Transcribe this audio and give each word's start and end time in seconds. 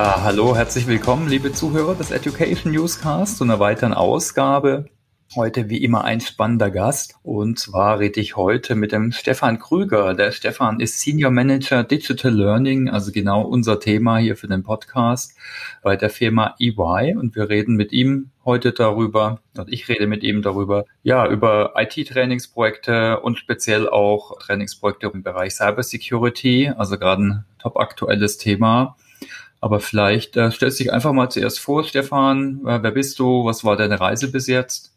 Ja, 0.00 0.22
hallo, 0.22 0.54
herzlich 0.54 0.86
willkommen, 0.86 1.28
liebe 1.28 1.52
Zuhörer 1.52 1.96
des 1.96 2.12
Education 2.12 2.72
Newscast 2.72 3.36
zu 3.36 3.42
einer 3.42 3.58
weiteren 3.58 3.92
Ausgabe. 3.92 4.84
Heute 5.34 5.70
wie 5.70 5.82
immer 5.82 6.04
ein 6.04 6.20
spannender 6.20 6.70
Gast 6.70 7.16
und 7.24 7.58
zwar 7.58 7.98
rede 7.98 8.20
ich 8.20 8.36
heute 8.36 8.76
mit 8.76 8.92
dem 8.92 9.10
Stefan 9.10 9.58
Krüger. 9.58 10.14
Der 10.14 10.30
Stefan 10.30 10.78
ist 10.78 11.00
Senior 11.00 11.32
Manager 11.32 11.82
Digital 11.82 12.32
Learning, 12.32 12.88
also 12.88 13.10
genau 13.10 13.42
unser 13.42 13.80
Thema 13.80 14.18
hier 14.18 14.36
für 14.36 14.46
den 14.46 14.62
Podcast 14.62 15.36
bei 15.82 15.96
der 15.96 16.10
Firma 16.10 16.54
EY 16.60 17.16
und 17.16 17.34
wir 17.34 17.48
reden 17.48 17.74
mit 17.74 17.90
ihm 17.90 18.30
heute 18.44 18.70
darüber 18.70 19.40
und 19.56 19.68
ich 19.68 19.88
rede 19.88 20.06
mit 20.06 20.22
ihm 20.22 20.42
darüber, 20.42 20.84
ja, 21.02 21.26
über 21.26 21.72
IT-Trainingsprojekte 21.74 23.18
und 23.18 23.36
speziell 23.36 23.88
auch 23.88 24.38
Trainingsprojekte 24.38 25.10
im 25.12 25.24
Bereich 25.24 25.56
Cybersecurity, 25.56 26.70
also 26.76 26.98
gerade 26.98 27.22
ein 27.24 27.44
top 27.58 27.76
aktuelles 27.76 28.38
Thema. 28.38 28.94
Aber 29.60 29.80
vielleicht 29.80 30.36
äh, 30.36 30.50
stellst 30.50 30.78
dich 30.78 30.92
einfach 30.92 31.12
mal 31.12 31.30
zuerst 31.30 31.60
vor, 31.60 31.84
Stefan. 31.84 32.60
Äh, 32.66 32.82
wer 32.82 32.92
bist 32.92 33.18
du? 33.18 33.44
Was 33.44 33.64
war 33.64 33.76
deine 33.76 34.00
Reise 34.00 34.30
bis 34.30 34.46
jetzt? 34.46 34.92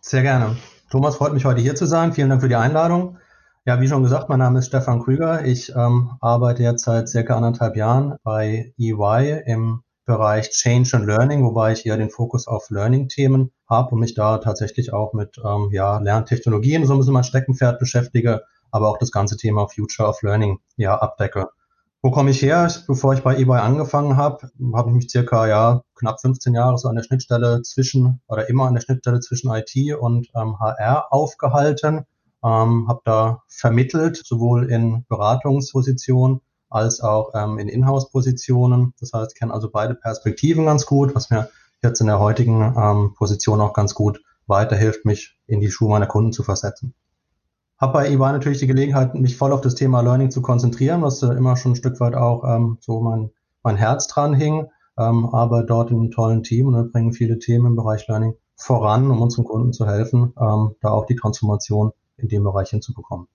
Sehr 0.00 0.22
gerne. 0.22 0.56
Thomas, 0.90 1.16
freut 1.16 1.32
mich 1.32 1.44
heute 1.44 1.60
hier 1.60 1.76
zu 1.76 1.86
sein. 1.86 2.12
Vielen 2.12 2.30
Dank 2.30 2.42
für 2.42 2.48
die 2.48 2.56
Einladung. 2.56 3.18
Ja, 3.66 3.80
wie 3.80 3.88
schon 3.88 4.02
gesagt, 4.02 4.28
mein 4.28 4.38
Name 4.38 4.58
ist 4.58 4.66
Stefan 4.66 5.02
Krüger. 5.02 5.44
Ich 5.44 5.72
ähm, 5.76 6.12
arbeite 6.20 6.62
jetzt 6.62 6.84
seit 6.84 7.08
circa 7.08 7.36
anderthalb 7.36 7.76
Jahren 7.76 8.16
bei 8.24 8.74
EY 8.78 9.42
im 9.46 9.82
Bereich 10.06 10.50
Change 10.50 10.96
and 10.96 11.06
Learning, 11.06 11.44
wobei 11.44 11.72
ich 11.72 11.82
hier 11.82 11.96
den 11.96 12.10
Fokus 12.10 12.48
auf 12.48 12.70
Learning-Themen 12.70 13.52
habe 13.68 13.94
und 13.94 14.00
mich 14.00 14.14
da 14.14 14.38
tatsächlich 14.38 14.92
auch 14.92 15.12
mit 15.12 15.36
ähm, 15.44 15.68
ja, 15.70 15.98
Lerntechnologien, 16.00 16.84
so 16.86 16.94
ein 16.94 16.98
bisschen 16.98 17.14
mein 17.14 17.22
Steckenpferd 17.22 17.78
beschäftige, 17.78 18.42
aber 18.72 18.88
auch 18.88 18.98
das 18.98 19.12
ganze 19.12 19.36
Thema 19.36 19.68
Future 19.68 20.08
of 20.08 20.22
Learning 20.22 20.58
ja 20.76 20.98
abdecke. 20.98 21.50
Wo 22.02 22.10
komme 22.10 22.30
ich 22.30 22.40
her? 22.40 22.72
Bevor 22.86 23.12
ich 23.12 23.22
bei 23.22 23.36
eBay 23.36 23.60
angefangen 23.60 24.16
habe, 24.16 24.50
habe 24.72 24.88
ich 24.88 24.96
mich 24.96 25.10
circa 25.10 25.46
ja 25.46 25.82
knapp 25.94 26.18
15 26.22 26.54
Jahre 26.54 26.78
so 26.78 26.88
an 26.88 26.96
der 26.96 27.02
Schnittstelle 27.02 27.60
zwischen 27.60 28.22
oder 28.26 28.48
immer 28.48 28.66
an 28.66 28.72
der 28.72 28.80
Schnittstelle 28.80 29.20
zwischen 29.20 29.50
IT 29.52 29.74
und 30.00 30.28
ähm, 30.34 30.58
HR 30.58 31.12
aufgehalten. 31.12 32.06
Ähm, 32.42 32.88
habe 32.88 33.02
da 33.04 33.42
vermittelt, 33.48 34.16
sowohl 34.16 34.70
in 34.70 35.04
Beratungspositionen 35.10 36.40
als 36.70 37.02
auch 37.02 37.32
ähm, 37.34 37.58
in 37.58 37.68
Inhouse-Positionen. 37.68 38.94
Das 38.98 39.12
heißt, 39.12 39.32
ich 39.34 39.38
kenne 39.38 39.52
also 39.52 39.70
beide 39.70 39.94
Perspektiven 39.94 40.64
ganz 40.64 40.86
gut, 40.86 41.14
was 41.14 41.28
mir 41.28 41.50
jetzt 41.82 42.00
in 42.00 42.06
der 42.06 42.18
heutigen 42.18 42.62
ähm, 42.78 43.14
Position 43.14 43.60
auch 43.60 43.74
ganz 43.74 43.94
gut 43.94 44.22
weiterhilft, 44.46 45.04
mich 45.04 45.36
in 45.46 45.60
die 45.60 45.70
Schuhe 45.70 45.90
meiner 45.90 46.06
Kunden 46.06 46.32
zu 46.32 46.44
versetzen. 46.44 46.94
Habe 47.80 47.92
bei 47.94 48.08
EY 48.08 48.16
natürlich 48.16 48.58
die 48.58 48.66
Gelegenheit, 48.66 49.14
mich 49.14 49.36
voll 49.36 49.52
auf 49.52 49.62
das 49.62 49.74
Thema 49.74 50.02
Learning 50.02 50.30
zu 50.30 50.42
konzentrieren, 50.42 51.02
was 51.02 51.22
äh, 51.22 51.28
immer 51.28 51.56
schon 51.56 51.72
ein 51.72 51.76
Stück 51.76 51.98
weit 52.00 52.14
auch 52.14 52.44
ähm, 52.44 52.76
so 52.80 53.00
mein, 53.00 53.30
mein 53.62 53.76
Herz 53.76 54.06
dran 54.06 54.34
hing. 54.34 54.66
Ähm, 54.98 55.26
aber 55.32 55.62
dort 55.62 55.90
in 55.90 55.98
einem 55.98 56.10
tollen 56.10 56.42
Team 56.42 56.66
und 56.66 56.74
wir 56.74 56.84
bringen 56.84 57.12
viele 57.12 57.38
Themen 57.38 57.66
im 57.66 57.76
Bereich 57.76 58.06
Learning 58.06 58.34
voran, 58.56 59.10
um 59.10 59.22
unseren 59.22 59.46
Kunden 59.46 59.72
zu 59.72 59.86
helfen, 59.86 60.34
ähm, 60.38 60.76
da 60.82 60.90
auch 60.90 61.06
die 61.06 61.16
Transformation 61.16 61.92
in 62.18 62.28
dem 62.28 62.44
Bereich 62.44 62.68
hinzubekommen. 62.68 63.26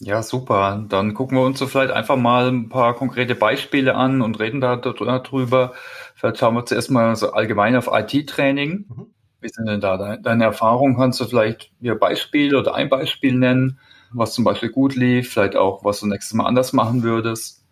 Ja, 0.00 0.22
super. 0.22 0.84
Dann 0.88 1.14
gucken 1.14 1.38
wir 1.38 1.44
uns 1.44 1.58
so 1.58 1.66
vielleicht 1.66 1.90
einfach 1.90 2.16
mal 2.16 2.48
ein 2.48 2.68
paar 2.68 2.94
konkrete 2.94 3.34
Beispiele 3.34 3.94
an 3.94 4.20
und 4.20 4.38
reden 4.38 4.60
da 4.60 4.76
drüber. 4.76 5.72
Vielleicht 6.14 6.38
schauen 6.38 6.54
wir 6.54 6.66
zuerst 6.66 6.90
mal 6.90 7.16
so 7.16 7.32
allgemein 7.32 7.74
auf 7.74 7.88
IT-Training. 7.90 8.86
Mhm. 8.88 9.06
Wie 9.40 9.48
sind 9.48 9.66
denn 9.66 9.80
da 9.80 10.16
deine 10.16 10.44
Erfahrungen? 10.44 10.96
Kannst 10.96 11.20
du 11.20 11.24
vielleicht 11.24 11.72
mir 11.80 11.94
Beispiel 11.94 12.56
oder 12.56 12.74
ein 12.74 12.88
Beispiel 12.88 13.34
nennen, 13.34 13.78
was 14.12 14.32
zum 14.32 14.44
Beispiel 14.44 14.70
gut 14.70 14.96
lief, 14.96 15.32
vielleicht 15.32 15.56
auch, 15.56 15.84
was 15.84 16.00
du 16.00 16.06
nächstes 16.06 16.34
Mal 16.34 16.46
anders 16.46 16.72
machen 16.72 17.02
würdest? 17.02 17.64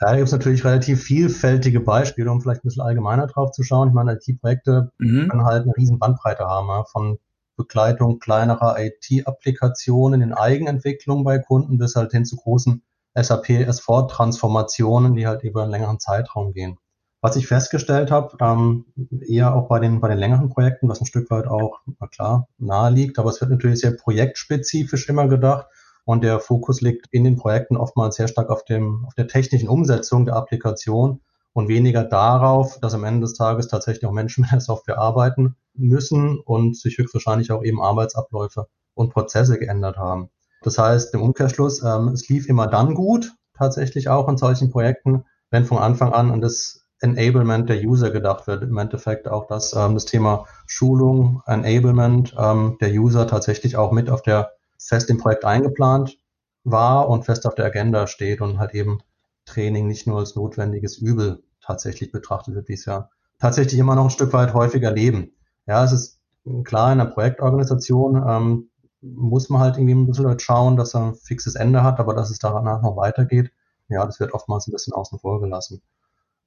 Ja, 0.00 0.10
da 0.10 0.16
gibt 0.16 0.28
es 0.28 0.32
natürlich 0.32 0.64
relativ 0.64 1.02
vielfältige 1.02 1.80
Beispiele, 1.80 2.30
um 2.30 2.40
vielleicht 2.40 2.62
ein 2.62 2.68
bisschen 2.68 2.82
allgemeiner 2.82 3.26
drauf 3.26 3.50
zu 3.50 3.64
schauen. 3.64 3.88
Ich 3.88 3.94
meine, 3.94 4.12
IT-Projekte 4.12 4.92
mhm. 4.98 5.28
können 5.28 5.44
halt 5.44 5.64
eine 5.64 5.76
riesen 5.76 5.98
Bandbreite 5.98 6.44
haben, 6.44 6.68
ja, 6.68 6.84
von 6.84 7.18
Begleitung 7.56 8.20
kleinerer 8.20 8.76
IT-Applikationen 8.78 10.22
in 10.22 10.32
Eigenentwicklung 10.32 11.24
bei 11.24 11.40
Kunden 11.40 11.78
bis 11.78 11.96
halt 11.96 12.12
hin 12.12 12.24
zu 12.24 12.36
großen 12.36 12.84
SAP 13.14 13.48
S4-Transformationen, 13.48 15.14
die 15.14 15.26
halt 15.26 15.42
über 15.42 15.62
einen 15.62 15.72
längeren 15.72 15.98
Zeitraum 15.98 16.52
gehen. 16.52 16.78
Was 17.20 17.34
ich 17.34 17.48
festgestellt 17.48 18.12
habe, 18.12 18.36
ähm, 18.40 18.84
eher 19.26 19.54
auch 19.54 19.68
bei 19.68 19.80
den, 19.80 20.00
bei 20.00 20.08
den 20.08 20.18
längeren 20.18 20.50
Projekten, 20.50 20.88
was 20.88 21.00
ein 21.00 21.06
Stück 21.06 21.30
weit 21.30 21.48
auch, 21.48 21.80
na 21.98 22.06
klar, 22.06 22.46
nahe 22.58 22.92
liegt, 22.92 23.18
aber 23.18 23.30
es 23.30 23.40
wird 23.40 23.50
natürlich 23.50 23.80
sehr 23.80 23.90
projektspezifisch 23.90 25.08
immer 25.08 25.26
gedacht 25.26 25.66
und 26.04 26.22
der 26.22 26.38
Fokus 26.38 26.80
liegt 26.80 27.08
in 27.10 27.24
den 27.24 27.36
Projekten 27.36 27.76
oftmals 27.76 28.16
sehr 28.16 28.28
stark 28.28 28.50
auf, 28.50 28.64
dem, 28.64 29.04
auf 29.04 29.14
der 29.14 29.26
technischen 29.26 29.68
Umsetzung 29.68 30.26
der 30.26 30.36
Applikation 30.36 31.20
und 31.52 31.68
weniger 31.68 32.04
darauf, 32.04 32.78
dass 32.80 32.94
am 32.94 33.02
Ende 33.02 33.22
des 33.22 33.34
Tages 33.34 33.66
tatsächlich 33.66 34.06
auch 34.06 34.12
Menschen 34.12 34.42
mit 34.42 34.52
der 34.52 34.60
Software 34.60 34.98
arbeiten 34.98 35.56
müssen 35.74 36.38
und 36.38 36.76
sich 36.76 36.98
höchstwahrscheinlich 36.98 37.50
auch 37.50 37.64
eben 37.64 37.82
Arbeitsabläufe 37.82 38.68
und 38.94 39.12
Prozesse 39.12 39.58
geändert 39.58 39.96
haben. 39.96 40.30
Das 40.62 40.78
heißt, 40.78 41.12
im 41.14 41.22
Umkehrschluss, 41.22 41.82
ähm, 41.82 42.08
es 42.08 42.28
lief 42.28 42.48
immer 42.48 42.68
dann 42.68 42.94
gut, 42.94 43.34
tatsächlich 43.56 44.08
auch 44.08 44.28
in 44.28 44.36
solchen 44.36 44.70
Projekten, 44.70 45.24
wenn 45.50 45.64
von 45.64 45.78
Anfang 45.78 46.12
an 46.12 46.30
an 46.30 46.40
das 46.40 46.87
Enablement 47.00 47.68
der 47.68 47.80
User 47.80 48.10
gedacht 48.10 48.46
wird. 48.46 48.62
Im 48.62 48.76
Endeffekt 48.78 49.28
auch 49.28 49.46
das, 49.46 49.72
ähm, 49.74 49.94
das 49.94 50.04
Thema 50.04 50.46
Schulung, 50.66 51.42
Enablement 51.46 52.34
ähm, 52.38 52.76
der 52.80 52.90
User 52.90 53.26
tatsächlich 53.26 53.76
auch 53.76 53.92
mit 53.92 54.10
auf 54.10 54.22
der 54.22 54.52
fest 54.78 55.10
im 55.10 55.18
Projekt 55.18 55.44
eingeplant 55.44 56.18
war 56.64 57.08
und 57.08 57.24
fest 57.24 57.46
auf 57.46 57.54
der 57.54 57.66
Agenda 57.66 58.06
steht 58.06 58.40
und 58.40 58.58
halt 58.58 58.74
eben 58.74 59.00
Training 59.44 59.86
nicht 59.86 60.06
nur 60.06 60.18
als 60.18 60.36
notwendiges 60.36 60.98
Übel 60.98 61.42
tatsächlich 61.60 62.12
betrachtet 62.12 62.54
wird, 62.54 62.68
wie 62.68 62.74
es 62.74 62.84
ja 62.84 63.10
tatsächlich 63.38 63.78
immer 63.78 63.94
noch 63.94 64.04
ein 64.04 64.10
Stück 64.10 64.32
weit 64.32 64.54
häufiger 64.54 64.90
leben. 64.90 65.32
Ja, 65.66 65.84
es 65.84 65.92
ist 65.92 66.20
klar, 66.64 66.92
in 66.92 67.00
einer 67.00 67.10
Projektorganisation 67.10 68.22
ähm, 68.26 68.70
muss 69.00 69.48
man 69.48 69.60
halt 69.60 69.76
irgendwie 69.76 69.94
ein 69.94 70.06
bisschen 70.06 70.38
schauen, 70.38 70.76
dass 70.76 70.94
er 70.94 71.08
ein 71.08 71.14
fixes 71.14 71.54
Ende 71.54 71.82
hat, 71.82 72.00
aber 72.00 72.14
dass 72.14 72.30
es 72.30 72.38
danach 72.38 72.82
noch 72.82 72.96
weitergeht, 72.96 73.52
ja, 73.88 74.04
das 74.04 74.20
wird 74.20 74.34
oftmals 74.34 74.66
ein 74.66 74.72
bisschen 74.72 74.92
außen 74.92 75.18
vor 75.18 75.40
gelassen. 75.40 75.80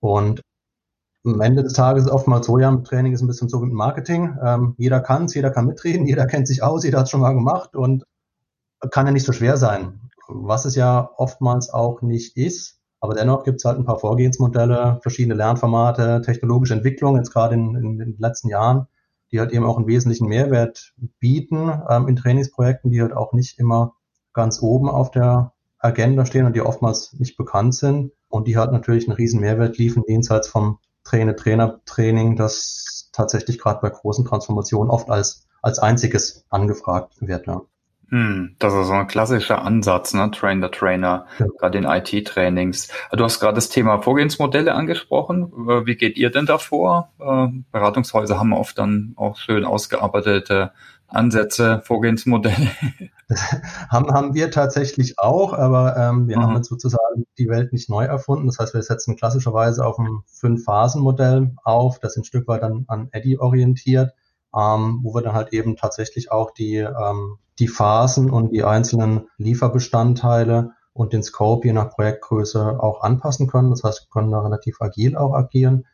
Und 0.01 0.41
am 1.23 1.39
Ende 1.39 1.63
des 1.63 1.73
Tages 1.73 2.06
ist 2.06 2.12
oftmals 2.12 2.47
so, 2.47 2.57
ja, 2.57 2.75
Training 2.78 3.13
ist 3.13 3.22
ein 3.22 3.28
bisschen 3.28 3.47
so 3.47 3.62
wie 3.62 3.67
Marketing. 3.67 4.35
Ähm, 4.44 4.75
jeder 4.78 5.00
kann 5.00 5.25
es, 5.25 5.35
jeder 5.35 5.51
kann 5.51 5.67
mitreden, 5.67 6.06
jeder 6.07 6.25
kennt 6.25 6.47
sich 6.47 6.63
aus, 6.63 6.84
jeder 6.84 7.00
hat 7.00 7.06
es 7.06 7.12
schon 7.12 7.22
mal 7.22 7.34
gemacht 7.34 7.75
und 7.75 8.03
kann 8.91 9.06
ja 9.06 9.12
nicht 9.12 9.25
so 9.25 9.31
schwer 9.31 9.57
sein. 9.57 10.09
Was 10.28 10.66
es 10.66 10.75
ja 10.75 11.09
oftmals 11.17 11.69
auch 11.69 12.01
nicht 12.01 12.35
ist. 12.35 12.79
Aber 13.00 13.16
dennoch 13.16 13.44
gibt 13.44 13.57
es 13.57 13.66
halt 13.66 13.78
ein 13.78 13.85
paar 13.85 14.00
Vorgehensmodelle, 14.00 15.00
verschiedene 15.01 15.35
Lernformate, 15.35 16.22
technologische 16.23 16.75
Entwicklung, 16.75 17.18
jetzt 17.18 17.31
gerade 17.31 17.56
in, 17.56 17.75
in, 17.75 17.97
den 17.97 18.16
letzten 18.19 18.50
Jahren, 18.50 18.88
die 19.31 19.39
halt 19.39 19.51
eben 19.51 19.66
auch 19.66 19.78
einen 19.78 19.88
wesentlichen 19.88 20.28
Mehrwert 20.28 20.94
bieten 21.19 21.72
ähm, 21.89 22.07
in 22.07 22.16
Trainingsprojekten, 22.16 22.91
die 22.91 23.01
halt 23.01 23.13
auch 23.13 23.33
nicht 23.33 23.57
immer 23.57 23.95
ganz 24.33 24.62
oben 24.62 24.88
auf 24.88 25.09
der 25.09 25.53
Agenda 25.81 26.25
stehen 26.25 26.46
und 26.46 26.56
die 26.56 26.62
oftmals 26.62 27.14
nicht 27.14 27.38
bekannt 27.38 27.75
sind 27.75 28.12
und 28.30 28.47
die 28.47 28.58
halt 28.58 28.72
natürlich 28.72 29.08
einen 29.08 29.16
riesen 29.16 29.42
Mehrwert 29.42 29.78
liefern, 29.78 30.03
jenseits 30.08 30.47
vom 30.47 30.80
Trainer-Trainer-Training, 31.03 32.36
das 32.36 33.09
tatsächlich 33.12 33.59
gerade 33.59 33.80
bei 33.81 33.90
großen 33.90 34.25
Transformationen 34.25 34.90
oft 34.90 35.09
als, 35.09 35.47
als 35.62 35.80
einziges 35.80 36.46
angefragt 36.50 37.16
wird. 37.19 37.47
Ja. 37.47 37.62
Hm, 38.09 38.58
das 38.59 38.74
ist 38.74 38.88
so 38.88 38.94
ein 38.94 39.08
klassischer 39.08 39.62
Ansatz, 39.64 40.14
ne? 40.14 40.30
Train 40.31 40.62
the 40.62 40.68
Trainer, 40.68 41.28
ja. 41.40 41.46
gerade 41.58 41.78
in 41.78 41.86
IT-Trainings. 41.86 42.90
Du 43.13 43.24
hast 43.24 43.40
gerade 43.40 43.56
das 43.56 43.69
Thema 43.69 44.01
Vorgehensmodelle 44.01 44.74
angesprochen. 44.74 45.54
Äh, 45.68 45.86
wie 45.86 45.95
geht 45.95 46.18
ihr 46.18 46.30
denn 46.30 46.45
davor? 46.45 47.13
Äh, 47.19 47.48
Beratungshäuser 47.72 48.38
haben 48.38 48.51
oft 48.51 48.78
dann 48.78 49.13
auch 49.16 49.38
schön 49.38 49.63
ausgearbeitete 49.63 50.74
Ansätze, 51.07 51.81
Vorgehensmodelle. 51.86 52.72
haben, 53.89 54.12
haben 54.13 54.33
wir 54.33 54.51
tatsächlich 54.51 55.19
auch, 55.19 55.54
aber 55.54 55.95
ähm, 55.98 56.28
wir 56.28 56.38
mhm. 56.38 56.44
haben 56.44 56.56
jetzt 56.56 56.69
sozusagen 56.69 57.25
die 57.38 57.50
Welt 57.50 57.74
nicht 57.74 57.89
neu 57.89 58.06
erfunden. 58.06 58.48
Das 58.48 58.60
heißt, 58.60 58.74
wir 58.74 58.81
setzen 58.81 59.16
klassischerweise 59.16 59.86
auf 59.86 60.00
ein 60.00 60.22
Fünf-Phasen-Modell 60.28 61.56
auf, 61.63 62.00
das 62.00 62.18
ein 62.18 62.24
Stück 62.24 62.48
weit 62.48 62.63
an, 62.63 62.86
an 62.88 63.10
Eddy 63.12 63.38
orientiert, 63.38 64.12
ähm, 64.56 65.00
wo 65.04 65.13
wir 65.13 65.22
dann 65.22 65.33
halt 65.33 65.54
eben 65.54 65.75
tatsächlich 65.75 66.31
auch 66.31 66.51
die, 66.51 66.78
ähm, 66.78 67.38
die 67.60 67.68
Phasen 67.68 68.30
und 68.30 68.51
die 68.51 68.63
einzelnen 68.63 69.28
Lieferbestandteile 69.38 70.72
und 70.94 71.13
den 71.13 71.24
Scope 71.24 71.68
je 71.68 71.74
nach 71.74 71.89
Projektgröße 71.89 72.81
auch 72.81 73.01
anpassen 73.01 73.48
können. 73.48 73.69
Das 73.69 73.83
heißt, 73.83 74.07
wir 74.07 74.10
können 74.12 74.31
da 74.31 74.42
relativ 74.42 74.81
agil 74.81 75.16
auch 75.16 75.33
agieren. 75.33 75.86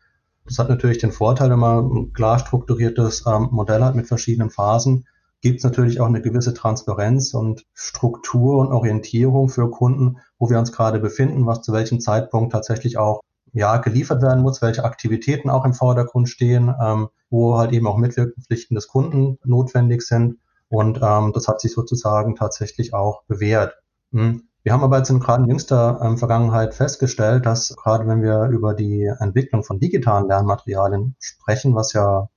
Das 0.45 0.60
hat 0.60 0.69
natürlich 0.69 0.98
den 0.98 1.12
Vorteil, 1.12 1.50
wenn 1.50 1.60
man 1.60 1.86
ein 1.86 2.13
klar 2.13 2.39
strukturiertes 2.39 3.25
ähm, 3.28 3.50
Modell 3.51 3.84
hat 3.84 3.95
mit 3.95 4.07
verschiedenen 4.07 4.50
Phasen, 4.50 5.06
gibt 5.42 5.57
es 5.57 5.63
natürlich 5.63 6.00
auch 6.01 6.07
eine 6.07 6.22
gewisse 6.22 6.54
Transparenz 6.54 7.34
und 7.34 7.66
Struktur 7.74 8.57
und 8.60 8.72
Orientierung 8.72 9.50
für 9.50 9.69
Kunden, 9.69 10.18
wo 10.39 10.50
wir 10.50 10.60
uns 10.60 10.72
gerade 10.72 11.00
befinden, 11.00 11.45
was 11.45 11.62
zu 11.62 11.74
welchem 11.74 12.00
Zeitpunkt 12.00 12.51
tatsächlich 12.51 12.98
auch 12.98 13.22
ja, 13.54 13.78
geliefert 13.78 14.22
werden 14.22 14.44
muss, 14.44 14.62
welche 14.62 14.84
Aktivitäten 14.84 15.50
auch 15.50 15.66
im 15.66 15.74
Vordergrund 15.74 16.30
stehen, 16.30 16.74
ähm, 16.81 17.10
wo 17.30 17.57
halt 17.57 17.72
eben 17.72 17.88
auch 17.88 17.98
Mitwirkungspflichten 17.98 18.75
des 18.75 18.88
Kunden 18.88 19.38
notwendig 19.44 20.01
sind. 20.01 20.38
Und 20.69 21.00
ähm, 21.01 21.31
das 21.34 21.48
hat 21.48 21.62
sich 21.62 21.72
sozusagen 21.72 22.36
tatsächlich 22.36 22.94
auch 22.94 23.24
bewährt. 23.28 23.75
Hm. 24.12 24.44
Wir 24.63 24.74
haben 24.74 24.84
aber 24.84 24.98
jetzt 24.98 25.10
in 25.10 25.22
gerade 25.22 25.44
in 25.44 25.50
jüngster 25.50 26.00
ähm, 26.04 26.18
Vergangenheit 26.18 26.74
festgestellt, 26.74 27.45
dass 27.45 27.74
gerade 27.78 28.06
wenn 28.06 28.22
wir 28.22 28.48
über 28.50 28.74
die 28.74 29.06
Entwicklung 29.19 29.63
von 29.63 29.80
digitalen 29.80 30.28
Lernmaterialien 30.28 31.16
sprechen, 31.19 31.74
was 31.74 31.94
ja 31.94 32.28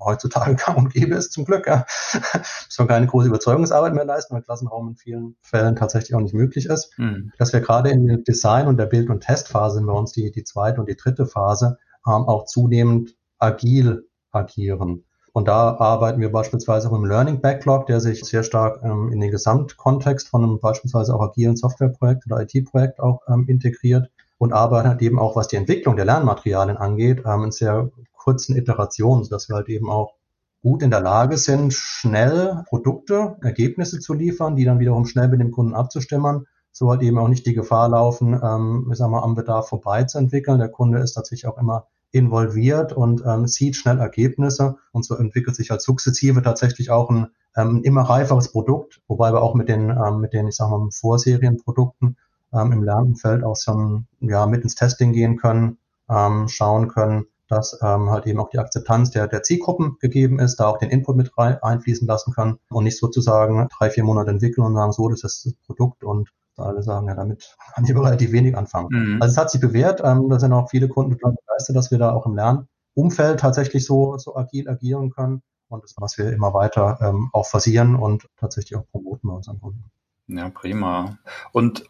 heutzutage 0.00 0.54
gang 0.66 0.78
und 0.78 0.92
gäbe 0.92 1.14
ist, 1.14 1.32
zum 1.32 1.44
Glück, 1.44 1.66
ja, 1.66 1.84
dass 2.12 2.78
man 2.78 2.88
keine 2.88 3.06
große 3.06 3.28
Überzeugungsarbeit 3.28 3.94
mehr 3.94 4.04
leisten, 4.04 4.34
weil 4.34 4.42
Klassenraum 4.42 4.88
in 4.88 4.96
vielen 4.96 5.36
Fällen 5.42 5.76
tatsächlich 5.76 6.14
auch 6.14 6.20
nicht 6.20 6.34
möglich 6.34 6.66
ist, 6.66 6.98
mhm. 6.98 7.32
dass 7.38 7.52
wir 7.52 7.60
gerade 7.60 7.90
in 7.90 8.06
der 8.06 8.18
Design- 8.18 8.66
und 8.66 8.78
der 8.78 8.86
Bild- 8.86 9.10
und 9.10 9.20
Testphase 9.20 9.76
sind 9.76 9.86
bei 9.86 9.92
uns 9.92 10.12
die, 10.12 10.30
die 10.30 10.44
zweite 10.44 10.80
und 10.80 10.88
die 10.88 10.96
dritte 10.96 11.26
Phase, 11.26 11.78
ähm, 12.06 12.24
auch 12.24 12.44
zunehmend 12.46 13.16
agil 13.38 14.08
agieren. 14.30 15.04
Und 15.32 15.46
da 15.46 15.76
arbeiten 15.76 16.20
wir 16.20 16.32
beispielsweise 16.32 16.88
auch 16.88 16.94
im 16.94 17.04
Learning 17.04 17.40
Backlog, 17.40 17.86
der 17.86 18.00
sich 18.00 18.24
sehr 18.24 18.42
stark 18.42 18.82
ähm, 18.82 19.12
in 19.12 19.20
den 19.20 19.30
Gesamtkontext 19.30 20.28
von 20.28 20.42
einem 20.42 20.58
beispielsweise 20.58 21.14
auch 21.14 21.20
agilen 21.20 21.56
Softwareprojekt 21.56 22.26
oder 22.26 22.42
IT-Projekt 22.42 22.98
auch 22.98 23.20
ähm, 23.28 23.44
integriert 23.46 24.10
und 24.38 24.52
arbeiten 24.52 24.88
halt 24.88 25.02
eben 25.02 25.18
auch, 25.18 25.36
was 25.36 25.48
die 25.48 25.56
Entwicklung 25.56 25.96
der 25.96 26.06
Lernmaterialien 26.06 26.76
angeht, 26.76 27.22
ähm, 27.26 27.44
in 27.44 27.50
sehr 27.52 27.90
kurzen 28.18 28.56
Iterationen, 28.56 29.24
sodass 29.24 29.48
wir 29.48 29.56
halt 29.56 29.68
eben 29.68 29.90
auch 29.90 30.14
gut 30.60 30.82
in 30.82 30.90
der 30.90 31.00
Lage 31.00 31.38
sind, 31.38 31.72
schnell 31.72 32.64
Produkte, 32.68 33.36
Ergebnisse 33.42 34.00
zu 34.00 34.12
liefern, 34.12 34.56
die 34.56 34.64
dann 34.64 34.80
wiederum 34.80 35.06
schnell 35.06 35.28
mit 35.28 35.40
dem 35.40 35.52
Kunden 35.52 35.74
abzustimmen, 35.74 36.46
so 36.72 36.90
halt 36.90 37.02
eben 37.02 37.18
auch 37.18 37.28
nicht 37.28 37.46
die 37.46 37.54
Gefahr 37.54 37.88
laufen, 37.88 38.38
ähm, 38.42 38.88
ich 38.90 38.98
sag 38.98 39.08
mal, 39.08 39.22
am 39.22 39.34
Bedarf 39.34 39.68
vorbei 39.68 40.04
zu 40.04 40.18
entwickeln. 40.18 40.58
Der 40.58 40.68
Kunde 40.68 40.98
ist 40.98 41.14
tatsächlich 41.14 41.46
auch 41.46 41.58
immer 41.58 41.86
involviert 42.10 42.92
und 42.92 43.22
ähm, 43.26 43.46
sieht 43.46 43.76
schnell 43.76 43.98
Ergebnisse 43.98 44.76
und 44.92 45.04
so 45.04 45.14
entwickelt 45.14 45.56
sich 45.56 45.70
halt 45.70 45.82
sukzessive 45.82 46.42
tatsächlich 46.42 46.90
auch 46.90 47.10
ein 47.10 47.28
ähm, 47.56 47.82
immer 47.84 48.02
reiferes 48.02 48.52
Produkt, 48.52 49.00
wobei 49.08 49.32
wir 49.32 49.42
auch 49.42 49.54
mit 49.54 49.68
den, 49.68 49.90
ähm, 49.90 50.20
mit 50.20 50.32
den, 50.32 50.48
ich 50.48 50.56
sag 50.56 50.70
mal, 50.70 50.88
Vorserienprodukten 50.90 52.16
ähm, 52.52 52.72
im 52.72 52.82
Lernumfeld 52.82 53.44
auch 53.44 53.56
schon 53.56 54.06
ja, 54.20 54.46
mit 54.46 54.62
ins 54.62 54.74
Testing 54.74 55.12
gehen 55.12 55.36
können, 55.36 55.78
ähm, 56.08 56.48
schauen 56.48 56.88
können, 56.88 57.26
dass 57.48 57.78
ähm, 57.82 58.10
halt 58.10 58.26
eben 58.26 58.38
auch 58.40 58.50
die 58.50 58.58
Akzeptanz 58.58 59.10
der, 59.10 59.26
der 59.26 59.42
Zielgruppen 59.42 59.96
gegeben 60.00 60.38
ist, 60.38 60.56
da 60.56 60.68
auch 60.68 60.78
den 60.78 60.90
Input 60.90 61.16
mit 61.16 61.36
rein, 61.36 61.62
einfließen 61.62 62.06
lassen 62.06 62.32
kann 62.32 62.58
und 62.70 62.84
nicht 62.84 62.98
sozusagen 62.98 63.68
drei, 63.76 63.90
vier 63.90 64.04
Monate 64.04 64.30
entwickeln 64.30 64.64
und 64.64 64.74
sagen, 64.74 64.92
so, 64.92 65.08
das 65.08 65.24
ist 65.24 65.46
das 65.46 65.54
Produkt 65.66 66.04
und 66.04 66.30
alle 66.56 66.82
sagen, 66.82 67.08
ja, 67.08 67.14
damit 67.14 67.56
kann 67.74 67.84
ich 67.84 67.94
relativ 67.94 68.32
wenig 68.32 68.56
anfangen. 68.56 68.88
Mhm. 68.90 69.22
Also 69.22 69.32
es 69.32 69.38
hat 69.38 69.50
sich 69.50 69.60
bewährt, 69.60 70.00
ähm, 70.04 70.28
da 70.28 70.38
sind 70.38 70.52
auch 70.52 70.70
viele 70.70 70.88
Kunden 70.88 71.16
begeistert, 71.16 71.76
dass 71.76 71.90
wir 71.90 71.98
da 71.98 72.12
auch 72.12 72.26
im 72.26 72.36
Lernumfeld 72.36 73.40
tatsächlich 73.40 73.84
so, 73.84 74.18
so 74.18 74.36
agil 74.36 74.68
agieren 74.68 75.10
können 75.10 75.42
und 75.68 75.84
das, 75.84 75.94
was 75.98 76.18
wir 76.18 76.32
immer 76.32 76.54
weiter 76.54 76.98
ähm, 77.00 77.30
auch 77.32 77.46
forcieren 77.46 77.96
und 77.96 78.28
tatsächlich 78.36 78.78
auch 78.78 78.86
promoten 78.90 79.28
bei 79.28 79.36
unseren 79.36 79.60
Kunden. 79.60 79.84
Ja, 80.28 80.50
prima. 80.50 81.18
Und 81.52 81.84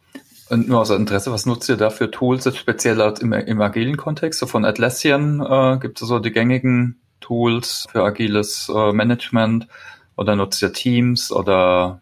und 0.51 0.69
nur 0.69 0.81
aus 0.81 0.91
Interesse, 0.91 1.33
was 1.33 1.47
nutzt 1.47 1.69
ihr 1.69 1.77
da 1.77 1.91
für 1.91 2.11
Tools, 2.11 2.57
speziell 2.57 3.01
im, 3.21 3.33
im 3.33 3.61
agilen 3.61 3.97
Kontext? 3.97 4.41
So 4.41 4.47
von 4.47 4.65
Atlassian 4.65 5.41
äh, 5.41 5.79
gibt 5.79 6.01
es 6.01 6.09
so 6.09 6.19
die 6.19 6.33
gängigen 6.33 7.01
Tools 7.21 7.87
für 7.91 8.03
agiles 8.03 8.71
äh, 8.75 8.93
Management 8.93 9.69
oder 10.17 10.37
nutzt 10.37 10.63
ihr 10.63 10.73
Teams 10.73 11.31
oder 11.31 12.01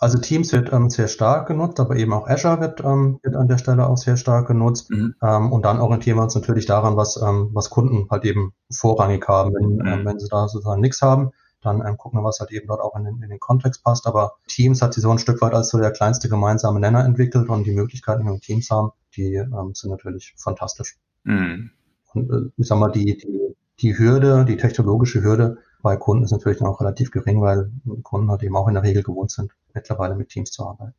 also 0.00 0.18
Teams 0.18 0.50
wird 0.54 0.72
ähm, 0.72 0.88
sehr 0.88 1.08
stark 1.08 1.46
genutzt, 1.46 1.78
aber 1.78 1.94
eben 1.96 2.14
auch 2.14 2.26
Azure 2.26 2.58
wird, 2.60 2.80
ähm, 2.80 3.20
wird 3.22 3.36
an 3.36 3.48
der 3.48 3.58
Stelle 3.58 3.86
auch 3.86 3.98
sehr 3.98 4.16
stark 4.16 4.46
genutzt. 4.48 4.90
Mhm. 4.90 5.14
Ähm, 5.22 5.52
und 5.52 5.66
dann 5.66 5.78
orientieren 5.78 6.16
wir 6.16 6.22
uns 6.22 6.34
natürlich 6.34 6.64
daran, 6.64 6.96
was, 6.96 7.20
ähm, 7.20 7.50
was 7.52 7.68
Kunden 7.68 8.08
halt 8.10 8.24
eben 8.24 8.54
vorrangig 8.72 9.28
haben. 9.28 9.52
Wenn, 9.54 9.74
mhm. 9.74 9.86
ähm, 9.86 10.06
wenn 10.06 10.18
sie 10.18 10.28
da 10.30 10.48
sozusagen 10.48 10.80
nichts 10.80 11.02
haben, 11.02 11.32
dann 11.62 11.84
ähm, 11.86 11.96
gucken 11.96 12.18
wir, 12.18 12.24
was 12.24 12.40
halt 12.40 12.52
eben 12.52 12.66
dort 12.66 12.80
auch 12.80 12.96
in 12.96 13.04
den, 13.04 13.22
in 13.22 13.28
den 13.28 13.40
Kontext 13.40 13.84
passt. 13.84 14.06
Aber 14.06 14.34
Teams 14.46 14.82
hat 14.82 14.94
sich 14.94 15.02
so 15.02 15.10
ein 15.10 15.18
Stück 15.18 15.40
weit 15.42 15.54
als 15.54 15.68
so 15.68 15.78
der 15.78 15.90
kleinste 15.90 16.28
gemeinsame 16.28 16.80
Nenner 16.80 17.04
entwickelt 17.04 17.48
und 17.48 17.64
die 17.64 17.72
Möglichkeiten, 17.72 18.24
die 18.24 18.30
wir 18.30 18.40
Teams 18.40 18.70
haben, 18.70 18.92
die 19.16 19.34
ähm, 19.34 19.72
sind 19.74 19.90
natürlich 19.90 20.34
fantastisch. 20.36 20.96
Mhm. 21.24 21.70
Und 22.14 22.30
äh, 22.30 22.50
ich 22.56 22.66
sag 22.66 22.78
mal, 22.78 22.90
die, 22.90 23.16
die, 23.18 23.56
die 23.80 23.98
Hürde, 23.98 24.44
die 24.44 24.56
technologische 24.56 25.22
Hürde 25.22 25.58
bei 25.82 25.96
Kunden 25.96 26.24
ist 26.24 26.32
natürlich 26.32 26.60
noch 26.60 26.80
relativ 26.80 27.10
gering, 27.10 27.40
weil 27.40 27.70
Kunden 28.02 28.30
halt 28.30 28.42
eben 28.42 28.56
auch 28.56 28.68
in 28.68 28.74
der 28.74 28.82
Regel 28.82 29.02
gewohnt 29.02 29.30
sind, 29.30 29.52
mittlerweile 29.72 30.14
mit 30.14 30.28
Teams 30.28 30.50
zu 30.50 30.66
arbeiten. 30.66 30.94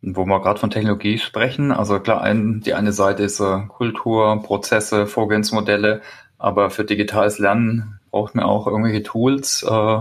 Wo 0.00 0.24
wir 0.24 0.40
gerade 0.40 0.58
von 0.58 0.70
Technologie 0.70 1.18
sprechen, 1.18 1.70
also 1.70 2.00
klar, 2.00 2.22
ein, 2.22 2.60
die 2.60 2.74
eine 2.74 2.92
Seite 2.92 3.24
ist 3.24 3.40
äh, 3.40 3.66
Kultur, 3.68 4.42
Prozesse, 4.42 5.06
Vorgehensmodelle, 5.06 6.00
aber 6.38 6.70
für 6.70 6.84
digitales 6.84 7.38
Lernen 7.38 8.00
braucht 8.16 8.34
man 8.34 8.46
auch 8.46 8.66
irgendwelche 8.66 9.02
Tools. 9.02 9.62
Äh, 9.62 9.98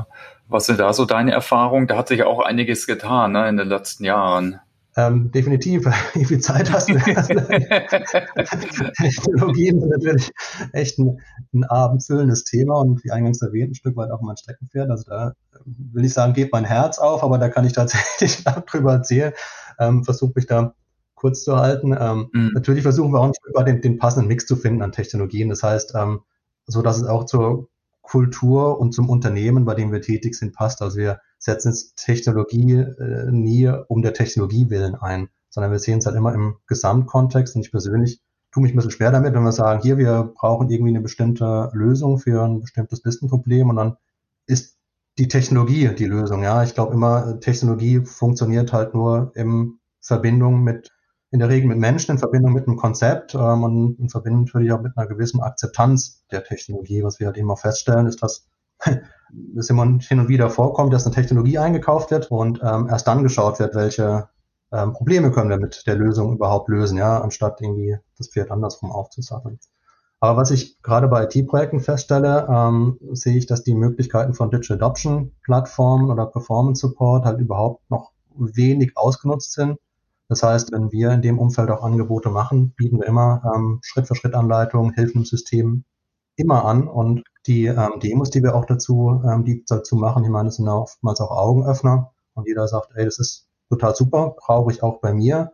was 0.48 0.68
sind 0.68 0.80
da 0.80 0.94
so 0.94 1.04
deine 1.04 1.34
Erfahrungen? 1.34 1.88
Da 1.88 1.98
hat 1.98 2.08
sich 2.08 2.24
auch 2.24 2.40
einiges 2.40 2.88
getan 2.88 3.34
ne, 3.34 3.50
in 3.50 3.58
den 3.58 3.68
letzten 3.68 4.06
Jahren. 4.06 4.62
Ähm, 4.96 5.34
definitiv. 5.34 5.84
Wie 6.14 6.24
viel 6.24 6.40
Zeit 6.40 6.72
hast 6.72 6.88
du? 6.88 6.94
Technologien 9.02 9.82
sind 9.82 9.90
natürlich 9.90 10.32
echt 10.72 10.98
ein, 10.98 11.20
ein 11.54 11.66
abendfüllendes 11.66 12.46
Thema 12.46 12.80
und 12.80 13.04
wie 13.04 13.12
eingangs 13.12 13.42
erwähnt, 13.42 13.72
ein 13.72 13.76
Stück 13.76 13.98
weit 13.98 14.12
auch 14.12 14.22
mein 14.22 14.38
Streckenpferd. 14.38 14.90
Also 14.90 15.04
da 15.10 15.34
will 15.66 16.06
ich 16.06 16.14
sagen, 16.14 16.32
geht 16.32 16.54
mein 16.54 16.64
Herz 16.64 17.00
auf, 17.00 17.22
aber 17.22 17.38
da 17.38 17.50
kann 17.50 17.66
ich 17.66 17.74
tatsächlich 17.74 18.46
drüber 18.72 18.94
erzählen. 18.94 19.34
Ähm, 19.78 20.06
Versuche 20.06 20.32
mich 20.36 20.48
da 20.48 20.74
kurz 21.16 21.44
zu 21.44 21.58
halten. 21.58 21.94
Ähm, 22.00 22.30
mhm. 22.32 22.52
Natürlich 22.54 22.84
versuchen 22.84 23.12
wir 23.12 23.20
auch 23.20 23.26
ein 23.26 23.34
Stück 23.34 23.56
weit 23.56 23.68
den, 23.68 23.82
den, 23.82 23.98
passenden 23.98 24.30
Mix 24.30 24.46
zu 24.46 24.56
finden 24.56 24.82
an 24.82 24.94
Technologien. 24.94 25.50
Das 25.50 25.64
heißt, 25.64 25.96
ähm, 25.96 26.22
so 26.66 26.82
dass 26.82 26.96
es 26.96 27.04
auch 27.04 27.26
zur 27.26 27.68
Kultur 28.06 28.80
und 28.80 28.94
zum 28.94 29.10
Unternehmen, 29.10 29.66
bei 29.66 29.75
dem 29.75 29.92
wir 29.92 30.02
tätig 30.02 30.36
sind, 30.36 30.54
passt. 30.54 30.81
Also 30.81 30.98
wir 30.98 31.19
setzen 31.38 31.74
Technologie 31.96 32.74
äh, 32.74 33.31
nie 33.31 33.72
um 33.88 34.02
der 34.02 34.13
Technologie 34.13 34.69
willen 34.69 34.96
ein, 34.96 35.30
sondern 35.50 35.72
wir 35.72 35.80
sehen 35.80 36.00
es 36.00 36.06
halt 36.06 36.16
immer 36.16 36.34
im 36.34 36.56
Gesamtkontext. 36.68 37.56
Und 37.56 37.62
ich 37.62 37.72
persönlich 37.72 38.22
tue 38.52 38.63
mich 38.63 38.74
ein 38.74 38.75
bisschen 38.78 38.92
schwer 38.92 39.12
damit, 39.12 39.34
wenn 39.34 39.44
wir 39.44 39.52
sagen, 39.52 39.81
hier, 39.81 39.98
wir 39.98 40.31
brauchen 40.36 40.69
irgendwie 40.69 40.92
eine 40.92 41.02
bestimmte 41.02 41.69
Lösung 41.74 42.19
für 42.19 42.44
ein 42.44 42.62
bestimmtes 42.62 43.04
Listenproblem 43.04 43.69
und 43.69 43.75
dann 43.75 43.98
ist 44.48 44.78
die 45.18 45.28
Technologie 45.28 45.90
die 45.90 46.06
Lösung. 46.06 46.44
Ja, 46.44 46.63
ich 46.63 46.74
glaube 46.74 46.94
immer, 46.94 47.40
Technologie 47.40 48.02
funktioniert 48.06 48.72
halt 48.72 48.94
nur 48.94 49.31
in 49.36 49.80
Verbindung 50.00 50.63
mit 50.63 50.94
in 51.36 51.40
der 51.40 51.50
Regel 51.50 51.68
mit 51.68 51.78
Menschen, 51.78 52.12
in 52.12 52.18
Verbindung 52.18 52.54
mit 52.54 52.66
einem 52.66 52.78
Konzept 52.78 53.36
ähm, 53.36 53.64
und 53.64 54.00
in 54.00 54.08
Verbindung 54.10 54.46
natürlich 54.46 54.71
auch 54.71 54.81
mit 54.81 54.98
einer 54.98 55.06
gewissen 55.06 55.42
Akzeptanz 55.42 56.26
der 56.31 56.45
Technologie. 56.45 57.04
Was 57.04 57.19
wir 57.19 57.28
halt 57.28 57.36
immer 57.36 57.57
feststellen, 57.57 58.07
ist, 58.07 58.24
dass 58.24 58.48
es 59.57 59.69
immer 59.69 60.00
hin 60.00 60.19
und 60.21 60.30
wieder 60.30 60.50
vorkommt, 60.50 60.94
dass 60.94 61.06
eine 61.06 61.14
Technologie 61.14 61.57
eingekauft 61.57 62.09
wird 62.12 62.31
und 62.31 62.62
ähm, 62.64 62.88
erst 62.90 63.07
dann 63.07 63.21
geschaut 63.21 63.59
wird, 63.59 63.76
welche 63.76 64.30
ähm, 64.71 64.94
Probleme 64.94 65.30
können 65.30 65.50
wir 65.50 65.57
mit 65.57 65.86
der 65.86 65.95
Lösung 65.95 66.33
überhaupt 66.33 66.69
lösen, 66.69 66.98
ja, 66.98 67.19
anstatt 67.19 67.59
irgendwie 67.59 67.98
das 68.18 68.30
Pferd 68.30 68.50
andersrum 68.50 68.94
aufzusatteln. 68.94 69.59
Aber 70.21 70.38
was 70.38 70.52
ich 70.52 70.81
gerade 70.83 71.09
bei 71.09 71.26
IT-Projekten 71.26 71.81
feststelle, 71.81 72.48
ähm, 72.50 72.98
sehe 73.12 73.36
ich, 73.38 73.45
dass 73.45 73.64
die 73.64 73.76
Möglichkeiten 73.76 74.33
von 74.33 74.52
Digital 74.52 74.78
Adoption 74.78 75.33
Plattformen 75.44 76.09
oder 76.09 76.28
Performance 76.28 76.80
Support 76.80 77.26
halt 77.26 77.42
überhaupt 77.42 77.90
noch 77.92 78.14
wenig 78.38 78.94
ausgenutzt 78.95 79.52
sind. 79.52 79.78
Das 80.28 80.42
heißt, 80.42 80.72
wenn 80.72 80.92
wir 80.92 81.12
in 81.12 81.22
dem 81.22 81.40
Umfeld 81.40 81.70
auch 81.70 81.84
Angebote 81.84 82.30
machen, 82.30 82.74
bieten 82.76 83.00
wir 83.00 83.08
immer 83.08 83.42
ähm, 83.56 83.80
Schritt-für-Schritt-Anleitungen, 83.84 84.94
Hilfen 84.94 85.22
im 85.22 85.26
System 85.26 85.84
immer 86.36 86.66
an 86.66 86.88
und 86.88 87.24
die 87.46 87.66
ähm, 87.66 88.00
Demos, 88.02 88.30
die 88.32 88.44
wir 88.44 88.56
auch 88.56 88.66
dazu, 88.66 89.22
ähm, 89.26 89.46
die 89.46 89.64
dazu 89.68 89.96
machen, 89.96 90.24
ich 90.24 90.30
meine, 90.30 90.48
das 90.48 90.56
sind 90.56 90.68
oftmals 90.68 91.22
auch 91.22 91.32
Augenöffner 91.32 92.12
und 92.34 92.48
jeder 92.48 92.68
sagt, 92.68 92.90
ey, 92.96 93.06
das 93.06 93.20
ist 93.20 93.48
total 93.70 93.96
super, 93.96 94.36
brauche 94.38 94.72
ich 94.72 94.84
auch 94.84 95.00
bei 95.00 95.14
mir. 95.14 95.52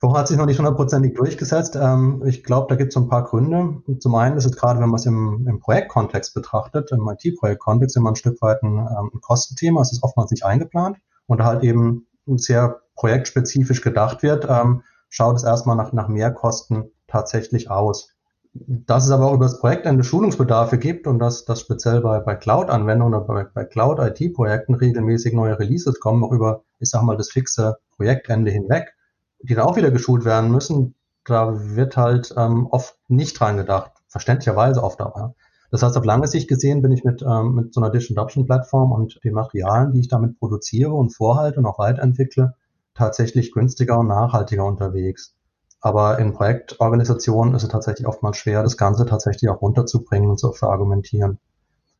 Vorher 0.00 0.20
hat 0.20 0.28
sich 0.28 0.36
noch 0.36 0.46
nicht 0.46 0.58
hundertprozentig 0.58 1.14
durchgesetzt. 1.14 1.76
Ähm, 1.76 2.22
ich 2.24 2.44
glaube, 2.44 2.68
da 2.68 2.76
gibt 2.76 2.88
es 2.88 2.94
so 2.94 3.00
ein 3.00 3.08
paar 3.08 3.24
Gründe. 3.24 3.82
Zum 3.98 4.14
einen 4.14 4.36
ist 4.36 4.46
es 4.46 4.56
gerade, 4.56 4.80
wenn 4.80 4.88
man 4.88 4.98
es 4.98 5.06
im, 5.06 5.46
im 5.48 5.58
Projektkontext 5.60 6.34
betrachtet, 6.34 6.92
im 6.92 7.08
IT-Projektkontext 7.08 7.96
immer 7.96 8.10
ein 8.10 8.16
Stück 8.16 8.40
weit 8.40 8.62
ein, 8.62 8.78
ähm, 8.78 9.10
ein 9.12 9.20
Kostenthema. 9.20 9.80
Es 9.80 9.92
ist 9.92 10.02
oftmals 10.02 10.30
nicht 10.30 10.44
eingeplant 10.44 10.98
und 11.26 11.42
halt 11.42 11.64
eben 11.64 12.06
sehr 12.26 12.80
projektspezifisch 12.98 13.80
gedacht 13.80 14.22
wird, 14.22 14.46
ähm, 14.48 14.82
schaut 15.08 15.36
es 15.36 15.44
erstmal 15.44 15.76
nach, 15.76 15.92
nach 15.92 16.08
Mehrkosten 16.08 16.90
tatsächlich 17.06 17.70
aus. 17.70 18.14
Dass 18.52 19.04
es 19.04 19.10
aber 19.10 19.26
auch 19.26 19.34
über 19.34 19.44
das 19.44 19.60
Projektende 19.60 20.04
Schulungsbedarfe 20.04 20.78
gibt 20.78 21.06
und 21.06 21.18
dass, 21.18 21.44
dass 21.44 21.60
speziell 21.60 22.00
bei, 22.00 22.18
bei 22.20 22.34
Cloud-Anwendungen 22.34 23.14
oder 23.14 23.24
bei, 23.24 23.44
bei 23.44 23.64
Cloud-IT-Projekten 23.64 24.74
regelmäßig 24.74 25.32
neue 25.32 25.58
Releases 25.58 26.00
kommen, 26.00 26.24
auch 26.24 26.32
über, 26.32 26.62
ich 26.78 26.90
sag 26.90 27.02
mal, 27.02 27.16
das 27.16 27.30
fixe 27.30 27.78
Projektende 27.96 28.50
hinweg, 28.50 28.94
die 29.40 29.54
dann 29.54 29.64
auch 29.64 29.76
wieder 29.76 29.90
geschult 29.90 30.24
werden 30.24 30.50
müssen, 30.50 30.94
da 31.24 31.74
wird 31.76 31.96
halt 31.96 32.34
ähm, 32.36 32.66
oft 32.70 32.98
nicht 33.08 33.38
dran 33.38 33.56
gedacht. 33.56 33.92
Verständlicherweise 34.08 34.82
oft 34.82 35.00
aber. 35.00 35.34
Das 35.70 35.82
heißt, 35.82 35.96
auf 35.96 36.04
lange 36.04 36.26
Sicht 36.26 36.48
gesehen 36.48 36.80
bin 36.80 36.92
ich 36.92 37.04
mit, 37.04 37.22
ähm, 37.22 37.54
mit 37.54 37.74
so 37.74 37.80
einer 37.80 37.90
Digital 37.90 38.18
Adoption 38.22 38.46
Plattform 38.46 38.92
und 38.92 39.20
den 39.22 39.34
Materialien, 39.34 39.92
die 39.92 40.00
ich 40.00 40.08
damit 40.08 40.38
produziere 40.38 40.92
und 40.92 41.10
vorhalte 41.10 41.58
und 41.58 41.66
auch 41.66 41.78
weiterentwickle, 41.78 42.54
tatsächlich 42.98 43.52
günstiger 43.52 43.98
und 43.98 44.08
nachhaltiger 44.08 44.64
unterwegs. 44.64 45.34
Aber 45.80 46.18
in 46.18 46.32
Projektorganisationen 46.32 47.54
ist 47.54 47.62
es 47.62 47.68
tatsächlich 47.68 48.06
oftmals 48.06 48.36
schwer, 48.36 48.62
das 48.62 48.76
Ganze 48.76 49.06
tatsächlich 49.06 49.48
auch 49.48 49.62
runterzubringen 49.62 50.28
und 50.30 50.38
zu 50.38 50.52
verargumentieren. 50.52 51.38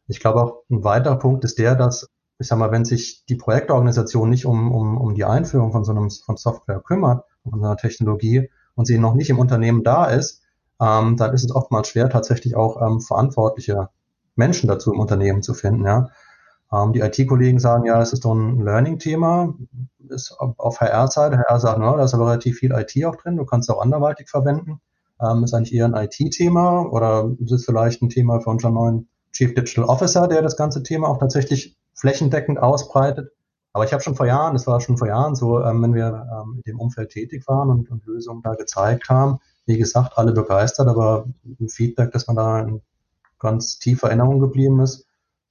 Ich 0.09 0.21
glaube 0.21 0.43
auch 0.43 0.63
ein 0.71 0.85
weiterer 0.85 1.19
Punkt 1.19 1.45
ist 1.45 1.59
der, 1.59 1.77
dass 1.77 2.09
ich 2.41 2.47
sag 2.47 2.59
mal, 2.59 2.71
wenn 2.71 2.85
sich 2.85 3.25
die 3.29 3.35
Projektorganisation 3.35 4.31
nicht 4.31 4.47
um, 4.47 4.73
um, 4.73 4.97
um 4.97 5.15
die 5.15 5.25
Einführung 5.25 5.73
von 5.73 5.85
so 5.85 5.91
einem 5.91 6.11
von 6.11 6.37
Software 6.37 6.81
kümmert, 6.81 7.25
von 7.43 7.59
so 7.59 7.67
einer 7.67 7.77
Technologie 7.77 8.51
und 8.75 8.87
sie 8.87 8.99
noch 8.99 9.15
nicht 9.15 9.31
im 9.31 9.41
Unternehmen 9.41 9.83
da 9.83 10.07
ist, 10.07 10.43
ähm, 10.81 11.17
dann 11.17 11.35
ist 11.35 11.45
es 11.45 11.55
oftmals 11.55 11.89
schwer, 11.89 12.09
tatsächlich 12.09 12.55
auch 12.55 12.81
ähm, 12.81 13.01
verantwortliche 13.01 13.89
Menschen 14.37 14.69
dazu 14.69 14.93
im 14.93 15.01
Unternehmen 15.01 15.43
zu 15.43 15.53
finden. 15.53 15.85
Ja. 15.85 16.11
Ähm, 16.73 16.93
die 16.93 17.01
IT-Kollegen 17.01 17.59
sagen, 17.59 17.85
ja, 17.85 18.01
es 18.01 18.13
ist 18.13 18.23
so 18.23 18.35
ein 18.35 18.61
Learning-Thema, 18.61 19.55
ist 20.09 20.33
auf 20.39 20.81
HR-Seite. 20.81 21.39
HR 21.39 21.61
sagt, 21.61 21.79
no, 21.79 21.97
da 21.97 22.05
ist 22.05 22.15
aber 22.15 22.27
relativ 22.27 22.59
viel 22.59 22.73
IT 22.73 23.05
auch 23.05 23.17
drin, 23.17 23.37
du 23.37 23.45
kannst 23.45 23.69
es 23.69 23.75
auch 23.75 23.81
anderweitig 23.81 24.29
verwenden. 24.29 24.81
Ähm, 25.21 25.45
ist 25.45 25.55
eigentlich 25.55 25.75
eher 25.75 25.87
ein 25.87 25.95
IT-Thema 25.95 26.83
oder 26.91 27.31
ist 27.41 27.53
es 27.53 27.65
vielleicht 27.65 28.03
ein 28.03 28.09
Thema 28.09 28.41
für 28.41 28.51
unseren 28.51 28.75
neuen 28.75 29.09
Chief 29.33 29.55
Digital 29.55 29.85
Officer, 29.85 30.29
der 30.29 30.43
das 30.43 30.57
ganze 30.57 30.83
Thema 30.83 31.09
auch 31.09 31.19
tatsächlich 31.19 31.77
flächendeckend 31.95 32.59
ausbreitet. 32.59 33.33
Aber 33.73 33.85
ich 33.85 33.93
habe 33.93 34.03
schon 34.03 34.15
vor 34.15 34.27
Jahren, 34.27 34.55
das 34.55 34.67
war 34.67 34.81
schon 34.81 34.97
vor 34.97 35.09
Jahren 35.09 35.35
so, 35.35 35.63
ähm, 35.63 35.83
wenn 35.83 35.95
wir 35.95 36.27
ähm, 36.33 36.55
in 36.57 36.73
dem 36.73 36.81
Umfeld 36.81 37.11
tätig 37.11 37.47
waren 37.49 37.71
und, 37.71 37.91
und 37.91 38.07
Lösungen 38.07 38.43
da 38.43 38.55
gezeigt 38.55 39.09
haben, 39.09 39.39
wie 39.67 39.79
gesagt, 39.79 40.17
alle 40.17 40.33
begeistert, 40.33 40.89
aber 40.89 41.27
ein 41.61 41.69
Feedback, 41.69 42.13
dass 42.13 42.27
man 42.27 42.37
da 42.37 42.61
in 42.61 42.81
ganz 43.39 43.79
tiefer 43.79 44.09
Erinnerung 44.09 44.41
geblieben 44.41 44.81
ist, 44.81 45.08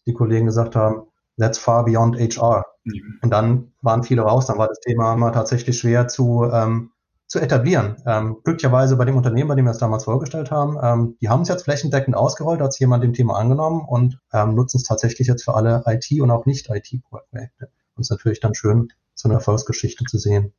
die 0.08 0.14
Kollegen 0.14 0.48
gesagt 0.48 0.76
haben, 0.76 1.04
that's 1.38 1.60
far 1.60 1.86
beyond 1.86 2.18
HR. 2.18 2.66
Mhm. 2.84 3.20
Und 3.22 3.30
dann 3.30 3.74
waren 3.82 4.04
viele 4.04 4.22
raus, 4.24 4.48
dann 4.48 4.58
war 4.58 4.68
das 4.68 4.80
Thema 4.80 5.14
immer 5.14 5.32
tatsächlich 5.32 5.78
schwer 5.78 6.08
zu, 6.08 6.50
ähm, 6.52 6.92
zu 7.28 7.40
etablieren. 7.40 7.98
Ähm, 8.06 8.38
glücklicherweise 8.44 8.96
bei 8.96 9.06
dem 9.06 9.18
Unternehmen, 9.18 9.50
bei 9.50 9.56
dem 9.56 9.66
wir 9.66 9.72
es 9.72 9.78
damals 9.78 10.06
vorgestellt 10.06 10.50
haben, 10.50 10.78
ähm, 10.82 11.18
die 11.22 11.30
haben 11.30 11.42
es 11.42 11.50
jetzt 11.50 11.64
flächendeckend 11.64 12.16
ausgerollt, 12.16 12.62
hat 12.62 12.74
sich 12.74 12.80
jemand 12.80 13.04
dem 13.04 13.14
Thema 13.14 13.38
angenommen 13.38 13.86
und 13.86 14.20
ähm, 14.34 14.56
nutzen 14.56 14.78
es 14.78 14.84
tatsächlich 14.84 15.28
jetzt 15.28 15.44
für 15.44 15.54
alle 15.54 15.84
IT- 15.86 16.22
und 16.22 16.32
auch 16.32 16.46
Nicht-IT-Projekte. 16.46 17.70
Und 17.96 18.02
es 18.02 18.08
ist 18.08 18.12
natürlich 18.12 18.40
dann 18.40 18.56
schön, 18.56 18.90
so 19.14 19.28
eine 19.28 19.36
Erfolgsgeschichte 19.36 20.06
zu 20.06 20.18
sehen. 20.18 20.54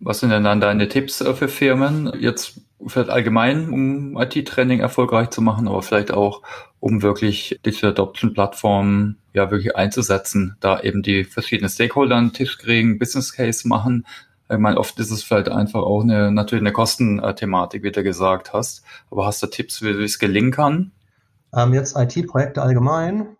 Was 0.00 0.20
sind 0.20 0.30
denn 0.30 0.44
dann 0.44 0.60
deine 0.60 0.88
Tipps 0.88 1.20
äh, 1.20 1.34
für 1.34 1.48
Firmen? 1.48 2.12
Jetzt 2.18 2.60
vielleicht 2.86 3.10
allgemein, 3.10 3.70
um 3.70 4.16
IT-Training 4.16 4.80
erfolgreich 4.80 5.30
zu 5.30 5.42
machen, 5.42 5.68
aber 5.68 5.82
vielleicht 5.82 6.12
auch, 6.12 6.42
um 6.80 7.02
wirklich 7.02 7.58
Digital 7.66 7.90
Adoption 7.90 8.32
Plattformen 8.32 9.18
ja 9.34 9.50
wirklich 9.50 9.76
einzusetzen, 9.76 10.56
da 10.60 10.80
eben 10.80 11.02
die 11.02 11.24
verschiedenen 11.24 11.70
Stakeholder 11.70 12.16
den 12.16 12.32
Tisch 12.32 12.58
kriegen, 12.58 12.98
Business 12.98 13.32
Case 13.32 13.66
machen. 13.66 14.06
Ich 14.50 14.58
meine, 14.58 14.78
oft 14.78 14.98
ist 14.98 15.10
es 15.10 15.22
vielleicht 15.22 15.48
einfach 15.48 15.82
auch 15.82 16.02
eine, 16.02 16.30
natürlich 16.30 16.62
eine 16.62 16.72
Kostenthematik, 16.72 17.82
wie 17.82 17.90
du 17.90 18.02
gesagt 18.02 18.52
hast. 18.52 18.82
Aber 19.10 19.26
hast 19.26 19.42
du 19.42 19.48
Tipps, 19.48 19.82
wie 19.82 19.90
es 19.90 20.18
gelingen 20.18 20.52
kann? 20.52 20.92
Ähm, 21.54 21.74
jetzt 21.74 21.96
IT-Projekte 21.96 22.62
allgemein 22.62 23.37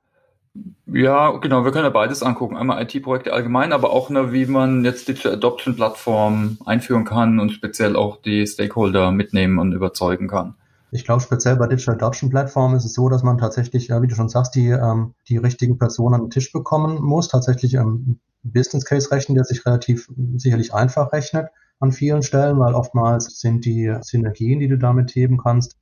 ja, 0.86 1.32
genau, 1.38 1.64
wir 1.64 1.72
können 1.72 1.84
ja 1.84 1.90
beides 1.90 2.22
angucken. 2.22 2.56
Einmal 2.56 2.82
IT-Projekte 2.82 3.32
allgemein, 3.32 3.72
aber 3.72 3.90
auch, 3.90 4.10
ne, 4.10 4.32
wie 4.32 4.46
man 4.46 4.84
jetzt 4.84 5.08
Digital 5.08 5.34
Adoption 5.34 5.76
Plattform 5.76 6.58
einführen 6.64 7.04
kann 7.04 7.38
und 7.40 7.50
speziell 7.50 7.96
auch 7.96 8.20
die 8.22 8.46
Stakeholder 8.46 9.10
mitnehmen 9.10 9.58
und 9.58 9.72
überzeugen 9.72 10.28
kann. 10.28 10.54
Ich 10.90 11.04
glaube, 11.04 11.20
speziell 11.20 11.56
bei 11.56 11.66
Digital 11.66 11.96
Adoption 11.96 12.30
Plattform 12.30 12.74
ist 12.74 12.84
es 12.84 12.94
so, 12.94 13.08
dass 13.08 13.22
man 13.22 13.36
tatsächlich, 13.36 13.90
wie 13.90 14.06
du 14.06 14.14
schon 14.14 14.30
sagst, 14.30 14.54
die, 14.54 14.68
ähm, 14.68 15.14
die 15.28 15.36
richtigen 15.36 15.78
Personen 15.78 16.14
an 16.14 16.20
den 16.22 16.30
Tisch 16.30 16.50
bekommen 16.50 17.02
muss. 17.02 17.28
Tatsächlich 17.28 17.74
ähm, 17.74 18.20
Business 18.42 18.84
Case 18.84 19.10
rechnen, 19.10 19.34
der 19.34 19.44
sich 19.44 19.66
relativ 19.66 20.08
sicherlich 20.36 20.72
einfach 20.72 21.12
rechnet 21.12 21.48
an 21.80 21.92
vielen 21.92 22.22
Stellen, 22.22 22.58
weil 22.58 22.74
oftmals 22.74 23.40
sind 23.40 23.64
die 23.64 23.94
Synergien, 24.00 24.58
die 24.60 24.68
du 24.68 24.78
damit 24.78 25.14
heben 25.14 25.38
kannst, 25.38 25.76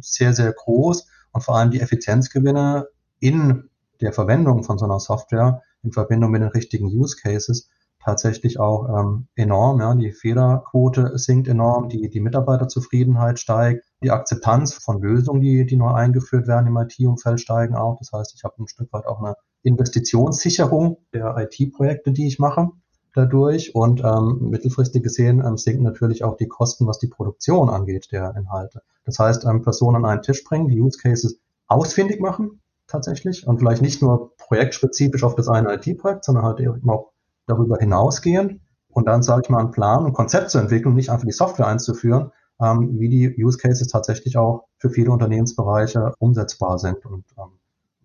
sehr, 0.00 0.32
sehr 0.32 0.52
groß 0.52 1.06
und 1.32 1.44
vor 1.44 1.56
allem 1.56 1.70
die 1.70 1.80
Effizienzgewinne 1.80 2.88
in 3.20 3.68
der 4.00 4.12
Verwendung 4.12 4.62
von 4.62 4.78
so 4.78 4.84
einer 4.84 5.00
Software 5.00 5.62
in 5.82 5.92
Verbindung 5.92 6.30
mit 6.30 6.42
den 6.42 6.48
richtigen 6.48 6.86
Use 6.86 7.16
Cases 7.20 7.68
tatsächlich 8.06 8.60
auch 8.60 8.88
ähm, 8.88 9.26
enorm. 9.34 9.80
Ja. 9.80 9.94
Die 9.94 10.12
Fehlerquote 10.12 11.18
sinkt 11.18 11.48
enorm, 11.48 11.88
die, 11.88 12.08
die 12.08 12.20
Mitarbeiterzufriedenheit 12.20 13.40
steigt, 13.40 13.84
die 14.02 14.12
Akzeptanz 14.12 14.74
von 14.74 15.02
Lösungen, 15.02 15.40
die, 15.40 15.66
die 15.66 15.76
neu 15.76 15.90
eingeführt 15.90 16.46
werden 16.46 16.68
im 16.68 16.76
IT-Umfeld, 16.76 17.40
steigen 17.40 17.74
auch. 17.74 17.98
Das 17.98 18.12
heißt, 18.12 18.34
ich 18.36 18.44
habe 18.44 18.62
ein 18.62 18.68
Stück 18.68 18.92
weit 18.92 19.06
auch 19.06 19.20
eine 19.20 19.34
Investitionssicherung 19.62 20.98
der 21.12 21.36
IT-Projekte, 21.36 22.12
die 22.12 22.28
ich 22.28 22.38
mache 22.38 22.70
dadurch. 23.16 23.74
Und 23.74 24.04
ähm, 24.04 24.50
mittelfristig 24.50 25.02
gesehen 25.02 25.42
ähm, 25.44 25.56
sinken 25.56 25.82
natürlich 25.82 26.22
auch 26.22 26.36
die 26.36 26.46
Kosten, 26.46 26.86
was 26.86 27.00
die 27.00 27.08
Produktion 27.08 27.68
angeht 27.68 28.12
der 28.12 28.36
Inhalte. 28.36 28.82
Das 29.04 29.18
heißt, 29.18 29.44
ähm, 29.46 29.62
Personen 29.62 29.96
an 29.96 30.04
einen 30.04 30.22
Tisch 30.22 30.44
bringen, 30.44 30.68
die 30.68 30.80
Use 30.80 30.98
Cases 30.98 31.40
ausfindig 31.66 32.20
machen, 32.20 32.60
tatsächlich 32.86 33.46
und 33.46 33.58
vielleicht 33.58 33.82
nicht 33.82 34.02
nur 34.02 34.36
projektspezifisch 34.36 35.24
auf 35.24 35.34
das 35.34 35.48
eine 35.48 35.74
IT-Projekt, 35.74 36.24
sondern 36.24 36.44
halt 36.44 36.60
eben 36.60 36.88
auch 36.88 37.12
darüber 37.46 37.78
hinausgehend 37.78 38.60
und 38.88 39.06
dann, 39.06 39.22
sage 39.22 39.42
ich 39.44 39.50
mal, 39.50 39.60
einen 39.60 39.72
Plan, 39.72 40.06
ein 40.06 40.12
Konzept 40.12 40.50
zu 40.50 40.58
entwickeln, 40.58 40.94
nicht 40.94 41.10
einfach 41.10 41.26
die 41.26 41.32
Software 41.32 41.66
einzuführen, 41.66 42.32
ähm, 42.60 42.98
wie 42.98 43.08
die 43.08 43.44
Use 43.44 43.58
Cases 43.58 43.86
tatsächlich 43.88 44.36
auch 44.36 44.68
für 44.78 44.90
viele 44.90 45.10
Unternehmensbereiche 45.10 46.14
umsetzbar 46.18 46.78
sind. 46.78 47.04
Und 47.04 47.24
ähm, 47.38 47.58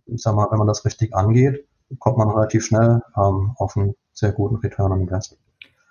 ich 0.08 0.22
sag 0.22 0.36
mal, 0.36 0.48
wenn 0.52 0.58
man 0.58 0.68
das 0.68 0.84
richtig 0.86 1.16
angeht, 1.16 1.66
kommt 2.00 2.18
man 2.18 2.30
relativ 2.30 2.66
schnell 2.66 3.02
ähm, 3.16 3.52
auf 3.58 3.78
einen 3.78 3.96
sehr 4.14 4.32
guten 4.32 4.58
Return 4.58 4.92
on 4.92 5.02
Invest. 5.02 5.38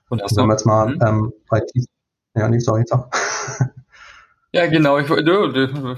Und, 0.08 0.22
und 0.22 0.36
wenn 0.36 0.46
wir 0.46 0.52
jetzt 0.52 0.66
mal 0.66 0.94
mhm. 0.94 1.00
ähm, 1.02 1.32
IT, 1.52 1.86
ja, 2.34 2.48
nicht, 2.48 2.64
sorry, 2.64 2.80
jetzt 2.80 2.92
auch. 2.92 3.08
Ja, 4.52 4.66
genau. 4.66 4.98
Ich, 4.98 5.06
du, 5.06 5.52
du, 5.52 5.96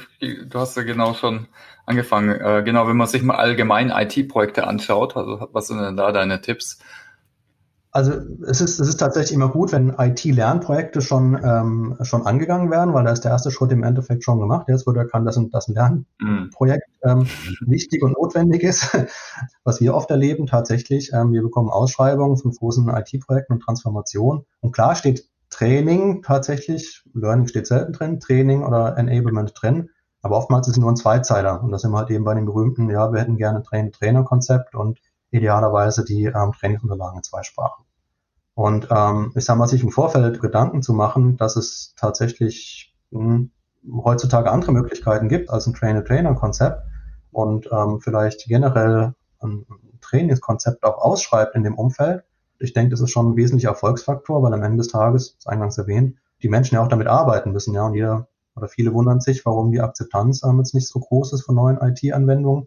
hast 0.55 0.77
ja 0.77 0.83
genau 0.83 1.15
schon 1.15 1.49
angefangen. 1.87 2.39
Äh, 2.39 2.63
genau, 2.65 2.87
wenn 2.87 2.97
man 2.97 3.07
sich 3.07 3.23
mal 3.23 3.37
allgemein 3.37 3.91
IT-Projekte 3.91 4.67
anschaut, 4.67 5.17
also 5.17 5.49
was 5.53 5.69
sind 5.69 5.81
denn 5.81 5.97
da 5.97 6.13
deine 6.13 6.41
Tipps? 6.41 6.79
Also 7.95 8.13
es 8.47 8.63
ist, 8.63 8.81
es 8.81 8.89
ist 8.89 8.97
tatsächlich 8.97 9.35
immer 9.35 9.51
gut, 9.51 9.73
wenn 9.73 9.95
IT-Lernprojekte 9.99 11.03
schon, 11.03 11.39
ähm, 11.45 11.99
schon 12.01 12.25
angegangen 12.25 12.71
werden, 12.71 12.95
weil 12.95 13.05
da 13.05 13.13
ist 13.13 13.25
der 13.25 13.33
erste 13.33 13.51
Schritt 13.51 13.71
im 13.71 13.83
Endeffekt 13.83 14.25
schon 14.25 14.41
gemacht. 14.41 14.67
Jetzt 14.69 14.87
wird 14.87 14.97
erkannt, 14.97 15.27
dass 15.27 15.37
ein, 15.37 15.51
dass 15.51 15.69
ein 15.69 15.75
Lernprojekt 15.75 16.89
ähm, 17.03 17.27
wichtig 17.67 18.03
und 18.03 18.13
notwendig 18.13 18.63
ist. 18.63 18.97
Was 19.65 19.83
wir 19.83 19.95
oft 19.95 20.11
erleben 20.11 20.47
tatsächlich, 20.47 21.13
ähm, 21.13 21.33
wir 21.33 21.43
bekommen 21.43 21.69
Ausschreibungen 21.69 22.39
von 22.39 22.53
großen 22.53 22.89
IT-Projekten 22.89 23.55
und 23.55 23.61
Transformationen. 23.61 24.47
Und 24.61 24.73
klar 24.73 24.95
steht 24.95 25.29
Training 25.53 26.23
tatsächlich, 26.23 27.05
Learning 27.13 27.47
steht 27.47 27.67
selten 27.67 27.93
drin, 27.93 28.21
Training 28.21 28.65
oder 28.65 28.97
Enablement 28.97 29.53
drin, 29.55 29.91
aber 30.23 30.39
oftmals 30.39 30.67
ist 30.67 30.75
es 30.77 30.81
nur 30.81 30.91
ein 30.91 30.97
Zweizeiler 30.97 31.63
und 31.63 31.71
da 31.71 31.79
sind 31.79 31.93
wir 31.93 31.99
halt 31.99 32.11
eben 32.11 32.25
bei 32.25 32.35
den 32.35 32.47
berühmten, 32.47 32.89
ja, 32.91 33.13
wir 33.13 33.21
hätten 33.21 33.37
gerne 33.37 33.63
ein 33.71 33.93
Trainer-Konzept 33.93 34.75
und 34.75 34.99
idealerweise 35.31 36.05
die 36.05 36.25
ähm, 36.25 36.53
Trainingsunterlagen 36.59 37.19
in 37.19 37.23
zwei 37.23 37.43
Sprachen. 37.43 37.85
Und 38.55 38.89
ähm, 38.91 39.33
ich 39.35 39.45
sage 39.45 39.59
mal, 39.59 39.67
sich 39.67 39.83
im 39.83 39.91
Vorfeld 39.91 40.41
Gedanken 40.41 40.83
zu 40.83 40.95
machen, 40.95 41.37
dass 41.37 41.57
es 41.57 41.95
tatsächlich 41.97 42.95
mh, 43.11 43.21
hm, 43.25 43.51
heutzutage 44.05 44.51
andere 44.51 44.73
Möglichkeiten 44.73 45.29
gibt 45.29 45.51
als 45.51 45.67
ein 45.67 45.75
Trainer-Trainer-Konzept 45.75 46.83
und 47.31 47.69
ähm, 47.73 48.01
vielleicht 48.01 48.47
generell 48.47 49.15
ein 49.41 49.67
Trainingskonzept 50.01 50.85
auch 50.85 50.99
ausschreibt 50.99 51.57
in 51.57 51.65
dem 51.65 51.75
Umfeld, 51.75 52.25
ich 52.63 52.73
denke, 52.73 52.91
das 52.91 53.01
ist 53.01 53.11
schon 53.11 53.33
ein 53.33 53.37
wesentlicher 53.37 53.71
Erfolgsfaktor, 53.71 54.43
weil 54.43 54.55
am 54.55 54.63
Ende 54.63 54.79
des 54.79 54.89
Tages, 54.89 55.37
das 55.37 55.47
eingangs 55.47 55.79
erwähnt, 55.79 56.17
die 56.43 56.49
Menschen 56.49 56.77
ja 56.77 56.83
auch 56.83 56.89
damit 56.89 57.07
arbeiten 57.07 57.53
müssen, 57.53 57.75
ja, 57.75 57.87
und 57.87 57.95
jeder 57.95 58.29
oder 58.55 58.69
viele 58.69 58.93
wundern 58.93 59.21
sich, 59.21 59.45
warum 59.47 59.73
die 59.73 59.81
Akzeptanz 59.81 60.43
ähm, 60.45 60.59
jetzt 60.59 60.75
nicht 60.75 60.89
so 60.89 61.01
groß 61.01 61.33
ist 61.33 61.43
von 61.43 61.55
neuen 61.55 61.79
IT-Anwendungen. 61.79 62.67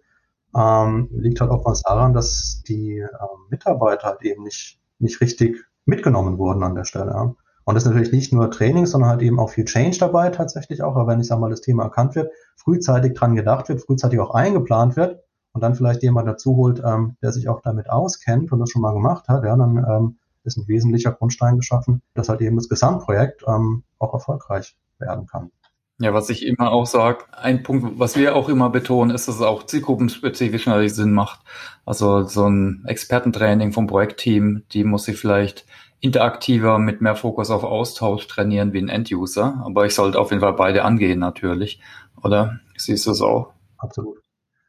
Ähm, 0.56 1.10
liegt 1.12 1.42
halt 1.42 1.52
oftmals 1.52 1.82
daran, 1.84 2.14
dass 2.14 2.64
die 2.68 2.98
ähm, 3.00 3.48
Mitarbeiter 3.50 4.08
halt 4.08 4.24
eben 4.24 4.44
nicht, 4.44 4.80
nicht 5.00 5.22
richtig 5.22 5.58
mitgenommen 5.86 6.38
wurden 6.38 6.64
an 6.64 6.76
der 6.76 6.86
Stelle. 6.86 7.12
Ja. 7.12 7.36
Und 7.66 7.74
das 7.76 7.84
ist 7.84 7.90
natürlich 7.90 8.12
nicht 8.12 8.32
nur 8.32 8.50
Training, 8.52 8.86
sondern 8.86 9.10
halt 9.10 9.22
eben 9.22 9.40
auch 9.40 9.50
viel 9.50 9.66
Change 9.66 9.98
dabei 10.00 10.30
tatsächlich 10.30 10.82
auch. 10.82 10.96
Aber 10.96 11.08
wenn 11.08 11.20
ich 11.20 11.28
sag 11.28 11.40
mal, 11.40 11.50
das 11.50 11.62
Thema 11.62 11.84
erkannt 11.84 12.16
wird, 12.16 12.32
frühzeitig 12.56 13.14
dran 13.14 13.36
gedacht 13.36 13.70
wird, 13.70 13.82
frühzeitig 13.82 14.20
auch 14.20 14.34
eingeplant 14.34 14.96
wird, 14.96 15.24
und 15.56 15.62
dann 15.62 15.74
vielleicht 15.74 16.04
jemand 16.04 16.28
dazu 16.28 16.58
holt, 16.58 16.84
ähm, 16.86 17.16
der 17.22 17.32
sich 17.32 17.48
auch 17.48 17.62
damit 17.62 17.90
auskennt 17.90 18.52
und 18.52 18.60
das 18.60 18.70
schon 18.70 18.82
mal 18.82 18.94
gemacht 18.94 19.30
hat, 19.30 19.46
ja, 19.46 19.56
dann 19.56 19.78
ähm, 19.78 20.18
ist 20.44 20.58
ein 20.58 20.68
wesentlicher 20.68 21.14
Grundstein 21.14 21.56
geschaffen, 21.56 22.02
dass 22.14 22.28
halt 22.28 22.42
eben 22.42 22.58
das 22.58 22.68
Gesamtprojekt 22.68 23.44
ähm, 23.48 23.84
auch 23.98 24.14
erfolgreich 24.14 24.76
werden 25.00 25.28
kann. 25.28 25.52
Ja, 25.98 26.14
was 26.14 26.30
ich 26.30 26.46
immer 26.46 26.74
auch 26.74 26.86
sage, 26.86 27.20
ein 27.32 27.64
Punkt, 27.64 27.98
was 27.98 28.18
wir 28.18 28.36
auch 28.36 28.50
immer 28.50 28.70
betonen, 28.70 29.16
ist, 29.16 29.30
dass 29.30 29.36
es 29.36 29.42
auch 29.42 29.66
zielgruppenspezifisch 29.66 30.66
natürlich 30.66 30.94
Sinn 30.94 31.14
macht. 31.14 31.40
Also 31.86 32.24
so 32.24 32.50
ein 32.50 32.84
Expertentraining 32.86 33.72
vom 33.72 33.88
Projektteam, 33.88 34.64
die 34.74 34.84
muss 34.84 35.06
sich 35.06 35.18
vielleicht 35.18 35.66
interaktiver 36.02 36.80
mit 36.80 37.00
mehr 37.00 37.16
Fokus 37.16 37.50
auf 37.50 37.64
Austausch 37.64 38.28
trainieren 38.28 38.74
wie 38.74 38.80
ein 38.80 38.90
Enduser. 38.90 39.64
Aber 39.66 39.86
ich 39.86 39.96
sollte 39.96 40.20
auf 40.20 40.32
jeden 40.32 40.42
Fall 40.42 40.54
beide 40.54 40.84
angehen 40.84 41.20
natürlich. 41.20 41.80
Oder 42.22 42.60
siehst 42.76 43.08
du 43.08 43.12
es 43.12 43.22
auch? 43.22 43.54
Absolut. 43.78 44.25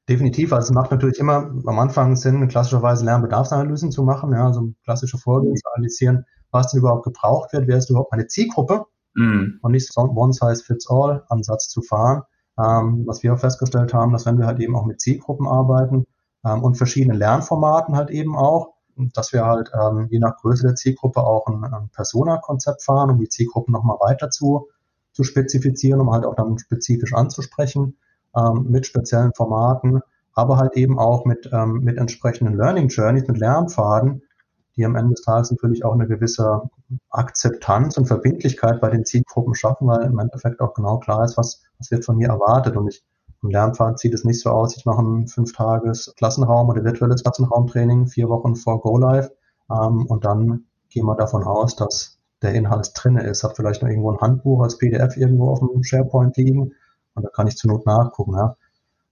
Definitiv, 0.08 0.52
also 0.52 0.70
es 0.70 0.74
macht 0.74 0.92
natürlich 0.92 1.18
immer 1.18 1.50
am 1.66 1.78
Anfang 1.78 2.14
Sinn, 2.14 2.46
klassischerweise 2.46 3.04
Lernbedarfsanalysen 3.04 3.90
zu 3.90 4.04
machen, 4.04 4.32
ja, 4.32 4.46
also 4.46 4.72
klassische 4.84 5.18
Folgen 5.18 5.50
mhm. 5.50 5.56
zu 5.56 5.68
analysieren, 5.74 6.26
was 6.52 6.70
denn 6.70 6.78
überhaupt 6.78 7.04
gebraucht 7.04 7.52
wird, 7.52 7.66
wer 7.66 7.76
ist 7.76 7.90
überhaupt 7.90 8.12
meine 8.12 8.28
Zielgruppe 8.28 8.84
mhm. 9.14 9.58
und 9.62 9.72
nicht 9.72 9.92
so 9.92 10.00
One-Size-Fits-All-Ansatz 10.02 11.68
zu 11.68 11.82
fahren. 11.82 12.22
Ähm, 12.58 13.02
was 13.06 13.22
wir 13.22 13.34
auch 13.34 13.38
festgestellt 13.38 13.92
haben, 13.92 14.12
dass 14.12 14.24
wenn 14.24 14.38
wir 14.38 14.46
halt 14.46 14.60
eben 14.60 14.76
auch 14.76 14.86
mit 14.86 15.00
Zielgruppen 15.00 15.46
arbeiten, 15.46 16.06
ähm, 16.46 16.62
und 16.62 16.76
verschiedenen 16.76 17.18
Lernformaten 17.18 17.96
halt 17.96 18.10
eben 18.10 18.36
auch, 18.36 18.74
dass 18.96 19.32
wir 19.32 19.44
halt 19.44 19.70
ähm, 19.74 20.08
je 20.10 20.18
nach 20.18 20.36
Größe 20.36 20.66
der 20.66 20.74
Zielgruppe 20.74 21.20
auch 21.20 21.46
ein, 21.48 21.64
ein 21.64 21.90
Persona-Konzept 21.90 22.82
fahren, 22.82 23.10
um 23.10 23.18
die 23.18 23.28
Zielgruppen 23.28 23.72
nochmal 23.72 23.98
weiter 24.00 24.30
zu, 24.30 24.68
zu 25.12 25.22
spezifizieren, 25.24 26.00
um 26.00 26.12
halt 26.12 26.24
auch 26.24 26.34
dann 26.34 26.58
spezifisch 26.58 27.12
anzusprechen 27.12 27.98
ähm, 28.36 28.66
mit 28.68 28.86
speziellen 28.86 29.32
Formaten, 29.34 30.00
aber 30.34 30.58
halt 30.58 30.76
eben 30.76 30.98
auch 30.98 31.24
mit, 31.24 31.48
ähm, 31.52 31.80
mit 31.82 31.96
entsprechenden 31.96 32.56
Learning 32.56 32.88
Journeys, 32.88 33.26
mit 33.26 33.38
Lernpfaden, 33.38 34.22
die 34.76 34.84
am 34.84 34.94
Ende 34.94 35.14
des 35.14 35.24
Tages 35.24 35.50
natürlich 35.50 35.84
auch 35.84 35.94
eine 35.94 36.06
gewisse 36.06 36.68
Akzeptanz 37.08 37.96
und 37.96 38.06
Verbindlichkeit 38.06 38.80
bei 38.80 38.90
den 38.90 39.04
Zielgruppen 39.04 39.54
schaffen, 39.54 39.88
weil 39.88 40.02
im 40.02 40.18
Endeffekt 40.18 40.60
auch 40.60 40.74
genau 40.74 40.98
klar 40.98 41.24
ist, 41.24 41.38
was, 41.38 41.62
was 41.78 41.90
wird 41.90 42.04
von 42.04 42.18
mir 42.18 42.28
erwartet. 42.28 42.76
Und 42.76 42.88
ich 42.88 43.02
im 43.42 43.50
Lernpfad 43.50 43.98
sieht 43.98 44.14
es 44.14 44.24
nicht 44.24 44.40
so 44.40 44.50
aus, 44.50 44.76
ich 44.76 44.84
mache 44.84 45.02
ein 45.02 45.28
fünf 45.28 45.52
Tages 45.52 46.12
Klassenraum 46.16 46.68
oder 46.68 46.84
virtuelles 46.84 47.22
Klassenraumtraining, 47.22 48.06
vier 48.06 48.28
Wochen 48.28 48.56
vor 48.56 48.80
Go 48.80 48.98
Live 48.98 49.30
ähm, 49.70 50.06
und 50.06 50.24
dann 50.24 50.64
gehen 50.90 51.06
wir 51.06 51.16
davon 51.16 51.44
aus, 51.44 51.76
dass 51.76 52.18
der 52.42 52.54
Inhalt 52.54 52.90
drinne 52.94 53.24
ist. 53.24 53.44
Hab 53.44 53.56
vielleicht 53.56 53.82
noch 53.82 53.88
irgendwo 53.88 54.12
ein 54.12 54.20
Handbuch 54.20 54.62
als 54.62 54.78
PDF 54.78 55.16
irgendwo 55.16 55.50
auf 55.50 55.60
dem 55.60 55.82
SharePoint 55.82 56.36
liegen 56.36 56.72
und 57.16 57.24
da 57.24 57.30
kann 57.30 57.48
ich 57.48 57.56
zur 57.56 57.72
Not 57.72 57.86
nachgucken. 57.86 58.36
Ja. 58.36 58.56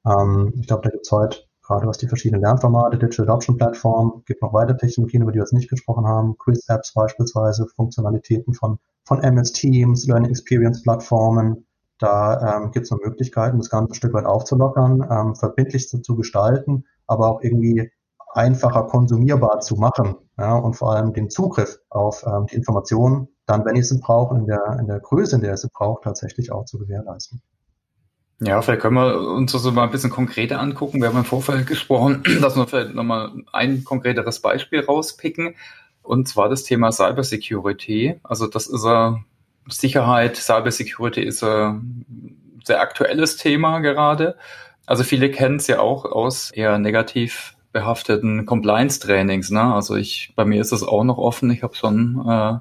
Ähm, 0.06 0.52
ich 0.61 0.66
glaube, 0.66 0.82
da 0.82 0.90
gibt 0.90 1.06
es 1.06 1.12
heute 1.12 1.38
gerade 1.64 1.87
was 1.87 1.99
die 1.99 2.08
verschiedenen 2.08 2.42
Lernformate, 2.42 2.99
Digital 2.99 3.26
Adoption 3.26 3.56
Plattform, 3.56 4.23
gibt 4.26 4.42
noch 4.42 4.52
weitere 4.52 4.76
Technologien, 4.76 5.23
über 5.23 5.32
die 5.32 5.38
wir 5.38 5.42
jetzt 5.42 5.52
nicht 5.52 5.70
gesprochen 5.70 6.06
haben, 6.06 6.37
Quiz-Apps 6.38 6.92
beispielsweise, 6.92 7.66
Funktionalitäten 7.75 8.54
von, 8.54 8.78
von 9.04 9.23
MS 9.23 9.52
Teams, 9.52 10.06
Learning 10.06 10.30
Experience 10.30 10.82
Plattformen. 10.82 11.66
Da 11.99 12.58
ähm, 12.58 12.70
gibt 12.70 12.84
es 12.84 12.90
noch 12.90 13.00
Möglichkeiten, 13.00 13.58
das 13.58 13.70
Ganze 13.70 13.92
ein 13.92 13.94
Stück 13.94 14.12
weit 14.12 14.26
aufzulockern, 14.26 15.06
ähm, 15.11 15.34
verbindlich 15.34 15.88
zu, 15.88 16.00
zu 16.00 16.16
gestalten, 16.16 16.84
aber 17.06 17.28
auch 17.28 17.42
irgendwie 17.42 17.90
einfacher 18.34 18.84
konsumierbar 18.84 19.61
zu 19.61 19.76
machen 19.76 20.16
ja, 20.37 20.56
und 20.56 20.75
vor 20.75 20.92
allem 20.92 21.12
den 21.12 21.30
Zugriff 21.30 21.78
auf 21.88 22.25
ähm, 22.26 22.46
die 22.46 22.56
Informationen 22.56 23.28
dann, 23.46 23.64
wenn 23.64 23.76
ich 23.76 23.88
sie 23.88 24.00
brauche, 24.00 24.37
in 24.37 24.46
der, 24.46 24.78
in 24.80 24.87
der 24.87 25.00
Größe, 25.00 25.37
in 25.37 25.42
der 25.42 25.54
ich 25.54 25.61
sie 25.61 25.68
brauche, 25.73 26.02
tatsächlich 26.02 26.50
auch 26.50 26.64
zu 26.64 26.78
gewährleisten. 26.78 27.42
Ja, 28.40 28.60
vielleicht 28.62 28.82
können 28.82 28.96
wir 28.96 29.16
uns 29.20 29.52
das 29.52 29.64
mal 29.64 29.84
ein 29.84 29.90
bisschen 29.90 30.10
konkreter 30.10 30.60
angucken. 30.60 31.00
Wir 31.00 31.08
haben 31.08 31.18
im 31.18 31.24
Vorfeld 31.24 31.66
gesprochen, 31.66 32.22
dass 32.40 32.56
wir 32.56 32.66
vielleicht 32.66 32.94
nochmal 32.94 33.30
ein 33.52 33.84
konkreteres 33.84 34.40
Beispiel 34.40 34.80
rauspicken. 34.80 35.54
Und 36.02 36.28
zwar 36.28 36.48
das 36.48 36.64
Thema 36.64 36.92
Cybersecurity. 36.92 38.20
Also 38.22 38.46
das 38.46 38.66
ist 38.66 38.84
eine 38.84 39.24
Sicherheit, 39.68 40.36
Cybersecurity 40.36 41.22
ist 41.22 41.42
ein 41.42 42.60
sehr 42.64 42.80
aktuelles 42.80 43.36
Thema 43.36 43.78
gerade. 43.78 44.36
Also 44.84 45.02
viele 45.04 45.30
kennen 45.30 45.56
es 45.56 45.66
ja 45.66 45.80
auch 45.80 46.04
aus 46.04 46.50
eher 46.50 46.78
negativ 46.78 47.54
behafteten 47.72 48.44
Compliance-Trainings. 48.46 49.50
Ne? 49.50 49.62
Also 49.62 49.96
ich, 49.96 50.32
bei 50.36 50.44
mir 50.44 50.60
ist 50.60 50.72
es 50.72 50.82
auch 50.82 51.04
noch 51.04 51.18
offen. 51.18 51.50
Ich 51.50 51.62
habe 51.62 51.74
schon 51.74 52.22
äh, 52.28 52.58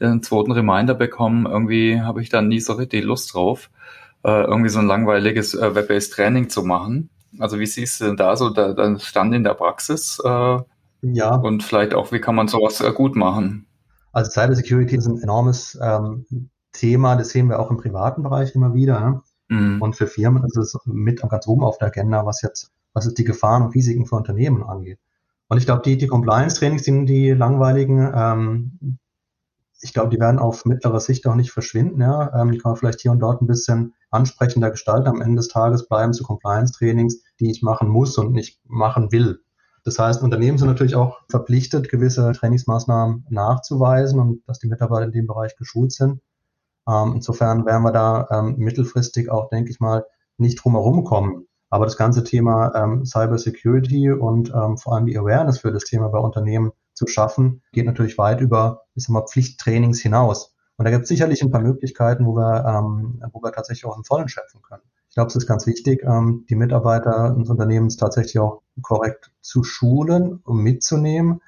den 0.00 0.22
zweiten 0.22 0.52
Reminder 0.52 0.94
bekommen. 0.94 1.46
Irgendwie 1.46 2.00
habe 2.00 2.22
ich 2.22 2.30
da 2.30 2.40
nie 2.40 2.60
so 2.60 2.74
richtig 2.74 3.04
Lust 3.04 3.34
drauf 3.34 3.70
äh, 4.26 4.42
irgendwie 4.42 4.70
so 4.70 4.80
ein 4.80 4.86
langweiliges 4.86 5.54
äh, 5.54 5.74
Web-based 5.74 6.12
Training 6.12 6.48
zu 6.48 6.64
machen. 6.64 7.10
Also 7.38 7.60
wie 7.60 7.66
siehst 7.66 8.00
du 8.00 8.06
denn 8.06 8.16
da 8.16 8.36
so 8.36 8.50
der 8.50 8.98
Stand 8.98 9.34
in 9.34 9.44
der 9.44 9.54
Praxis? 9.54 10.18
Äh, 10.24 10.58
ja. 11.02 11.36
Und 11.36 11.62
vielleicht 11.62 11.94
auch, 11.94 12.10
wie 12.10 12.20
kann 12.20 12.34
man 12.34 12.48
sowas 12.48 12.80
äh, 12.80 12.92
gut 12.92 13.14
machen? 13.14 13.66
Also 14.12 14.30
Cybersecurity 14.30 14.96
ist 14.96 15.06
ein 15.06 15.20
enormes 15.22 15.78
ähm, 15.80 16.26
Thema, 16.72 17.14
das 17.16 17.28
sehen 17.28 17.48
wir 17.48 17.60
auch 17.60 17.70
im 17.70 17.76
privaten 17.76 18.24
Bereich 18.24 18.54
immer 18.54 18.74
wieder. 18.74 18.98
Ne? 19.00 19.22
Mhm. 19.48 19.80
Und 19.80 19.94
für 19.94 20.08
Firmen 20.08 20.42
ist 20.44 20.56
es 20.56 20.76
mit 20.86 21.22
ganz 21.22 21.46
oben 21.46 21.62
auf 21.62 21.78
der 21.78 21.88
Agenda, 21.88 22.26
was 22.26 22.42
jetzt, 22.42 22.72
was 22.94 23.04
jetzt 23.04 23.18
die 23.18 23.24
Gefahren 23.24 23.62
und 23.62 23.74
Risiken 23.74 24.06
für 24.06 24.16
Unternehmen 24.16 24.64
angeht. 24.64 24.98
Und 25.48 25.58
ich 25.58 25.66
glaube, 25.66 25.82
die, 25.84 25.96
die 25.96 26.08
Compliance-Trainings 26.08 26.82
sind 26.82 27.06
die 27.06 27.30
langweiligen, 27.30 28.12
ähm, 28.12 28.98
ich 29.80 29.92
glaube, 29.92 30.10
die 30.10 30.20
werden 30.20 30.38
auf 30.38 30.64
mittlere 30.64 31.00
Sicht 31.00 31.26
auch 31.26 31.34
nicht 31.34 31.50
verschwinden. 31.50 32.00
Ja? 32.00 32.40
Ähm, 32.40 32.52
die 32.52 32.58
kann 32.58 32.72
man 32.72 32.76
vielleicht 32.78 33.00
hier 33.00 33.12
und 33.12 33.20
dort 33.20 33.42
ein 33.42 33.46
bisschen 33.46 33.94
ansprechender 34.10 34.70
gestalten. 34.70 35.08
Am 35.08 35.20
Ende 35.20 35.36
des 35.36 35.48
Tages 35.48 35.88
bleiben 35.88 36.12
zu 36.12 36.24
Compliance-Trainings, 36.24 37.22
die 37.40 37.50
ich 37.50 37.62
machen 37.62 37.88
muss 37.88 38.16
und 38.18 38.32
nicht 38.32 38.60
machen 38.64 39.12
will. 39.12 39.40
Das 39.84 39.98
heißt, 39.98 40.22
Unternehmen 40.22 40.58
sind 40.58 40.66
natürlich 40.66 40.96
auch 40.96 41.20
verpflichtet, 41.28 41.88
gewisse 41.88 42.32
Trainingsmaßnahmen 42.32 43.26
nachzuweisen 43.30 44.18
und 44.18 44.42
dass 44.48 44.58
die 44.58 44.66
Mitarbeiter 44.66 45.04
in 45.06 45.12
dem 45.12 45.26
Bereich 45.26 45.56
geschult 45.56 45.92
sind. 45.92 46.20
Ähm, 46.88 47.12
insofern 47.14 47.66
werden 47.66 47.82
wir 47.82 47.92
da 47.92 48.26
ähm, 48.30 48.56
mittelfristig 48.58 49.30
auch, 49.30 49.48
denke 49.48 49.70
ich 49.70 49.78
mal, 49.78 50.04
nicht 50.38 50.62
drumherum 50.62 51.04
kommen. 51.04 51.46
Aber 51.70 51.84
das 51.84 51.96
ganze 51.96 52.24
Thema 52.24 52.74
ähm, 52.74 53.04
Cyber 53.04 53.38
Security 53.38 54.10
und 54.10 54.50
ähm, 54.50 54.76
vor 54.76 54.94
allem 54.94 55.06
die 55.06 55.18
Awareness 55.18 55.58
für 55.58 55.72
das 55.72 55.84
Thema 55.84 56.08
bei 56.08 56.18
Unternehmen 56.18 56.72
zu 56.96 57.06
schaffen, 57.06 57.62
geht 57.72 57.86
natürlich 57.86 58.18
weit 58.18 58.40
über, 58.40 58.82
ich 58.94 59.04
sag 59.04 59.12
mal, 59.12 59.26
Pflichttrainings 59.26 60.00
hinaus. 60.00 60.54
Und 60.76 60.84
da 60.84 60.90
gibt 60.90 61.04
es 61.04 61.08
sicherlich 61.08 61.42
ein 61.42 61.50
paar 61.50 61.60
Möglichkeiten, 61.60 62.26
wo 62.26 62.34
wir, 62.34 62.64
ähm, 62.66 63.22
wo 63.32 63.40
wir 63.42 63.52
tatsächlich 63.52 63.84
auch 63.86 63.96
im 63.96 64.04
Vollen 64.04 64.28
schöpfen 64.28 64.60
können. 64.62 64.82
Ich 65.08 65.14
glaube, 65.14 65.28
es 65.28 65.36
ist 65.36 65.46
ganz 65.46 65.66
wichtig, 65.66 66.02
ähm, 66.04 66.44
die 66.50 66.56
Mitarbeiter 66.56 67.34
des 67.38 67.48
Unternehmens 67.48 67.96
tatsächlich 67.96 68.38
auch 68.38 68.62
korrekt 68.82 69.30
zu 69.40 69.62
schulen 69.62 70.40
und 70.44 70.58
mitzunehmen, 70.58 71.40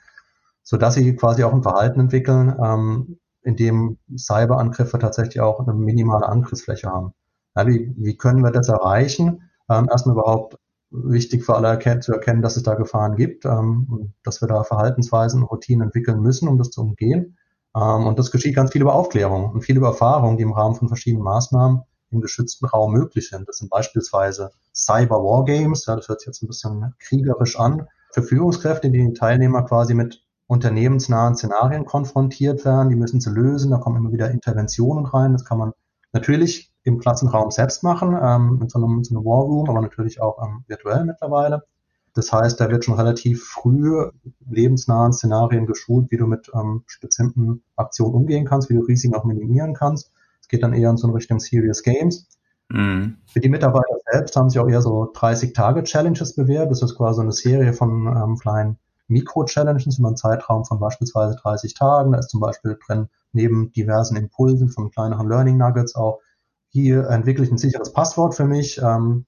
so 0.63 0.77
dass 0.77 0.95
sie 0.95 1.17
quasi 1.17 1.45
auch 1.45 1.53
ein 1.53 1.63
Verhalten 1.63 2.01
entwickeln, 2.01 2.55
ähm, 2.63 3.19
in 3.43 3.57
dem 3.57 3.99
Cyberangriffe 4.17 4.99
tatsächlich 4.99 5.41
auch 5.41 5.61
eine 5.61 5.75
minimale 5.75 6.29
Angriffsfläche 6.29 6.89
haben. 6.89 7.15
Ja, 7.57 7.67
wie, 7.67 7.93
wie 7.97 8.17
können 8.17 8.43
wir 8.43 8.51
das 8.51 8.69
erreichen? 8.69 9.51
Ähm, 9.71 9.89
erstmal 9.91 10.15
überhaupt 10.15 10.59
wichtig 10.91 11.45
für 11.45 11.55
alle 11.55 12.01
zu 12.01 12.13
erkennen, 12.13 12.43
dass 12.43 12.57
es 12.57 12.63
da 12.63 12.75
Gefahren 12.75 13.17
gibt 13.17 13.45
ähm, 13.45 13.87
und 13.91 14.15
dass 14.25 14.41
wir 14.41 14.49
da 14.49 14.65
Verhaltensweisen 14.65 15.43
und 15.43 15.49
Routinen 15.49 15.87
entwickeln 15.87 16.21
müssen, 16.21 16.49
um 16.49 16.59
das 16.59 16.71
zu 16.71 16.81
umgehen. 16.81 17.37
Ähm, 17.77 18.07
und 18.07 18.19
das 18.19 18.31
geschieht 18.31 18.57
ganz 18.57 18.73
viel 18.73 18.83
über 18.83 18.95
Aufklärung 18.95 19.53
und 19.53 19.63
viel 19.63 19.77
über 19.77 19.89
Erfahrungen, 19.89 20.37
die 20.37 20.45
im 20.45 20.53
Rahmen 20.53 20.75
von 20.75 20.89
verschiedenen 20.89 21.25
Maßnahmen 21.25 21.83
im 22.11 22.21
geschützten 22.21 22.67
Raum 22.67 22.93
möglich 22.93 23.29
sind. 23.29 23.49
Das 23.49 23.59
sind 23.59 23.71
beispielsweise 23.71 24.51
Cyber 24.75 25.23
War 25.23 25.45
Games, 25.45 25.87
ja, 25.87 25.97
das 25.97 26.09
hört 26.09 26.21
sich 26.21 26.29
jetzt 26.29 26.43
ein 26.43 26.47
bisschen 26.47 26.95
kriegerisch 26.99 27.59
an, 27.59 27.87
für 28.13 28.23
Führungskräfte, 28.23 28.91
die 28.91 29.07
die 29.07 29.13
Teilnehmer 29.13 29.65
quasi 29.65 29.95
mit 29.95 30.25
unternehmensnahen 30.47 31.37
Szenarien 31.37 31.85
konfrontiert 31.85 32.65
werden, 32.65 32.89
die 32.89 32.97
müssen 32.97 33.21
sie 33.21 33.31
lösen, 33.31 33.71
da 33.71 33.77
kommen 33.77 33.97
immer 33.99 34.13
wieder 34.13 34.31
Interventionen 34.31 35.05
rein, 35.05 35.33
das 35.33 35.45
kann 35.45 35.59
man 35.59 35.73
natürlich 36.13 36.73
im 36.89 36.99
Klassenraum 36.99 37.51
selbst 37.51 37.83
machen, 37.83 38.17
ähm, 38.21 38.59
in, 38.63 38.69
so 38.69 38.79
einem, 38.79 38.99
in 38.99 39.05
so 39.05 39.15
einem 39.15 39.25
War 39.25 39.43
Room, 39.43 39.69
aber 39.69 39.81
natürlich 39.81 40.21
auch 40.21 40.43
ähm, 40.43 40.65
virtuell 40.67 41.05
mittlerweile. 41.05 41.63
Das 42.15 42.33
heißt, 42.33 42.61
da 42.61 42.69
wird 42.69 42.85
schon 42.85 42.95
relativ 42.95 43.45
früh 43.45 44.11
lebensnahen 44.49 45.13
Szenarien 45.13 45.67
geschult, 45.67 46.11
wie 46.11 46.17
du 46.17 46.27
mit 46.27 46.51
ähm, 46.55 46.83
bestimmten 47.01 47.63
Aktionen 47.77 48.15
umgehen 48.15 48.45
kannst, 48.45 48.69
wie 48.71 48.75
du 48.75 48.81
Risiken 48.81 49.15
auch 49.15 49.25
minimieren 49.25 49.75
kannst. 49.75 50.11
Es 50.41 50.49
geht 50.49 50.63
dann 50.63 50.73
eher 50.73 50.91
in 50.91 50.97
so 50.97 51.07
eine 51.07 51.17
Richtung 51.17 51.39
Serious 51.39 51.83
Games. 51.83 52.27
Mhm. 52.71 53.19
Für 53.27 53.41
die 53.41 53.49
Mitarbeiter 53.49 53.97
selbst 54.11 54.37
haben 54.37 54.51
sich 54.51 54.59
auch 54.59 54.69
eher 54.69 54.83
so 54.83 55.13
30-Tage-Challenges 55.13 56.35
bewährt. 56.35 56.71
Das 56.71 56.83
ist 56.83 56.97
quasi 56.97 57.21
eine 57.21 57.33
Serie 57.33 57.73
von 57.73 58.07
ähm, 58.07 58.37
kleinen 58.37 58.79
Mikro-Challenges 59.09 59.99
über 59.99 60.09
einen 60.09 60.17
Zeitraum 60.17 60.65
von 60.65 60.79
beispielsweise 60.79 61.37
30 61.37 61.75
Tagen. 61.75 62.13
Da 62.13 62.19
ist 62.19 62.31
zum 62.31 62.41
Beispiel 62.41 62.79
drin, 62.87 63.09
neben 63.33 63.73
diversen 63.73 64.17
Impulsen 64.17 64.69
von 64.69 64.91
kleineren 64.91 65.29
Learning 65.29 65.57
Nuggets 65.57 65.95
auch, 65.95 66.21
hier 66.69 67.09
entwickle 67.09 67.45
ich 67.45 67.51
ein 67.51 67.59
sicheres 67.59 67.93
Passwort 67.93 68.35
für 68.35 68.45
mich. 68.45 68.81
Ähm, 68.83 69.27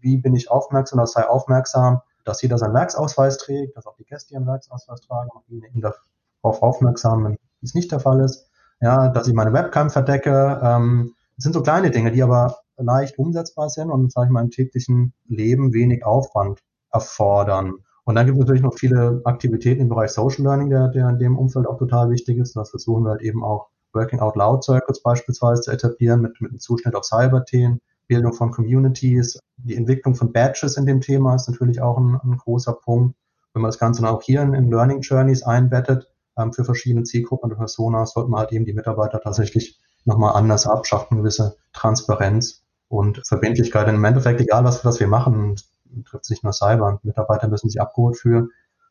wie 0.00 0.18
bin 0.18 0.34
ich 0.34 0.50
aufmerksam, 0.50 0.98
das 0.98 1.12
sei 1.12 1.26
aufmerksam 1.26 2.00
dass 2.24 2.42
jeder 2.42 2.58
seinen 2.58 2.74
Werksausweis 2.74 3.38
trägt, 3.38 3.76
dass 3.76 3.86
auch 3.86 3.96
die 3.96 4.04
Gäste 4.04 4.34
ihren 4.34 4.46
Werksausweis 4.46 5.00
tragen, 5.02 5.30
auch 5.30 5.44
diejenigen 5.48 5.80
darauf 5.80 6.62
aufmerksam, 6.62 7.24
wenn 7.24 7.36
dies 7.60 7.74
nicht 7.74 7.92
der 7.92 8.00
Fall 8.00 8.20
ist. 8.20 8.50
Ja, 8.80 9.08
dass 9.08 9.28
ich 9.28 9.34
meine 9.34 9.52
Webcam 9.52 9.90
verdecke. 9.90 10.60
Ähm, 10.62 11.14
das 11.36 11.44
sind 11.44 11.52
so 11.52 11.62
kleine 11.62 11.90
Dinge, 11.90 12.10
die 12.10 12.22
aber 12.22 12.58
leicht 12.76 13.18
umsetzbar 13.18 13.70
sind 13.70 13.90
und, 13.90 14.12
sage 14.12 14.26
ich 14.26 14.32
mal, 14.32 14.42
im 14.42 14.50
täglichen 14.50 15.12
Leben 15.26 15.72
wenig 15.72 16.04
Aufwand 16.04 16.60
erfordern. 16.90 17.74
Und 18.04 18.16
dann 18.16 18.26
gibt 18.26 18.36
es 18.36 18.40
natürlich 18.40 18.62
noch 18.62 18.74
viele 18.74 19.22
Aktivitäten 19.24 19.82
im 19.82 19.88
Bereich 19.88 20.10
Social 20.10 20.42
Learning, 20.42 20.70
der, 20.70 20.88
der 20.88 21.08
in 21.08 21.18
dem 21.18 21.38
Umfeld 21.38 21.66
auch 21.66 21.78
total 21.78 22.10
wichtig 22.10 22.38
ist. 22.38 22.56
Das 22.56 22.70
versuchen 22.70 23.04
wir 23.04 23.10
halt 23.10 23.22
eben 23.22 23.42
auch 23.44 23.68
Working 23.94 24.20
Out 24.20 24.36
Loud 24.36 24.64
Circles 24.64 25.02
beispielsweise 25.02 25.62
zu 25.62 25.70
etablieren 25.70 26.20
mit, 26.20 26.40
mit 26.40 26.50
einem 26.50 26.60
Zuschnitt 26.60 26.94
auf 26.94 27.04
Cyberthemen. 27.04 27.80
Bildung 28.06 28.34
von 28.34 28.50
Communities, 28.50 29.38
die 29.56 29.76
Entwicklung 29.76 30.14
von 30.14 30.32
Badges 30.32 30.76
in 30.76 30.84
dem 30.84 31.00
Thema 31.00 31.34
ist 31.34 31.48
natürlich 31.48 31.80
auch 31.80 31.96
ein, 31.96 32.20
ein 32.22 32.36
großer 32.36 32.74
Punkt. 32.74 33.16
Wenn 33.54 33.62
man 33.62 33.70
das 33.70 33.78
Ganze 33.78 34.02
dann 34.02 34.10
auch 34.10 34.22
hier 34.22 34.42
in, 34.42 34.52
in 34.52 34.70
Learning 34.70 35.00
Journeys 35.00 35.42
einbettet, 35.42 36.10
ähm, 36.36 36.52
für 36.52 36.64
verschiedene 36.64 37.04
Zielgruppen 37.04 37.50
und 37.50 37.56
Personas, 37.56 38.12
sollte 38.12 38.30
man 38.30 38.40
halt 38.40 38.52
eben 38.52 38.64
die 38.64 38.72
Mitarbeiter 38.72 39.20
tatsächlich 39.20 39.80
nochmal 40.04 40.34
anders 40.34 40.66
abschaffen, 40.66 41.18
gewisse 41.18 41.56
Transparenz 41.72 42.62
und 42.88 43.26
Verbindlichkeit. 43.26 43.86
Denn 43.86 43.94
im 43.94 44.04
Endeffekt, 44.04 44.40
egal 44.40 44.64
was, 44.64 44.84
was 44.84 45.00
wir 45.00 45.06
machen, 45.06 45.56
trifft 46.04 46.24
sich 46.24 46.42
nur 46.42 46.52
Cyber. 46.52 47.00
Mitarbeiter 47.02 47.48
müssen 47.48 47.70
sich 47.70 47.80
abgeholt 47.80 48.16
fühlen 48.16 48.50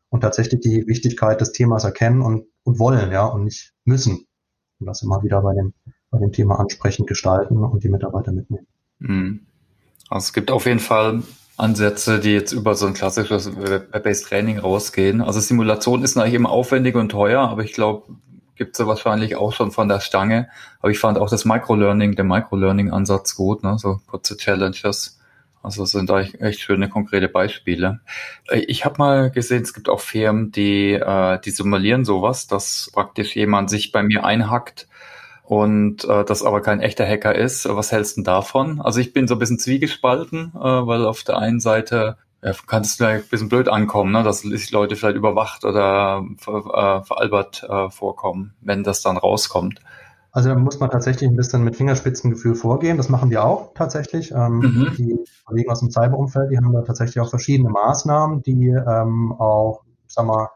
und 0.10 0.22
tatsächlich 0.22 0.62
die 0.62 0.88
Wichtigkeit 0.88 1.42
des 1.42 1.52
Themas 1.52 1.84
erkennen 1.84 2.22
und, 2.22 2.46
und 2.64 2.80
wollen, 2.80 3.12
ja, 3.12 3.26
und 3.26 3.44
nicht 3.44 3.74
müssen. 3.84 4.26
Und 4.84 4.88
das 4.88 5.02
immer 5.02 5.24
wieder 5.24 5.42
bei 5.42 5.54
dem, 5.54 5.74
bei 6.12 6.20
dem 6.20 6.34
Thema 6.34 6.60
ansprechend 6.60 7.08
gestalten 7.08 7.64
und 7.64 7.84
die 7.84 7.90
Mitarbeiter 7.90 8.34
mitnehmen. 8.34 8.68
Mhm. 9.00 9.46
Also 10.10 10.26
es 10.26 10.34
gibt 10.34 10.52
auf 10.52 10.66
jeden 10.66 10.82
Fall 10.82 11.24
Ansätze, 11.56 12.20
die 12.20 12.34
jetzt 12.34 12.52
über 12.52 12.76
so 12.76 12.86
ein 12.86 12.94
klassisches 12.94 13.56
Web-based 13.56 14.26
Training 14.26 14.60
rausgehen. 14.60 15.22
Also 15.22 15.40
Simulation 15.40 16.04
ist 16.04 16.16
natürlich 16.16 16.36
immer 16.36 16.50
aufwendig 16.50 16.96
und 16.96 17.10
teuer, 17.10 17.42
aber 17.42 17.64
ich 17.64 17.72
glaube, 17.72 18.08
gibt 18.56 18.78
es 18.78 18.86
wahrscheinlich 18.86 19.38
auch 19.38 19.54
schon 19.54 19.72
von 19.72 19.88
der 19.88 20.02
Stange. 20.02 20.50
Aber 20.80 20.92
ich 20.92 21.00
fand 21.00 21.18
auch 21.18 21.30
das 21.30 21.46
Microlearning, 21.46 22.16
der 22.16 22.26
Microlearning-Ansatz 22.26 23.36
gut, 23.36 23.64
ne? 23.64 23.78
so 23.78 24.02
kurze 24.08 24.36
Challenges. 24.36 25.20
Also 25.64 25.84
das 25.84 25.92
sind 25.92 26.12
eigentlich 26.12 26.42
echt 26.42 26.60
schöne 26.60 26.90
konkrete 26.90 27.30
Beispiele. 27.30 28.02
Äh, 28.50 28.60
ich 28.60 28.86
habe 28.86 28.96
mal 29.00 29.32
gesehen, 29.32 29.64
es 29.64 29.74
gibt 29.74 29.90
auch 29.90 30.02
Firmen, 30.02 30.52
die, 30.52 30.94
äh, 30.94 31.40
die 31.40 31.52
simulieren 31.52 32.06
sowas, 32.06 32.48
dass 32.48 32.92
praktisch 32.94 33.36
jemand 33.36 33.70
sich 33.70 33.92
bei 33.92 34.04
mir 34.04 34.26
einhackt 34.26 34.88
und 35.44 36.04
äh, 36.06 36.26
das 36.26 36.44
aber 36.44 36.62
kein 36.62 36.82
echter 36.82 37.08
Hacker 37.08 37.34
ist. 37.34 37.68
Was 37.68 37.92
hältst 37.92 38.18
du 38.18 38.24
davon? 38.24 38.82
Also 38.82 39.00
ich 39.00 39.14
bin 39.14 39.28
so 39.28 39.36
ein 39.36 39.40
bisschen 39.40 39.60
zwiegespalten, 39.60 40.52
äh, 40.56 40.60
weil 40.60 41.06
auf 41.06 41.24
der 41.24 41.38
einen 41.38 41.62
Seite 41.62 42.18
ja, 42.44 42.52
kann 42.68 42.82
es 42.82 42.96
vielleicht 42.96 43.26
ein 43.26 43.30
bisschen 43.30 43.50
blöd 43.50 43.70
ankommen, 43.70 44.12
ne? 44.12 44.24
dass 44.24 44.42
sich 44.42 44.72
Leute 44.72 44.98
vielleicht 44.98 45.16
überwacht 45.16 45.64
oder 45.64 46.26
ver, 46.38 47.02
äh, 47.02 47.06
veralbert 47.06 47.64
äh, 47.64 47.90
vorkommen, 47.90 48.54
wenn 48.62 48.84
das 48.84 49.02
dann 49.02 49.16
rauskommt. 49.16 49.80
Also 50.34 50.50
da 50.50 50.56
muss 50.56 50.80
man 50.80 50.90
tatsächlich 50.90 51.30
ein 51.30 51.36
bisschen 51.36 51.64
mit 51.64 51.76
Fingerspitzengefühl 51.76 52.56
vorgehen. 52.56 52.98
Das 52.98 53.08
machen 53.08 53.30
wir 53.30 53.46
auch 53.46 53.74
tatsächlich. 53.76 54.32
Ähm, 54.32 54.58
mhm. 54.58 54.92
Die 54.98 55.20
Kollegen 55.46 55.72
aus 55.72 55.80
dem 55.80 55.92
Cyberumfeld, 55.92 56.52
die 56.52 56.58
haben 56.58 56.74
da 56.74 56.82
tatsächlich 56.82 57.20
auch 57.20 57.30
verschiedene 57.30 57.70
Maßnahmen, 57.70 58.42
die 58.42 58.70
ähm, 58.70 59.32
auch, 59.34 59.84
sag 60.08 60.26
mal, 60.26 60.50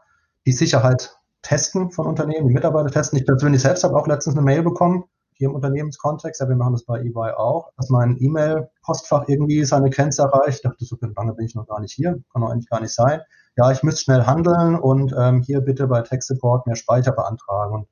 die 0.46 0.52
Sicherheit 0.52 1.16
testen 1.42 1.92
von 1.92 2.06
Unternehmen, 2.06 2.48
die 2.48 2.54
Mitarbeiter 2.54 2.90
testen. 2.90 3.20
Ich 3.20 3.26
persönlich 3.26 3.62
selbst 3.62 3.84
habe 3.84 3.96
auch 3.96 4.08
letztens 4.08 4.36
eine 4.36 4.44
Mail 4.44 4.64
bekommen, 4.64 5.04
hier 5.34 5.50
im 5.50 5.54
Unternehmenskontext, 5.54 6.40
ja, 6.40 6.48
wir 6.48 6.56
machen 6.56 6.72
das 6.72 6.84
bei 6.84 6.98
EY 6.98 7.34
auch, 7.36 7.70
dass 7.76 7.90
mein 7.90 8.16
E-Mail-Postfach 8.18 9.28
irgendwie 9.28 9.64
seine 9.64 9.88
Grenze 9.90 10.22
erreicht. 10.22 10.56
Ich 10.56 10.62
dachte, 10.62 10.84
so 10.84 10.96
lange 11.00 11.34
bin 11.34 11.46
ich 11.46 11.54
noch 11.54 11.68
gar 11.68 11.80
nicht 11.80 11.92
hier, 11.92 12.20
kann 12.32 12.42
doch 12.42 12.50
eigentlich 12.50 12.68
gar 12.68 12.80
nicht 12.80 12.92
sein. 12.92 13.20
Ja, 13.56 13.70
ich 13.70 13.84
müsste 13.84 14.02
schnell 14.02 14.26
handeln 14.26 14.74
und 14.74 15.14
ähm, 15.16 15.42
hier 15.42 15.60
bitte 15.60 15.86
bei 15.86 16.02
Tech 16.02 16.22
Support 16.22 16.66
mehr 16.66 16.74
Speicher 16.74 17.12
beantragen. 17.12 17.72
Und 17.72 17.88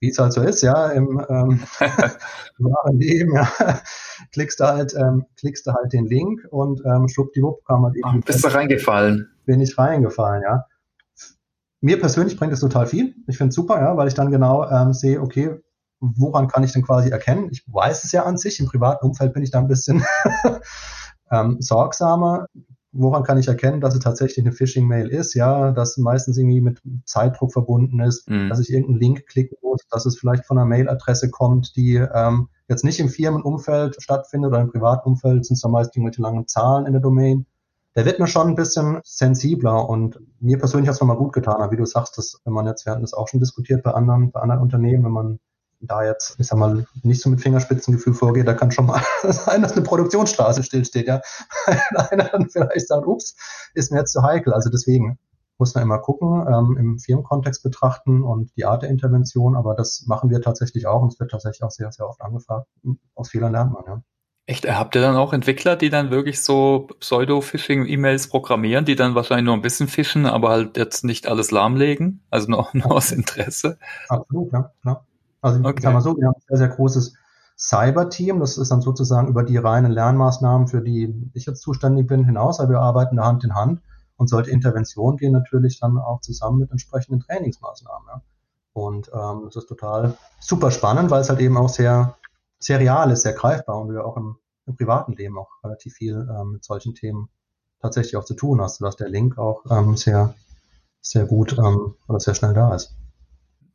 wie 0.00 0.08
es 0.08 0.18
halt 0.18 0.32
so 0.32 0.42
ist, 0.42 0.62
ja, 0.62 0.88
im 0.88 1.24
ähm, 1.28 1.60
wahren 2.58 2.98
Leben, 2.98 3.34
ja, 3.34 3.50
klickst 4.32 4.58
du 4.58 4.64
halt, 4.64 4.94
ähm, 4.94 5.26
klickst 5.38 5.66
du 5.66 5.72
halt 5.72 5.92
den 5.92 6.06
Link 6.06 6.46
und 6.50 6.82
ähm, 6.86 7.06
schwuppdiwupp 7.08 7.64
kam 7.66 7.84
halt 7.84 7.96
eben. 7.96 8.18
Oh, 8.18 8.20
bist 8.24 8.42
du 8.42 8.48
reingefallen? 8.48 9.30
Bin 9.44 9.60
ich 9.60 9.76
reingefallen, 9.76 10.42
ja. 10.42 10.66
Mir 11.82 12.00
persönlich 12.00 12.38
bringt 12.38 12.52
es 12.52 12.60
total 12.60 12.86
viel. 12.86 13.14
Ich 13.26 13.38
finde 13.38 13.50
es 13.50 13.54
super, 13.54 13.80
ja, 13.80 13.96
weil 13.96 14.08
ich 14.08 14.14
dann 14.14 14.30
genau 14.30 14.68
ähm, 14.68 14.92
sehe, 14.92 15.20
okay, 15.20 15.60
woran 16.00 16.48
kann 16.48 16.64
ich 16.64 16.72
denn 16.72 16.82
quasi 16.82 17.10
erkennen? 17.10 17.48
Ich 17.50 17.64
weiß 17.66 18.04
es 18.04 18.12
ja 18.12 18.24
an 18.24 18.38
sich, 18.38 18.58
im 18.58 18.66
privaten 18.66 19.06
Umfeld 19.06 19.34
bin 19.34 19.42
ich 19.42 19.50
da 19.50 19.58
ein 19.58 19.68
bisschen 19.68 20.04
ähm, 21.30 21.56
sorgsamer 21.60 22.46
woran 22.92 23.22
kann 23.22 23.38
ich 23.38 23.48
erkennen, 23.48 23.80
dass 23.80 23.94
es 23.94 24.00
tatsächlich 24.00 24.44
eine 24.44 24.52
Phishing-Mail 24.52 25.08
ist? 25.08 25.34
Ja, 25.34 25.70
dass 25.70 25.96
meistens 25.96 26.36
irgendwie 26.36 26.60
mit 26.60 26.80
Zeitdruck 27.04 27.52
verbunden 27.52 28.00
ist, 28.00 28.28
mhm. 28.28 28.48
dass 28.48 28.60
ich 28.60 28.70
irgendeinen 28.70 29.00
Link 29.00 29.26
klicken 29.26 29.56
muss, 29.62 29.86
dass 29.90 30.06
es 30.06 30.18
vielleicht 30.18 30.44
von 30.44 30.58
einer 30.58 30.66
Mailadresse 30.66 31.30
kommt, 31.30 31.76
die 31.76 31.96
ähm, 31.96 32.48
jetzt 32.68 32.84
nicht 32.84 33.00
im 33.00 33.08
Firmenumfeld 33.08 34.00
stattfindet 34.02 34.50
oder 34.50 34.60
im 34.60 34.70
privaten 34.70 35.08
Umfeld, 35.08 35.44
sind 35.44 35.54
es 35.54 35.60
dann 35.60 35.72
meist 35.72 35.96
irgendwelche 35.96 36.22
langen 36.22 36.46
Zahlen 36.46 36.86
in 36.86 36.92
der 36.92 37.02
Domain. 37.02 37.46
Der 37.96 38.04
wird 38.04 38.20
mir 38.20 38.28
schon 38.28 38.48
ein 38.48 38.54
bisschen 38.54 39.00
sensibler 39.02 39.88
und 39.88 40.20
mir 40.38 40.58
persönlich 40.58 40.88
hat 40.88 40.94
es 40.94 41.00
nochmal 41.00 41.16
gut 41.16 41.32
getan. 41.32 41.70
wie 41.70 41.76
du 41.76 41.84
sagst, 41.84 42.16
dass, 42.18 42.40
wenn 42.44 42.52
man 42.52 42.66
jetzt, 42.66 42.86
wir 42.86 42.92
hatten 42.92 43.02
das 43.02 43.14
auch 43.14 43.28
schon 43.28 43.40
diskutiert 43.40 43.82
bei 43.82 43.92
anderen, 43.92 44.30
bei 44.30 44.40
anderen 44.40 44.62
Unternehmen, 44.62 45.04
wenn 45.04 45.12
man 45.12 45.40
da 45.80 46.04
jetzt, 46.04 46.36
ich 46.38 46.46
sag 46.46 46.58
mal, 46.58 46.86
nicht 47.02 47.20
so 47.20 47.30
mit 47.30 47.40
Fingerspitzengefühl 47.40 48.14
vorgeht, 48.14 48.46
da 48.46 48.54
kann 48.54 48.70
schon 48.70 48.86
mal 48.86 49.02
sein, 49.22 49.62
dass 49.62 49.72
eine 49.72 49.82
Produktionsstraße 49.82 50.62
stillsteht, 50.62 51.06
ja. 51.06 51.20
Einer 52.10 52.24
dann 52.24 52.48
vielleicht 52.50 52.88
sagt, 52.88 53.06
ups, 53.06 53.36
ist 53.74 53.90
mir 53.90 53.98
jetzt 53.98 54.12
zu 54.12 54.22
heikel. 54.22 54.52
Also 54.52 54.70
deswegen 54.70 55.18
muss 55.58 55.74
man 55.74 55.84
immer 55.84 55.98
gucken, 55.98 56.46
ähm, 56.48 56.76
im 56.78 56.98
Firmenkontext 56.98 57.62
betrachten 57.62 58.22
und 58.22 58.50
die 58.56 58.64
Art 58.64 58.82
der 58.82 58.90
Intervention, 58.90 59.56
aber 59.56 59.74
das 59.74 60.04
machen 60.06 60.30
wir 60.30 60.40
tatsächlich 60.40 60.86
auch 60.86 61.02
und 61.02 61.12
es 61.12 61.20
wird 61.20 61.30
tatsächlich 61.30 61.62
auch 61.62 61.70
sehr, 61.70 61.92
sehr 61.92 62.08
oft 62.08 62.20
angefragt. 62.20 62.66
Aus 63.14 63.30
Fehlern 63.30 63.52
lernt 63.52 63.72
man, 63.72 63.84
ja. 63.86 64.02
Echt, 64.46 64.68
habt 64.68 64.96
ihr 64.96 65.02
dann 65.02 65.16
auch 65.16 65.32
Entwickler, 65.32 65.76
die 65.76 65.90
dann 65.90 66.10
wirklich 66.10 66.40
so 66.40 66.88
Pseudo-Phishing-E-Mails 66.98 68.28
programmieren, 68.28 68.84
die 68.84 68.96
dann 68.96 69.14
wahrscheinlich 69.14 69.44
nur 69.44 69.54
ein 69.54 69.62
bisschen 69.62 69.86
fischen, 69.86 70.26
aber 70.26 70.48
halt 70.48 70.76
jetzt 70.76 71.04
nicht 71.04 71.28
alles 71.28 71.52
lahmlegen? 71.52 72.24
Also 72.30 72.50
nur, 72.50 72.68
nur 72.72 72.90
aus 72.90 73.12
Interesse? 73.12 73.78
Absolut, 74.08 74.52
ja. 74.52 74.72
ja. 74.84 75.04
Also 75.40 75.60
okay. 75.60 75.74
ich 75.76 75.82
sag 75.82 75.92
mal 75.92 76.00
so, 76.00 76.16
wir 76.16 76.26
haben 76.26 76.34
ein 76.34 76.42
sehr, 76.48 76.58
sehr 76.58 76.68
großes 76.68 77.14
Cyber-Team. 77.56 78.40
Das 78.40 78.58
ist 78.58 78.70
dann 78.70 78.80
sozusagen 78.80 79.28
über 79.28 79.42
die 79.42 79.56
reinen 79.56 79.92
Lernmaßnahmen, 79.92 80.68
für 80.68 80.82
die 80.82 81.30
ich 81.34 81.46
jetzt 81.46 81.62
zuständig 81.62 82.06
bin, 82.06 82.24
hinaus. 82.24 82.60
Aber 82.60 82.70
wir 82.70 82.80
arbeiten 82.80 83.16
da 83.16 83.24
Hand 83.24 83.44
in 83.44 83.54
Hand. 83.54 83.80
Und 84.16 84.28
sollte 84.28 84.50
Intervention 84.50 85.16
gehen, 85.16 85.32
natürlich 85.32 85.80
dann 85.80 85.96
auch 85.96 86.20
zusammen 86.20 86.58
mit 86.58 86.70
entsprechenden 86.70 87.20
Trainingsmaßnahmen. 87.20 88.06
Ja. 88.06 88.22
Und 88.74 89.10
ähm, 89.14 89.44
das 89.46 89.56
ist 89.56 89.66
total 89.66 90.14
super 90.40 90.70
spannend, 90.70 91.10
weil 91.10 91.22
es 91.22 91.30
halt 91.30 91.40
eben 91.40 91.56
auch 91.56 91.70
sehr, 91.70 92.16
sehr 92.58 92.80
real 92.80 93.10
ist, 93.10 93.22
sehr 93.22 93.32
greifbar 93.32 93.80
und 93.80 93.94
ja 93.94 94.04
auch 94.04 94.18
im, 94.18 94.36
im 94.66 94.76
privaten 94.76 95.14
Leben 95.14 95.38
auch 95.38 95.48
relativ 95.64 95.94
viel 95.94 96.28
ähm, 96.38 96.52
mit 96.52 96.64
solchen 96.64 96.94
Themen 96.94 97.30
tatsächlich 97.80 98.16
auch 98.16 98.24
zu 98.24 98.34
tun 98.34 98.60
hast, 98.60 98.76
sodass 98.76 98.96
der 98.96 99.08
Link 99.08 99.38
auch 99.38 99.64
ähm, 99.70 99.96
sehr, 99.96 100.34
sehr 101.00 101.24
gut 101.24 101.56
ähm, 101.58 101.94
oder 102.06 102.20
sehr 102.20 102.34
schnell 102.34 102.52
da 102.52 102.74
ist. 102.74 102.94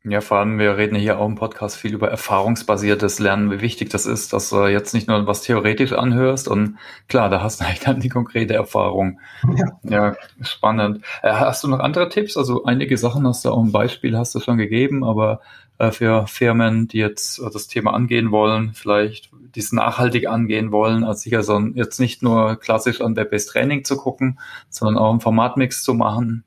Ja, 0.07 0.21
vor 0.21 0.37
allem, 0.37 0.59
wir 0.59 0.77
reden 0.77 0.95
hier 0.95 1.19
auch 1.19 1.25
im 1.25 1.33
Podcast 1.33 1.77
viel 1.77 1.95
über 1.95 2.11
erfahrungsbasiertes 2.11 3.17
Lernen, 3.17 3.49
wie 3.49 3.61
wichtig 3.61 3.89
das 3.89 4.05
ist, 4.05 4.33
dass 4.33 4.51
du 4.51 4.67
jetzt 4.67 4.93
nicht 4.93 5.07
nur 5.07 5.25
was 5.25 5.41
theoretisch 5.41 5.93
anhörst 5.93 6.47
und 6.47 6.77
klar, 7.07 7.29
da 7.29 7.41
hast 7.41 7.59
du 7.59 7.65
eigentlich 7.65 7.79
dann 7.79 8.01
die 8.01 8.09
konkrete 8.09 8.53
Erfahrung. 8.53 9.19
Ja, 9.55 9.79
ja 9.83 10.15
spannend. 10.41 11.03
Äh, 11.23 11.31
hast 11.33 11.63
du 11.63 11.67
noch 11.67 11.79
andere 11.79 12.09
Tipps? 12.09 12.37
Also 12.37 12.65
einige 12.65 12.99
Sachen 12.99 13.25
hast 13.25 13.45
du 13.45 13.49
auch 13.49 13.63
ein 13.63 13.71
Beispiel 13.71 14.15
hast 14.15 14.35
du 14.35 14.39
schon 14.39 14.57
gegeben, 14.57 15.03
aber 15.03 15.41
äh, 15.79 15.89
für 15.89 16.27
Firmen, 16.27 16.87
die 16.87 16.99
jetzt 16.99 17.39
äh, 17.39 17.49
das 17.51 17.67
Thema 17.67 17.95
angehen 17.95 18.29
wollen, 18.29 18.73
vielleicht 18.75 19.31
dies 19.55 19.71
nachhaltig 19.71 20.27
angehen 20.27 20.71
wollen, 20.71 21.03
als 21.03 21.21
sicher 21.21 21.41
so 21.41 21.59
jetzt 21.73 21.99
nicht 21.99 22.21
nur 22.21 22.57
klassisch 22.57 23.01
an 23.01 23.15
Web-based 23.15 23.49
Training 23.49 23.83
zu 23.83 23.97
gucken, 23.97 24.39
sondern 24.69 25.01
auch 25.01 25.09
einen 25.09 25.21
Formatmix 25.21 25.83
zu 25.83 25.95
machen. 25.95 26.43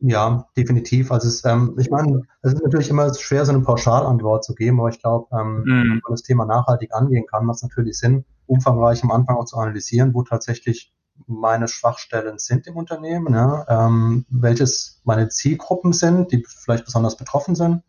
Ja, 0.00 0.46
definitiv. 0.56 1.12
Also 1.12 1.28
es, 1.28 1.44
ähm, 1.44 1.76
ich 1.78 1.90
meine, 1.90 2.22
es 2.42 2.54
ist 2.54 2.62
natürlich 2.62 2.88
immer 2.88 3.12
schwer, 3.14 3.44
so 3.44 3.52
eine 3.52 3.60
Pauschalantwort 3.60 4.44
zu 4.44 4.54
geben, 4.54 4.80
aber 4.80 4.88
ich 4.88 5.00
glaube, 5.00 5.28
ähm, 5.38 5.62
mm. 5.62 5.66
wenn 5.66 5.88
man 5.88 6.10
das 6.10 6.22
Thema 6.22 6.46
nachhaltig 6.46 6.94
angehen 6.94 7.26
kann, 7.26 7.44
macht 7.44 7.56
es 7.56 7.62
natürlich 7.62 7.98
Sinn, 7.98 8.24
umfangreich 8.46 9.02
am 9.04 9.10
Anfang 9.10 9.36
auch 9.36 9.44
zu 9.44 9.56
analysieren, 9.58 10.14
wo 10.14 10.22
tatsächlich 10.22 10.94
meine 11.26 11.68
Schwachstellen 11.68 12.38
sind 12.38 12.66
im 12.66 12.76
Unternehmen, 12.76 13.34
ja, 13.34 13.66
ähm, 13.68 14.24
welches 14.30 15.02
meine 15.04 15.28
Zielgruppen 15.28 15.92
sind, 15.92 16.32
die 16.32 16.44
vielleicht 16.46 16.86
besonders 16.86 17.16
betroffen 17.18 17.54
sind. 17.54 17.82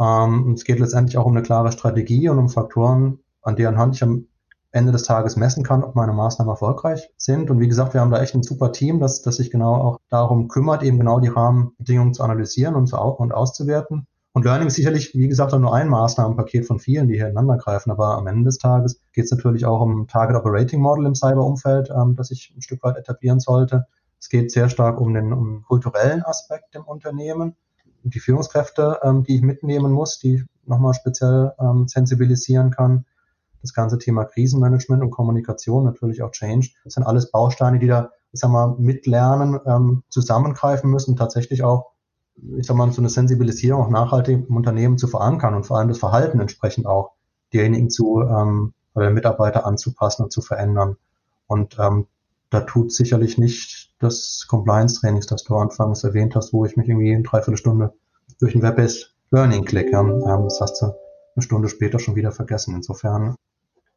Ähm, 0.00 0.54
es 0.54 0.64
geht 0.64 0.78
letztendlich 0.78 1.18
auch 1.18 1.26
um 1.26 1.32
eine 1.32 1.42
klare 1.42 1.72
Strategie 1.72 2.30
und 2.30 2.38
um 2.38 2.48
Faktoren, 2.48 3.18
an 3.42 3.56
deren 3.56 3.76
Hand 3.76 3.96
ich 3.96 4.02
am 4.02 4.26
Ende 4.72 4.92
des 4.92 5.02
Tages 5.02 5.36
messen 5.36 5.64
kann, 5.64 5.82
ob 5.82 5.96
meine 5.96 6.12
Maßnahmen 6.12 6.50
erfolgreich 6.50 7.10
sind. 7.16 7.50
Und 7.50 7.58
wie 7.58 7.68
gesagt, 7.68 7.92
wir 7.94 8.00
haben 8.00 8.10
da 8.10 8.20
echt 8.20 8.34
ein 8.34 8.42
super 8.42 8.72
Team, 8.72 9.00
das, 9.00 9.22
das 9.22 9.36
sich 9.36 9.50
genau 9.50 9.74
auch 9.74 9.98
darum 10.08 10.48
kümmert, 10.48 10.82
eben 10.82 10.98
genau 10.98 11.18
die 11.18 11.28
Rahmenbedingungen 11.28 12.14
zu 12.14 12.22
analysieren 12.22 12.76
und, 12.76 12.86
zu, 12.86 12.96
und 12.96 13.32
auszuwerten. 13.32 14.06
Und 14.32 14.44
Learning 14.44 14.68
ist 14.68 14.76
sicherlich, 14.76 15.12
wie 15.14 15.26
gesagt, 15.26 15.52
nur 15.58 15.74
ein 15.74 15.88
Maßnahmenpaket 15.88 16.64
von 16.64 16.78
vielen, 16.78 17.08
die 17.08 17.14
hier 17.14 17.26
ineinander 17.26 17.56
greifen. 17.56 17.90
Aber 17.90 18.16
am 18.16 18.28
Ende 18.28 18.44
des 18.44 18.58
Tages 18.58 19.00
geht 19.12 19.24
es 19.24 19.32
natürlich 19.32 19.66
auch 19.66 19.80
um 19.80 20.06
Target 20.06 20.36
Operating 20.36 20.80
Model 20.80 21.06
im 21.06 21.16
Cyberumfeld, 21.16 21.90
ähm, 21.90 22.14
das 22.14 22.30
ich 22.30 22.54
ein 22.56 22.62
Stück 22.62 22.82
weit 22.84 22.96
etablieren 22.96 23.40
sollte. 23.40 23.86
Es 24.20 24.28
geht 24.28 24.52
sehr 24.52 24.68
stark 24.68 25.00
um 25.00 25.14
den 25.14 25.32
um 25.32 25.64
kulturellen 25.64 26.22
Aspekt 26.22 26.76
im 26.76 26.84
Unternehmen, 26.84 27.56
die 28.04 28.20
Führungskräfte, 28.20 29.00
ähm, 29.02 29.24
die 29.24 29.34
ich 29.34 29.42
mitnehmen 29.42 29.90
muss, 29.90 30.20
die 30.20 30.36
ich 30.36 30.44
nochmal 30.64 30.94
speziell 30.94 31.52
ähm, 31.58 31.88
sensibilisieren 31.88 32.70
kann 32.70 33.06
das 33.62 33.74
ganze 33.74 33.98
Thema 33.98 34.24
Krisenmanagement 34.24 35.02
und 35.02 35.10
Kommunikation, 35.10 35.84
natürlich 35.84 36.22
auch 36.22 36.30
Change. 36.32 36.70
Sind 36.84 37.04
alles 37.04 37.30
Bausteine, 37.30 37.78
die 37.78 37.86
da, 37.86 38.10
ich 38.32 38.40
sag 38.40 38.50
mal, 38.50 38.74
mitlernen, 38.78 39.58
ähm, 39.66 40.02
zusammengreifen 40.08 40.90
müssen, 40.90 41.16
tatsächlich 41.16 41.62
auch, 41.62 41.92
ich 42.56 42.66
sag 42.66 42.76
mal, 42.76 42.90
so 42.92 43.02
eine 43.02 43.10
Sensibilisierung 43.10 43.82
auch 43.82 43.90
nachhaltig 43.90 44.48
im 44.48 44.56
Unternehmen 44.56 44.98
zu 44.98 45.08
verankern 45.08 45.54
und 45.54 45.66
vor 45.66 45.78
allem 45.78 45.88
das 45.88 45.98
Verhalten 45.98 46.40
entsprechend 46.40 46.86
auch 46.86 47.12
derjenigen 47.52 47.90
zu, 47.90 48.22
ähm, 48.22 48.72
oder 48.94 49.10
Mitarbeiter 49.10 49.66
anzupassen 49.66 50.24
und 50.24 50.32
zu 50.32 50.40
verändern. 50.40 50.96
Und 51.46 51.76
ähm, 51.78 52.06
da 52.50 52.60
tut 52.60 52.92
sicherlich 52.92 53.38
nicht 53.38 53.94
das 54.00 54.46
Compliance-Trainings, 54.48 55.26
das 55.26 55.44
du 55.44 55.56
anfangs 55.56 56.02
erwähnt 56.04 56.34
hast, 56.34 56.52
wo 56.52 56.64
ich 56.64 56.76
mich 56.76 56.88
irgendwie 56.88 57.12
in 57.12 57.22
dreiviertel 57.22 57.56
Stunde 57.56 57.92
durch 58.40 58.54
ein 58.54 58.62
Web-Based 58.62 59.14
Learning 59.30 59.64
klicke. 59.64 59.96
Ähm, 59.96 60.44
das 60.44 60.60
hast 60.60 60.80
du 60.80 60.86
eine 60.86 61.42
Stunde 61.42 61.68
später 61.68 61.98
schon 61.98 62.16
wieder 62.16 62.32
vergessen. 62.32 62.74
Insofern 62.74 63.36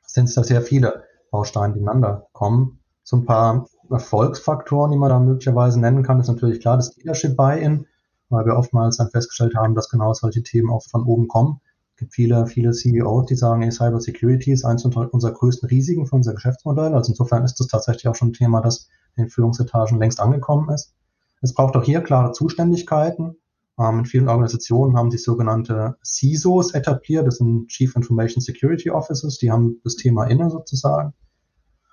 sind 0.05 0.35
da 0.35 0.43
sehr 0.43 0.61
viele 0.61 1.03
Bausteine, 1.31 1.73
die 1.73 1.79
ineinander 1.79 2.27
kommen. 2.33 2.79
So 3.03 3.17
ein 3.17 3.25
paar 3.25 3.67
Erfolgsfaktoren, 3.89 4.91
die 4.91 4.97
man 4.97 5.09
da 5.09 5.19
möglicherweise 5.19 5.79
nennen 5.79 6.03
kann, 6.03 6.19
ist 6.19 6.27
natürlich 6.27 6.61
klar 6.61 6.77
das 6.77 6.95
Leadership 6.95 7.35
Buy-in, 7.35 7.85
weil 8.29 8.45
wir 8.45 8.55
oftmals 8.55 8.97
dann 8.97 9.09
festgestellt 9.09 9.55
haben, 9.55 9.75
dass 9.75 9.89
genau 9.89 10.13
solche 10.13 10.43
Themen 10.43 10.69
auch 10.69 10.83
von 10.83 11.03
oben 11.03 11.27
kommen. 11.27 11.59
Es 11.95 11.99
gibt 11.99 12.13
viele, 12.13 12.47
viele 12.47 12.71
CEOs, 12.71 13.27
die 13.27 13.35
sagen, 13.35 13.61
hey, 13.61 13.71
Cyber 13.71 13.99
Security 13.99 14.51
ist 14.51 14.65
eines 14.65 14.85
unserer 14.85 15.33
größten 15.33 15.69
Risiken 15.69 16.07
für 16.07 16.15
unser 16.15 16.33
Geschäftsmodell. 16.33 16.93
Also 16.93 17.11
insofern 17.11 17.43
ist 17.43 17.59
das 17.59 17.67
tatsächlich 17.67 18.07
auch 18.07 18.15
schon 18.15 18.29
ein 18.29 18.33
Thema, 18.33 18.61
das 18.61 18.87
in 19.15 19.25
den 19.25 19.29
Führungsetagen 19.29 19.99
längst 19.99 20.19
angekommen 20.19 20.69
ist. 20.69 20.93
Es 21.41 21.53
braucht 21.53 21.75
auch 21.75 21.83
hier 21.83 22.01
klare 22.01 22.31
Zuständigkeiten. 22.31 23.35
Ähm, 23.79 23.99
in 23.99 24.05
vielen 24.05 24.29
Organisationen 24.29 24.97
haben 24.97 25.11
sich 25.11 25.23
sogenannte 25.23 25.97
CISOs 26.03 26.73
etabliert, 26.73 27.27
das 27.27 27.37
sind 27.37 27.67
Chief 27.67 27.95
Information 27.95 28.41
Security 28.41 28.91
Officers, 28.91 29.37
die 29.37 29.51
haben 29.51 29.79
das 29.83 29.95
Thema 29.95 30.25
inne 30.25 30.49
sozusagen. 30.49 31.13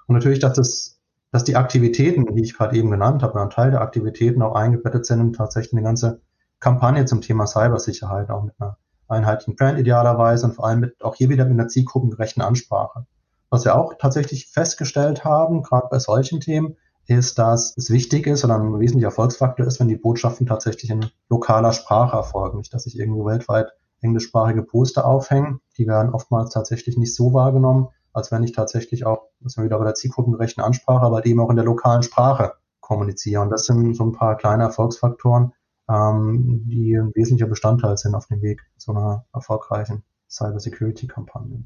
Und 0.07 0.15
natürlich, 0.15 0.41
dass 0.41 0.55
das 0.55 1.01
dass 1.33 1.45
die 1.45 1.57
Aktivitäten, 1.57 2.35
die 2.35 2.43
ich 2.43 2.57
gerade 2.57 2.77
eben 2.77 2.91
genannt 2.91 3.23
habe, 3.23 3.41
ein 3.41 3.51
Teil 3.51 3.71
der 3.71 3.83
Aktivitäten 3.83 4.43
auch 4.43 4.55
eingebettet 4.55 5.07
sind 5.07 5.21
in 5.21 5.33
tatsächlich 5.33 5.73
eine 5.75 5.83
ganze 5.83 6.21
Kampagne 6.59 7.05
zum 7.05 7.21
Thema 7.21 7.47
Cybersicherheit, 7.47 8.31
auch 8.31 8.43
mit 8.43 8.55
einer 8.59 8.77
einheitlichen 9.09 9.57
Brand 9.57 9.79
idealerweise 9.79 10.47
und 10.47 10.55
vor 10.55 10.67
allem 10.67 10.81
mit, 10.81 11.03
auch 11.03 11.15
hier 11.15 11.29
wieder 11.29 11.45
mit 11.45 11.59
einer 11.59 11.69
zielgruppengerechten 11.69 12.43
Ansprache. 12.43 13.07
Was 13.49 13.65
wir 13.65 13.77
auch 13.77 13.95
tatsächlich 13.99 14.49
festgestellt 14.49 15.25
haben, 15.25 15.63
gerade 15.63 15.89
bei 15.91 15.99
solchen 15.99 16.41
Themen, 16.41 16.77
ist, 17.11 17.39
dass 17.39 17.77
es 17.77 17.91
wichtig 17.91 18.27
ist 18.27 18.45
oder 18.45 18.57
ein 18.57 18.79
wesentlicher 18.79 19.09
Erfolgsfaktor 19.09 19.67
ist, 19.67 19.81
wenn 19.81 19.89
die 19.89 19.97
Botschaften 19.97 20.47
tatsächlich 20.47 20.91
in 20.91 21.11
lokaler 21.29 21.73
Sprache 21.73 22.17
erfolgen. 22.17 22.59
Nicht, 22.59 22.73
dass 22.73 22.85
sich 22.85 22.99
irgendwo 22.99 23.27
weltweit 23.27 23.73
englischsprachige 24.01 24.63
Poster 24.63 25.05
aufhängen. 25.05 25.61
Die 25.77 25.87
werden 25.87 26.15
oftmals 26.15 26.51
tatsächlich 26.51 26.97
nicht 26.97 27.15
so 27.15 27.35
wahrgenommen, 27.35 27.89
als 28.13 28.33
wenn 28.33 28.43
ich 28.43 28.53
tatsächlich 28.53 29.05
auch, 29.05 29.29
das 29.41 29.57
wir 29.57 29.65
wieder 29.65 29.79
bei 29.79 29.85
der 29.85 29.95
zielgruppengerechten 29.95 30.63
Ansprache, 30.63 31.05
aber 31.05 31.27
eben 31.27 31.41
auch 31.41 31.51
in 31.51 31.57
der 31.57 31.65
lokalen 31.65 32.03
Sprache 32.03 32.55
kommuniziere. 32.81 33.43
Und 33.43 33.51
das 33.51 33.65
sind 33.65 33.95
so 33.95 34.05
ein 34.05 34.13
paar 34.13 34.37
kleine 34.37 34.63
Erfolgsfaktoren, 34.65 35.53
ähm, 35.89 36.63
die 36.67 36.95
ein 36.97 37.13
wesentlicher 37.15 37.49
Bestandteil 37.49 37.97
sind 37.99 38.15
auf 38.15 38.27
dem 38.27 38.41
Weg 38.43 38.63
zu 38.79 38.93
einer 38.93 39.27
erfolgreichen 39.33 40.05
Cybersecurity-Kampagne. 40.31 41.65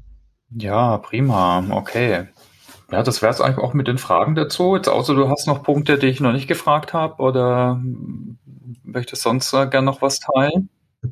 Ja, 0.51 0.97
prima. 0.97 1.63
Okay. 1.71 2.27
Ja, 2.95 3.03
das 3.03 3.21
wäre 3.21 3.33
es 3.33 3.41
eigentlich 3.41 3.57
auch 3.57 3.73
mit 3.73 3.89
den 3.89 3.97
Fragen 3.97 4.35
dazu. 4.35 4.73
Jetzt 4.73 4.87
außer 4.87 5.13
du 5.15 5.27
hast 5.27 5.47
noch 5.47 5.63
Punkte, 5.63 5.97
die 5.97 6.07
ich 6.07 6.21
noch 6.21 6.31
nicht 6.31 6.47
gefragt 6.47 6.93
habe 6.93 7.21
oder 7.21 7.81
möchtest 8.83 9.21
sonst 9.21 9.51
äh, 9.51 9.67
gerne 9.67 9.85
noch 9.85 10.01
was 10.01 10.21
teilen? 10.21 10.69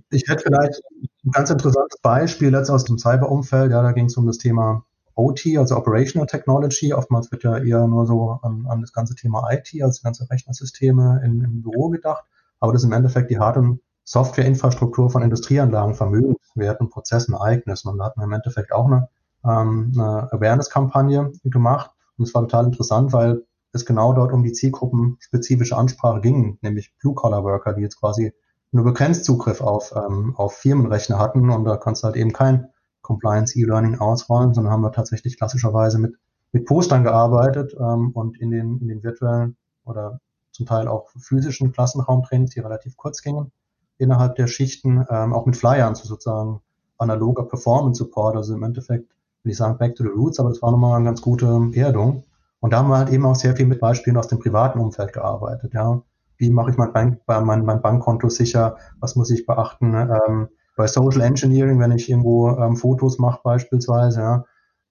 Ich 0.10 0.24
hätte 0.30 0.44
vielleicht 0.44 0.82
ein 1.26 1.32
ganz 1.32 1.50
interessantes 1.50 2.00
Beispiel 2.00 2.54
jetzt 2.54 2.70
aus 2.70 2.86
dem 2.86 2.98
Cyberumfeld. 2.98 3.72
Ja, 3.72 3.82
da 3.82 3.92
ging 3.92 4.06
es 4.06 4.16
um 4.16 4.26
das 4.26 4.38
Thema 4.38 4.86
OT, 5.16 5.58
also 5.58 5.76
Operational 5.76 6.26
Technology. 6.26 6.94
Oftmals 6.94 7.30
wird 7.34 7.44
ja 7.44 7.58
eher 7.58 7.86
nur 7.86 8.06
so 8.06 8.40
an, 8.44 8.66
an 8.70 8.80
das 8.80 8.94
ganze 8.94 9.16
Thema 9.16 9.52
IT, 9.52 9.70
also 9.84 10.02
ganze 10.04 10.30
Rechnersysteme 10.30 11.22
in, 11.26 11.44
im 11.44 11.64
Büro 11.64 11.90
gedacht. 11.90 12.24
Aber 12.62 12.72
das 12.72 12.84
ist 12.84 12.88
im 12.88 12.94
Endeffekt 12.94 13.30
die 13.30 13.40
Hard- 13.40 13.58
und 13.58 13.82
Softwareinfrastruktur 14.06 15.10
von 15.10 15.22
Industrieanlagen, 15.22 15.96
Vermögenswerten, 15.96 16.90
Prozessen, 16.90 17.34
Ereignissen. 17.34 17.90
Und 17.90 17.98
da 17.98 18.06
hat 18.06 18.16
man 18.16 18.28
im 18.28 18.32
Endeffekt 18.32 18.72
auch 18.72 18.86
eine, 18.86 19.10
ähm, 19.46 19.92
eine 19.96 20.32
Awareness-Kampagne 20.32 21.32
gemacht. 21.44 21.92
Und 22.18 22.28
es 22.28 22.34
war 22.34 22.44
total 22.44 22.66
interessant, 22.66 23.14
weil 23.14 23.44
es 23.72 23.86
genau 23.86 24.14
dort 24.14 24.32
um 24.32 24.44
die 24.44 24.52
zielgruppenspezifische 24.52 25.76
Ansprache 25.76 26.22
ging, 26.22 26.58
nämlich 26.62 26.94
Blue-Collar-Worker, 27.00 27.74
die 27.74 27.82
jetzt 27.82 28.00
quasi 28.00 28.34
nur 28.72 28.84
begrenzt 28.84 29.26
Zugriff 29.26 29.62
auf, 29.62 29.94
ähm, 29.96 30.36
auf 30.36 30.58
Firmenrechner 30.58 31.20
hatten. 31.20 31.50
Und 31.50 31.66
da 31.66 31.78
kannst 31.78 32.04
du 32.04 32.08
halt 32.08 32.16
eben 32.16 32.34
kein 32.34 32.70
Compliance 33.02 33.58
E-Learning 33.58 34.00
ausrollen, 34.00 34.54
sondern 34.54 34.74
haben 34.74 34.82
wir 34.82 34.92
tatsächlich 34.92 35.38
klassischerweise 35.38 36.00
mit, 36.00 36.16
mit 36.52 36.66
Postern 36.66 37.04
gearbeitet 37.04 37.76
ähm, 37.80 38.12
und 38.14 38.40
in 38.40 38.52
den, 38.52 38.80
in 38.80 38.88
den 38.88 39.04
virtuellen 39.04 39.58
oder 39.86 40.20
zum 40.52 40.66
Teil 40.66 40.88
auch 40.88 41.10
physischen 41.18 41.72
Klassenraumtrainings, 41.72 42.52
die 42.52 42.60
relativ 42.60 42.96
kurz 42.96 43.22
gingen, 43.22 43.52
innerhalb 43.98 44.36
der 44.36 44.48
Schichten, 44.48 45.06
ähm, 45.10 45.34
auch 45.34 45.46
mit 45.46 45.58
Flyern 45.58 45.96
zu 45.96 46.08
sozusagen 46.08 46.62
analoger 46.98 47.44
Performance 47.44 47.98
Support, 47.98 48.36
also 48.36 48.54
im 48.54 48.64
Endeffekt, 48.64 49.12
will 49.44 49.52
ich 49.52 49.58
sagen, 49.58 49.78
back 49.78 49.96
to 49.96 50.04
the 50.04 50.10
roots, 50.10 50.40
aber 50.40 50.50
das 50.50 50.62
war 50.62 50.72
nochmal 50.72 50.96
eine 50.96 51.06
ganz 51.06 51.22
gute 51.22 51.72
Erdung. 51.74 52.24
Und 52.60 52.72
da 52.72 52.80
haben 52.80 52.90
wir 52.90 52.98
halt 52.98 53.10
eben 53.10 53.26
auch 53.26 53.36
sehr 53.36 53.56
viel 53.56 53.66
mit 53.66 53.82
Beispielen 53.82 54.18
aus 54.18 54.28
dem 54.28 54.40
privaten 54.40 54.80
Umfeld 54.80 55.14
gearbeitet, 55.14 55.74
ja. 55.74 56.02
Wie 56.38 56.50
mache 56.50 56.72
ich 56.72 56.78
mein, 56.78 56.92
Bank, 56.92 57.22
mein, 57.28 57.64
mein 57.64 57.82
Bankkonto 57.82 58.28
sicher? 58.30 58.78
Was 59.00 59.16
muss 59.16 59.30
ich 59.30 59.46
beachten? 59.46 59.94
Ähm, 59.94 60.50
bei 60.76 60.88
Social 60.88 61.22
Engineering, 61.22 61.80
wenn 61.80 61.92
ich 61.92 62.10
irgendwo 62.10 62.50
ähm, 62.58 62.76
Fotos 62.76 63.20
mache 63.20 63.42
beispielsweise, 63.44 64.22
ja. 64.22 64.46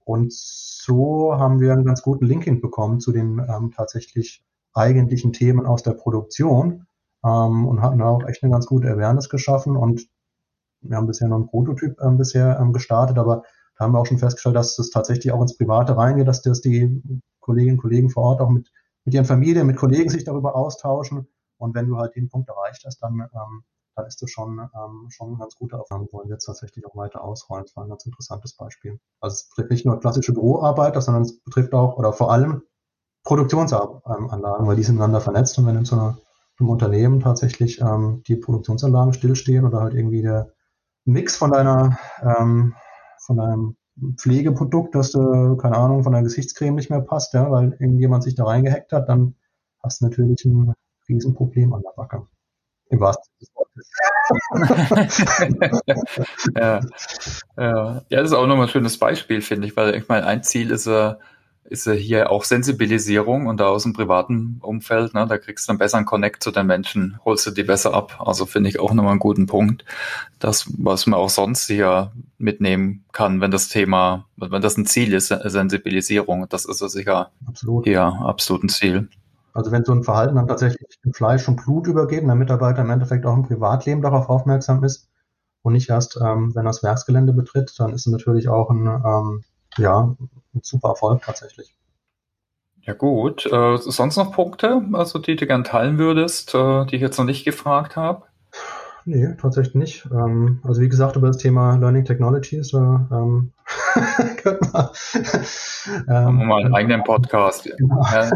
Und 0.05 0.33
so 0.33 1.35
haben 1.38 1.61
wir 1.61 1.73
einen 1.73 1.85
ganz 1.85 2.03
guten 2.03 2.27
Link 2.27 2.45
hinbekommen 2.45 3.01
zu 3.01 3.12
den 3.12 3.38
ähm, 3.38 3.73
tatsächlich 3.75 4.45
eigentlichen 4.75 5.33
Themen 5.33 5.67
aus 5.67 5.83
der 5.83 5.93
Produktion 5.93 6.87
ähm, 7.25 7.67
und 7.67 7.83
hatten 7.83 8.03
auch 8.03 8.27
echt 8.27 8.43
eine 8.43 8.53
ganz 8.53 8.67
gute 8.67 8.91
Awareness 8.91 9.29
geschaffen 9.29 9.77
und 9.77 10.09
wir 10.81 10.97
haben 10.97 11.07
bisher 11.07 11.29
noch 11.29 11.37
einen 11.37 11.47
Prototyp 11.47 12.01
ähm, 12.01 12.19
bisher 12.19 12.59
ähm, 12.61 12.73
gestartet, 12.73 13.19
aber 13.19 13.45
da 13.77 13.85
haben 13.85 13.93
wir 13.93 14.01
auch 14.01 14.07
schon 14.07 14.19
festgestellt, 14.19 14.57
dass 14.57 14.79
es 14.79 14.91
tatsächlich 14.91 15.33
auch 15.33 15.43
ins 15.43 15.57
Private 15.57 15.97
reingeht, 15.97 16.29
dass 16.29 16.43
das 16.43 16.61
die 16.61 17.03
Kolleginnen 17.41 17.77
und 17.77 17.83
Kollegen 17.83 18.11
vor 18.11 18.25
Ort 18.25 18.41
auch 18.41 18.51
mit, 18.51 18.71
mit 19.05 19.15
ihren 19.15 19.25
Familien, 19.25 19.67
mit 19.67 19.77
Kollegen 19.77 20.11
sich 20.11 20.25
darüber 20.25 20.55
austauschen 20.55 21.27
und 21.59 21.75
wenn 21.75 21.89
du 21.89 21.97
halt 21.99 22.15
den 22.17 22.29
Punkt 22.29 22.49
erreicht 22.49 22.85
hast, 22.85 23.03
dann 23.03 23.21
ähm, 23.21 23.65
dann 23.95 24.07
ist 24.07 24.23
das 24.23 24.31
schon, 24.31 24.59
ähm, 24.59 25.09
schon 25.11 25.33
ein 25.33 25.39
ganz 25.39 25.55
guter 25.57 25.81
Aufwand. 25.81 26.13
wollen 26.13 26.29
wir 26.29 26.35
jetzt 26.35 26.47
tatsächlich 26.47 26.87
auch 26.87 26.97
weiter 26.97 27.23
ausrollen. 27.23 27.65
Das 27.65 27.77
war 27.77 27.85
ein 27.85 27.91
ganz 27.91 28.07
interessantes 28.07 28.55
Beispiel. 28.55 28.99
Also 29.21 29.35
es 29.35 29.49
betrifft 29.49 29.71
nicht 29.71 29.87
nur 29.87 30.01
klassische 30.01 30.33
Büroarbeit, 30.33 31.01
sondern 31.03 31.23
es 31.23 31.39
betrifft 31.41 31.75
auch 31.75 31.97
oder 31.97 32.13
vor 32.13 32.33
allem 32.33 32.63
Produktionsanlagen, 33.25 34.67
weil 34.67 34.77
die 34.77 34.83
sind 34.83 34.97
miteinander 34.97 35.21
vernetzt 35.21 35.59
und 35.59 35.67
wenn 35.67 35.77
in 35.77 35.85
so 35.85 35.97
einer, 35.97 36.19
einem 36.59 36.71
Unternehmen 36.71 37.21
tatsächlich 37.21 37.81
ähm, 37.81 38.23
die 38.27 38.37
Produktionsanlagen 38.37 39.13
stillstehen 39.13 39.65
oder 39.65 39.81
halt 39.81 39.95
irgendwie 39.95 40.23
der 40.23 40.53
Mix 41.05 41.37
von 41.37 41.53
deiner 41.53 41.99
ähm, 42.23 42.75
von 43.25 43.37
deinem 43.37 43.77
Pflegeprodukt, 44.17 44.95
dass 44.95 45.13
du, 45.13 45.57
keine 45.57 45.77
Ahnung, 45.77 46.03
von 46.03 46.13
deiner 46.13 46.25
Gesichtscreme 46.25 46.75
nicht 46.75 46.91
mehr 46.91 47.01
passt, 47.01 47.35
ja, 47.35 47.51
weil 47.51 47.73
irgendjemand 47.79 48.25
sich 48.25 48.35
da 48.35 48.45
reingehackt 48.45 48.93
hat, 48.93 49.09
dann 49.09 49.35
hast 49.83 50.01
du 50.01 50.07
natürlich 50.07 50.45
ein 50.45 50.75
Riesenproblem 51.09 51.73
an 51.73 51.83
der 51.83 51.93
Backe. 51.97 52.27
Im 52.91 53.01
wahrsten 53.01 53.25
Sinne 53.39 53.39
des 53.41 53.55
Wortes. 53.55 53.91
ja. 56.57 56.81
ja. 57.57 58.03
das 58.11 58.31
ist 58.31 58.33
auch 58.35 58.47
nochmal 58.47 58.67
ein 58.67 58.71
schönes 58.71 58.99
Beispiel, 58.99 59.41
finde 59.41 59.67
ich, 59.67 59.77
weil 59.77 59.95
ich 59.95 60.09
meine, 60.09 60.27
ein 60.27 60.43
Ziel 60.43 60.71
ist 60.71 60.87
ja, 60.87 61.19
ist 61.64 61.87
ja 61.87 61.92
hier 61.92 62.31
auch 62.31 62.44
Sensibilisierung 62.44 63.46
und 63.46 63.59
da 63.59 63.68
aus 63.68 63.85
dem 63.85 63.92
privaten 63.92 64.59
Umfeld, 64.61 65.14
ne, 65.14 65.27
da 65.27 65.38
kriegst 65.38 65.68
du 65.68 65.72
einen 65.72 65.79
besseren 65.79 66.05
Connect 66.05 66.42
zu 66.42 66.51
den 66.51 66.66
Menschen, 66.66 67.18
holst 67.25 67.46
du 67.46 67.51
die 67.51 67.62
besser 67.62 67.94
ab. 67.94 68.20
Also 68.25 68.46
finde 68.46 68.68
ich 68.68 68.81
auch 68.81 68.92
nochmal 68.92 69.12
einen 69.12 69.20
guten 69.20 69.46
Punkt. 69.46 69.85
Das, 70.38 70.66
was 70.77 71.07
man 71.07 71.18
auch 71.18 71.31
sonst 71.31 71.66
hier 71.66 72.12
mitnehmen 72.38 73.05
kann, 73.12 73.40
wenn 73.40 73.51
das 73.51 73.68
Thema, 73.68 74.27
wenn 74.37 74.61
das 74.61 74.77
ein 74.77 74.87
Ziel 74.87 75.14
ist, 75.14 75.29
Sensibilisierung, 75.29 76.46
das 76.48 76.64
ist 76.64 76.81
ja 76.81 76.88
sicher 76.88 77.31
Absolut. 77.46 77.85
hier 77.85 78.03
absolut 78.03 78.64
ein 78.64 78.68
Ziel. 78.68 79.09
Also 79.55 79.70
wenn 79.70 79.85
so 79.85 79.92
ein 79.92 80.03
Verhalten 80.03 80.37
dann 80.37 80.48
tatsächlich 80.48 80.98
in 81.05 81.12
Fleisch 81.12 81.46
und 81.46 81.62
Blut 81.62 81.87
übergeht 81.87 82.22
und 82.22 82.29
der 82.29 82.37
Mitarbeiter 82.37 82.83
im 82.83 82.90
Endeffekt 82.90 83.27
auch 83.27 83.35
im 83.35 83.42
Privatleben 83.42 84.03
darauf 84.03 84.29
aufmerksam 84.29 84.83
ist 84.83 85.09
und 85.62 85.75
nicht 85.75 85.90
erst, 85.90 86.16
ähm, 86.16 86.55
wenn 86.55 86.64
er 86.66 86.70
das 86.70 86.83
Werksgelände 86.83 87.33
betritt, 87.33 87.75
dann 87.79 87.92
ist 87.92 88.07
es 88.07 88.12
natürlich 88.12 88.48
auch 88.48 88.70
ein, 88.70 88.87
ähm, 88.87 89.44
ja, 89.79 90.15
ein 90.55 90.61
super 90.63 90.91
Erfolg 90.91 91.23
tatsächlich. 91.23 91.75
Ja 92.83 92.95
gut, 92.95 93.47
äh, 93.47 93.77
sonst 93.77 94.17
noch 94.17 94.33
Punkte, 94.33 94.83
also 94.93 95.21
die 95.21 95.37
du 95.37 95.47
gern 95.47 95.63
teilen 95.63 95.99
würdest, 95.99 96.55
äh, 96.55 96.85
die 96.87 96.97
ich 96.97 97.03
jetzt 97.03 97.17
noch 97.17 97.25
nicht 97.25 97.45
gefragt 97.45 97.97
habe? 97.97 98.25
Nee, 99.05 99.35
tatsächlich 99.41 99.75
nicht. 99.75 100.09
Ähm, 100.13 100.61
also 100.65 100.81
wie 100.81 100.89
gesagt, 100.89 101.17
über 101.17 101.29
das 101.29 101.39
Thema 101.39 101.77
Learning 101.77 102.05
Technologies 102.05 102.73
äh, 102.73 102.79
ähm, 102.79 103.53
ähm, 105.87 106.07
wir 106.07 106.31
mal 106.31 106.65
einen 106.65 106.75
eigenen 106.75 107.05
Podcast. 107.05 107.65
Genau. 107.65 108.05
Ja, 108.11 108.31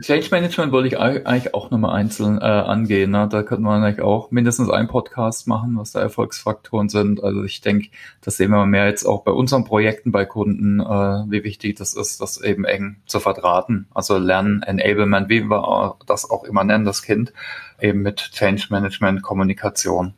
Change 0.00 0.28
Management 0.30 0.72
wollte 0.72 0.88
ich 0.88 0.98
eigentlich 0.98 1.54
auch 1.54 1.70
nochmal 1.70 1.96
einzeln 1.96 2.38
äh, 2.38 2.44
angehen. 2.44 3.10
Ne? 3.10 3.28
Da 3.30 3.42
könnte 3.42 3.62
man 3.62 3.82
eigentlich 3.82 4.02
auch 4.02 4.30
mindestens 4.30 4.70
einen 4.70 4.88
Podcast 4.88 5.46
machen, 5.46 5.76
was 5.76 5.92
da 5.92 6.00
Erfolgsfaktoren 6.00 6.88
sind. 6.88 7.22
Also 7.22 7.42
ich 7.44 7.60
denke, 7.60 7.88
das 8.20 8.36
sehen 8.36 8.50
wir 8.50 8.66
mehr 8.66 8.86
jetzt 8.86 9.04
auch 9.04 9.24
bei 9.24 9.32
unseren 9.32 9.64
Projekten 9.64 10.12
bei 10.12 10.24
Kunden, 10.24 10.80
äh, 10.80 10.84
wie 10.84 11.44
wichtig 11.44 11.76
das 11.76 11.94
ist, 11.94 12.20
das 12.20 12.40
eben 12.40 12.64
eng 12.64 12.96
zu 13.06 13.20
verdrahten. 13.20 13.86
Also 13.94 14.18
Lernen, 14.18 14.62
Enablement, 14.62 15.28
wie 15.28 15.42
wir 15.42 15.96
das 16.06 16.30
auch 16.30 16.44
immer 16.44 16.64
nennen, 16.64 16.84
das 16.84 17.02
Kind, 17.02 17.32
eben 17.80 18.02
mit 18.02 18.32
Change 18.32 18.66
Management, 18.70 19.22
Kommunikation. 19.22 20.14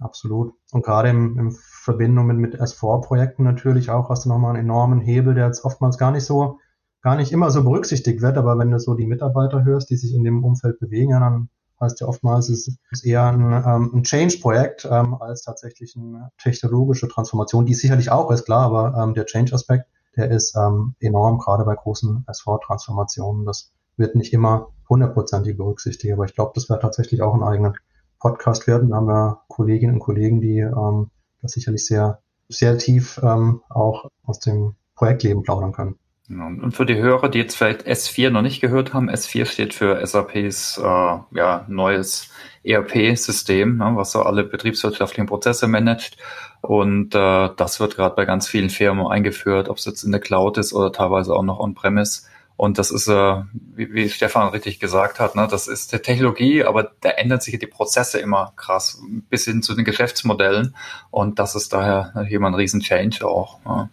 Absolut. 0.00 0.54
Und 0.72 0.84
gerade 0.84 1.08
im, 1.08 1.38
im 1.38 1.52
Verbindungen 1.52 2.36
mit 2.36 2.60
S4-Projekten 2.60 3.44
natürlich 3.44 3.90
auch 3.90 4.10
hast 4.10 4.24
du 4.24 4.28
nochmal 4.28 4.54
einen 4.54 4.64
enormen 4.64 5.00
Hebel, 5.00 5.34
der 5.34 5.46
jetzt 5.46 5.64
oftmals 5.64 5.96
gar 5.96 6.10
nicht 6.10 6.24
so, 6.24 6.58
gar 7.02 7.16
nicht 7.16 7.32
immer 7.32 7.50
so 7.50 7.62
berücksichtigt 7.64 8.20
wird. 8.20 8.36
Aber 8.36 8.58
wenn 8.58 8.70
du 8.70 8.78
so 8.78 8.94
die 8.94 9.06
Mitarbeiter 9.06 9.64
hörst, 9.64 9.90
die 9.90 9.96
sich 9.96 10.14
in 10.14 10.24
dem 10.24 10.44
Umfeld 10.44 10.78
bewegen, 10.80 11.10
ja, 11.10 11.20
dann 11.20 11.48
heißt 11.80 12.00
ja 12.00 12.06
oftmals, 12.06 12.48
es 12.48 12.68
ist 12.90 13.04
eher 13.04 13.24
ein, 13.24 13.40
ähm, 13.40 13.90
ein 13.94 14.02
Change-Projekt 14.02 14.88
ähm, 14.90 15.14
als 15.14 15.42
tatsächlich 15.42 15.94
eine 15.96 16.30
technologische 16.38 17.08
Transformation, 17.08 17.66
die 17.66 17.74
sicherlich 17.74 18.10
auch 18.10 18.30
ist, 18.30 18.44
klar, 18.44 18.64
aber 18.66 19.02
ähm, 19.02 19.14
der 19.14 19.26
Change-Aspekt, 19.26 19.86
der 20.16 20.30
ist 20.30 20.56
ähm, 20.56 20.94
enorm, 21.00 21.38
gerade 21.38 21.64
bei 21.64 21.74
großen 21.74 22.24
S4-Transformationen. 22.26 23.44
Das 23.44 23.72
wird 23.98 24.14
nicht 24.14 24.32
immer 24.32 24.68
hundertprozentig 24.88 25.56
berücksichtigt, 25.56 26.12
aber 26.12 26.24
ich 26.24 26.34
glaube, 26.34 26.52
das 26.54 26.70
wäre 26.70 26.80
tatsächlich 26.80 27.20
auch 27.22 27.34
ein 27.34 27.42
eigener 27.42 27.74
Podcast 28.18 28.66
werden. 28.66 28.90
Da 28.90 28.96
haben 28.96 29.06
wir 29.06 29.42
Kolleginnen 29.48 29.94
und 29.94 30.00
Kollegen, 30.00 30.40
die 30.40 30.58
ähm, 30.58 31.10
das 31.42 31.52
sicherlich 31.52 31.84
sehr, 31.84 32.20
sehr 32.48 32.78
tief 32.78 33.20
ähm, 33.22 33.62
auch 33.68 34.10
aus 34.24 34.40
dem 34.40 34.74
Projektleben 34.94 35.42
plaudern 35.42 35.72
können. 35.72 35.98
Und 36.28 36.72
für 36.72 36.86
die 36.86 36.96
Hörer, 36.96 37.28
die 37.28 37.38
jetzt 37.38 37.56
vielleicht 37.56 37.86
S4 37.86 38.30
noch 38.30 38.42
nicht 38.42 38.60
gehört 38.60 38.92
haben, 38.92 39.08
S4 39.08 39.46
steht 39.46 39.74
für 39.74 40.04
SAPs 40.04 40.76
äh, 40.76 40.82
ja, 40.82 41.64
neues 41.68 42.30
ERP-System, 42.64 43.76
ne, 43.76 43.92
was 43.94 44.10
so 44.10 44.22
alle 44.22 44.42
betriebswirtschaftlichen 44.42 45.26
Prozesse 45.26 45.68
managt. 45.68 46.16
Und 46.62 47.14
äh, 47.14 47.50
das 47.56 47.78
wird 47.78 47.94
gerade 47.94 48.16
bei 48.16 48.24
ganz 48.24 48.48
vielen 48.48 48.70
Firmen 48.70 49.06
eingeführt, 49.06 49.68
ob 49.68 49.76
es 49.76 49.84
jetzt 49.84 50.02
in 50.02 50.10
der 50.10 50.20
Cloud 50.20 50.58
ist 50.58 50.72
oder 50.72 50.90
teilweise 50.90 51.32
auch 51.32 51.44
noch 51.44 51.60
on-premise. 51.60 52.22
Und 52.56 52.78
das 52.78 52.90
ist, 52.90 53.06
äh, 53.08 53.42
wie, 53.52 53.92
wie 53.92 54.08
Stefan 54.08 54.48
richtig 54.48 54.80
gesagt 54.80 55.20
hat, 55.20 55.34
ne, 55.34 55.46
das 55.50 55.68
ist 55.68 55.92
die 55.92 55.98
Technologie, 55.98 56.64
aber 56.64 56.92
da 57.02 57.10
ändern 57.10 57.40
sich 57.40 57.58
die 57.58 57.66
Prozesse 57.66 58.18
immer 58.18 58.54
krass, 58.56 59.02
bis 59.28 59.44
hin 59.44 59.62
zu 59.62 59.74
den 59.74 59.84
Geschäftsmodellen. 59.84 60.74
Und 61.10 61.38
das 61.38 61.54
ist 61.54 61.72
daher 61.72 62.24
hier 62.28 62.40
mal 62.40 62.48
ein 62.48 62.54
riesen 62.54 62.80
Change 62.80 63.26
auch. 63.26 63.58
Ja. 63.64 63.90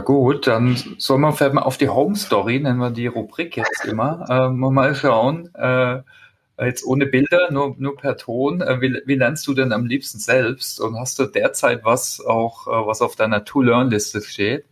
Gut, 0.00 0.48
dann 0.48 0.76
sollen 0.98 1.20
wir 1.20 1.32
vielleicht 1.32 1.54
mal 1.54 1.62
auf 1.62 1.78
die 1.78 1.88
Home 1.88 2.16
Story, 2.16 2.58
nennen 2.58 2.80
wir 2.80 2.90
die 2.90 3.06
Rubrik 3.06 3.56
jetzt 3.56 3.84
immer, 3.84 4.26
äh, 4.28 4.48
mal 4.50 4.92
schauen. 4.96 5.54
Äh, 5.54 6.02
jetzt 6.58 6.84
ohne 6.84 7.06
Bilder, 7.06 7.52
nur, 7.52 7.76
nur 7.78 7.96
per 7.96 8.16
Ton. 8.16 8.60
Äh, 8.60 8.80
wie, 8.80 9.02
wie 9.06 9.14
lernst 9.14 9.46
du 9.46 9.54
denn 9.54 9.72
am 9.72 9.86
liebsten 9.86 10.18
selbst? 10.18 10.80
Und 10.80 10.98
hast 10.98 11.18
du 11.18 11.26
derzeit 11.26 11.84
was 11.84 12.20
auch, 12.20 12.66
äh, 12.66 12.86
was 12.86 13.02
auf 13.02 13.14
deiner 13.14 13.44
To-Learn-Liste 13.44 14.20
steht? 14.22 14.64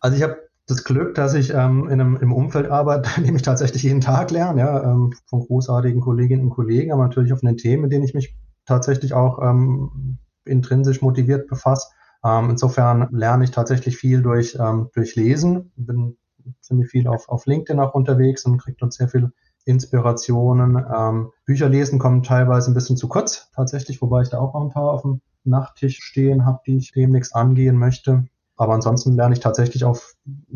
Also 0.00 0.16
ich 0.16 0.22
habe 0.22 0.45
das 0.66 0.84
Glück, 0.84 1.14
dass 1.14 1.34
ich 1.34 1.54
ähm, 1.54 1.88
in 1.88 2.00
einem, 2.00 2.16
im 2.16 2.32
Umfeld 2.32 2.70
arbeite, 2.70 3.08
in 3.16 3.24
dem 3.24 3.36
ich 3.36 3.42
tatsächlich 3.42 3.82
jeden 3.82 4.00
Tag 4.00 4.30
lerne, 4.30 4.60
ja, 4.60 4.82
ähm, 4.82 5.12
von 5.26 5.40
großartigen 5.40 6.00
Kolleginnen 6.00 6.44
und 6.44 6.50
Kollegen, 6.50 6.92
aber 6.92 7.04
natürlich 7.04 7.32
auf 7.32 7.40
den 7.40 7.56
Themen, 7.56 7.82
mit 7.82 7.92
denen 7.92 8.04
ich 8.04 8.14
mich 8.14 8.36
tatsächlich 8.66 9.14
auch 9.14 9.40
ähm, 9.42 10.18
intrinsisch 10.44 11.02
motiviert 11.02 11.48
befasse. 11.48 11.88
Ähm, 12.24 12.50
insofern 12.50 13.08
lerne 13.12 13.44
ich 13.44 13.52
tatsächlich 13.52 13.96
viel 13.96 14.22
durch, 14.22 14.56
ähm, 14.60 14.90
durch 14.92 15.14
Lesen. 15.14 15.72
Bin 15.76 16.16
ziemlich 16.60 16.88
viel 16.88 17.06
auf, 17.06 17.28
auf 17.28 17.46
LinkedIn 17.46 17.80
auch 17.80 17.94
unterwegs 17.94 18.44
und 18.44 18.58
kriege 18.58 18.76
dort 18.78 18.92
sehr 18.92 19.08
viel 19.08 19.32
Inspirationen. 19.64 20.84
Ähm, 20.96 21.32
Bücher 21.44 21.68
lesen 21.68 21.98
kommen 21.98 22.22
teilweise 22.22 22.70
ein 22.70 22.74
bisschen 22.74 22.96
zu 22.96 23.08
kurz, 23.08 23.50
tatsächlich, 23.54 24.00
wobei 24.00 24.22
ich 24.22 24.28
da 24.30 24.38
auch 24.38 24.54
noch 24.54 24.62
ein 24.62 24.70
paar 24.70 24.92
auf 24.92 25.02
dem 25.02 25.20
Nachttisch 25.44 25.98
stehen 26.00 26.44
habe, 26.44 26.60
die 26.66 26.76
ich 26.76 26.92
demnächst 26.92 27.34
angehen 27.34 27.76
möchte. 27.76 28.26
Aber 28.56 28.74
ansonsten 28.74 29.16
lerne 29.16 29.34
ich 29.34 29.40
tatsächlich 29.40 29.84
auch 29.84 29.98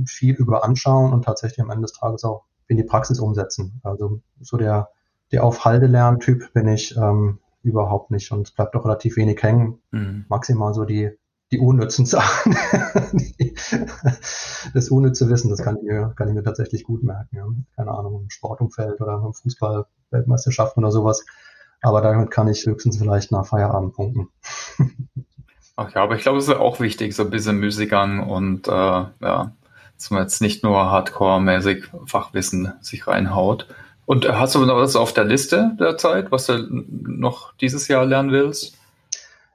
viel 0.07 0.35
über 0.35 0.65
Anschauen 0.65 1.13
und 1.13 1.25
tatsächlich 1.25 1.61
am 1.61 1.71
Ende 1.71 1.83
des 1.83 1.93
Tages 1.93 2.25
auch 2.25 2.45
in 2.67 2.77
die 2.77 2.85
Praxis 2.85 3.21
umsetzen. 3.21 3.81
Also 3.83 4.21
so 4.41 4.57
der, 4.57 4.89
der 5.33 5.45
auf 5.45 5.65
Halde 5.65 5.89
bin 6.55 6.69
ich 6.69 6.97
ähm, 6.97 7.39
überhaupt 7.63 8.11
nicht 8.11 8.33
und 8.33 8.49
es 8.49 8.55
bleibt 8.55 8.75
auch 8.75 8.85
relativ 8.85 9.17
wenig 9.17 9.43
hängen. 9.43 9.81
Mhm. 9.91 10.25
Maximal 10.29 10.73
so 10.73 10.85
die 10.85 11.11
die 11.53 11.59
unnützen 11.59 12.07
Sachen. 12.07 12.57
das 14.75 14.89
unnütze 14.89 15.29
Wissen, 15.29 15.51
das 15.51 15.63
kann 15.63 15.77
ich, 15.79 15.83
mir, 15.83 16.13
kann 16.17 16.29
ich 16.29 16.35
mir 16.35 16.43
tatsächlich 16.43 16.85
gut 16.85 17.03
merken. 17.03 17.37
Ja. 17.37 17.47
Keine 17.77 17.91
Ahnung, 17.91 18.23
im 18.23 18.31
Sportumfeld 18.31 19.01
oder 19.01 19.23
im 19.25 19.35
Fußball-Weltmeisterschaften 19.35 20.85
oder 20.85 20.93
sowas. 20.93 21.25
Aber 21.83 22.03
damit 22.03 22.31
kann 22.31 22.49
ich 22.49 22.67
höchstens 22.67 22.99
vielleicht 22.99 23.33
nach 23.33 23.47
Feierabend 23.47 23.95
punkten. 23.95 24.29
Ach 25.81 25.95
ja, 25.95 26.03
aber 26.03 26.15
ich 26.15 26.21
glaube, 26.21 26.37
es 26.37 26.47
ist 26.47 26.55
auch 26.55 26.79
wichtig, 26.79 27.17
so 27.17 27.23
ein 27.23 27.31
bisschen 27.31 27.57
Müßiggang 27.57 28.29
und 28.29 28.69
äh, 28.69 28.71
ja, 28.71 29.53
dass 29.97 30.11
man 30.11 30.21
jetzt 30.21 30.43
nicht 30.43 30.63
nur 30.63 30.77
Hardcore-mäßig 30.77 31.85
Fachwissen 32.05 32.75
sich 32.83 33.07
reinhaut. 33.07 33.67
Und 34.05 34.29
hast 34.29 34.55
du 34.55 34.67
noch 34.67 34.77
was 34.77 34.95
auf 34.95 35.15
der 35.15 35.25
Liste 35.25 35.75
derzeit, 35.81 36.31
was 36.31 36.45
du 36.45 36.59
noch 36.69 37.55
dieses 37.55 37.89
Jahr 37.89 38.05
lernen 38.05 38.31
willst? 38.31 38.77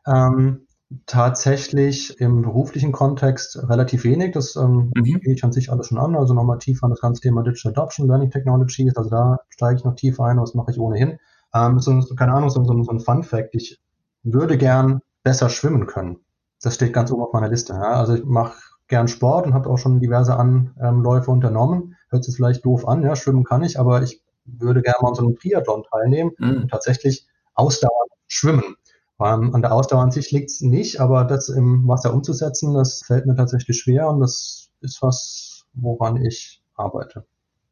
Ähm, 0.07 0.65
tatsächlich 1.05 2.19
im 2.19 2.41
beruflichen 2.41 2.91
Kontext 2.91 3.59
relativ 3.69 4.03
wenig. 4.03 4.31
Das 4.33 4.55
ähm, 4.55 4.91
mhm. 4.95 5.03
gehe 5.03 5.33
ich 5.35 5.43
an 5.43 5.51
sich 5.51 5.71
alles 5.71 5.89
schon 5.89 5.99
an. 5.99 6.15
Also 6.15 6.33
nochmal 6.33 6.57
tiefer 6.57 6.85
an 6.85 6.89
das 6.89 7.01
ganze 7.01 7.21
Thema 7.21 7.43
Digital 7.43 7.71
Adoption, 7.71 8.07
Learning 8.07 8.31
Technologies. 8.31 8.97
Also 8.97 9.11
da 9.11 9.37
steige 9.49 9.77
ich 9.77 9.83
noch 9.83 9.93
tiefer 9.93 10.23
ein, 10.23 10.41
was 10.41 10.55
mache 10.55 10.71
ich 10.71 10.79
ohnehin. 10.79 11.19
Ähm, 11.53 11.79
so, 11.79 12.01
keine 12.15 12.33
Ahnung, 12.33 12.49
so, 12.49 12.63
so, 12.63 12.81
so 12.81 12.91
ein 12.91 12.99
Fun 12.99 13.21
Fact. 13.21 13.53
Ich 13.53 13.79
würde 14.23 14.57
gern 14.57 15.01
besser 15.25 15.49
schwimmen 15.49 15.87
können. 15.87 16.19
Das 16.61 16.75
steht 16.75 16.93
ganz 16.93 17.11
oben 17.11 17.23
auf 17.23 17.33
meiner 17.33 17.49
Liste. 17.49 17.73
Ja? 17.73 17.95
Also 17.99 18.13
ich 18.13 18.23
mache 18.23 18.57
gern 18.87 19.09
Sport 19.09 19.47
und 19.47 19.53
habe 19.53 19.69
auch 19.69 19.77
schon 19.77 19.99
diverse 19.99 20.37
Anläufe 20.37 21.31
unternommen. 21.31 21.97
Hört 22.09 22.23
sich 22.23 22.35
vielleicht 22.35 22.63
doof 22.63 22.87
an, 22.87 23.03
ja, 23.03 23.15
schwimmen 23.15 23.43
kann 23.43 23.63
ich, 23.63 23.79
aber 23.79 24.03
ich 24.03 24.21
würde 24.45 24.81
gerne 24.83 24.99
mal 25.01 25.09
an 25.09 25.15
so 25.15 25.23
einem 25.23 25.35
Triathlon 25.35 25.83
teilnehmen 25.91 26.31
mhm. 26.37 26.49
und 26.49 26.67
tatsächlich 26.69 27.27
ausdauernd 27.55 28.11
schwimmen. 28.27 28.75
Ähm, 29.19 29.55
an 29.55 29.61
der 29.61 29.73
Ausdauer 29.73 30.03
an 30.03 30.11
sich 30.11 30.31
liegt 30.31 30.51
es 30.51 30.61
nicht, 30.61 30.99
aber 30.99 31.23
das 31.23 31.49
im 31.49 31.87
Wasser 31.87 32.13
umzusetzen, 32.13 32.75
das 32.75 33.01
fällt 33.03 33.25
mir 33.25 33.35
tatsächlich 33.35 33.79
schwer 33.79 34.07
und 34.09 34.19
das 34.19 34.69
ist 34.81 35.01
was, 35.01 35.65
woran 35.73 36.23
ich 36.23 36.61
arbeite. 36.75 37.25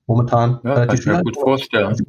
Momentan 0.06 0.60
ja, 0.64 0.74
relativ 0.74 1.06
kann 1.06 1.14
ich 1.14 1.18
mir 1.20 1.24
gut 1.24 1.38
vorstellen. 1.38 1.96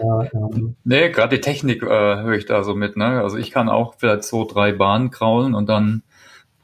Ja, 0.00 0.22
ähm, 0.32 0.76
nee, 0.84 1.10
gerade 1.10 1.36
die 1.36 1.40
Technik 1.40 1.82
äh, 1.82 1.86
höre 1.86 2.34
ich 2.34 2.46
da 2.46 2.62
so 2.64 2.74
mit. 2.74 2.96
Ne? 2.96 3.20
Also 3.22 3.36
ich 3.36 3.50
kann 3.50 3.68
auch 3.68 3.94
vielleicht 3.98 4.24
so 4.24 4.44
drei 4.44 4.72
Bahnen 4.72 5.10
kraulen 5.10 5.54
und 5.54 5.68
dann 5.68 6.02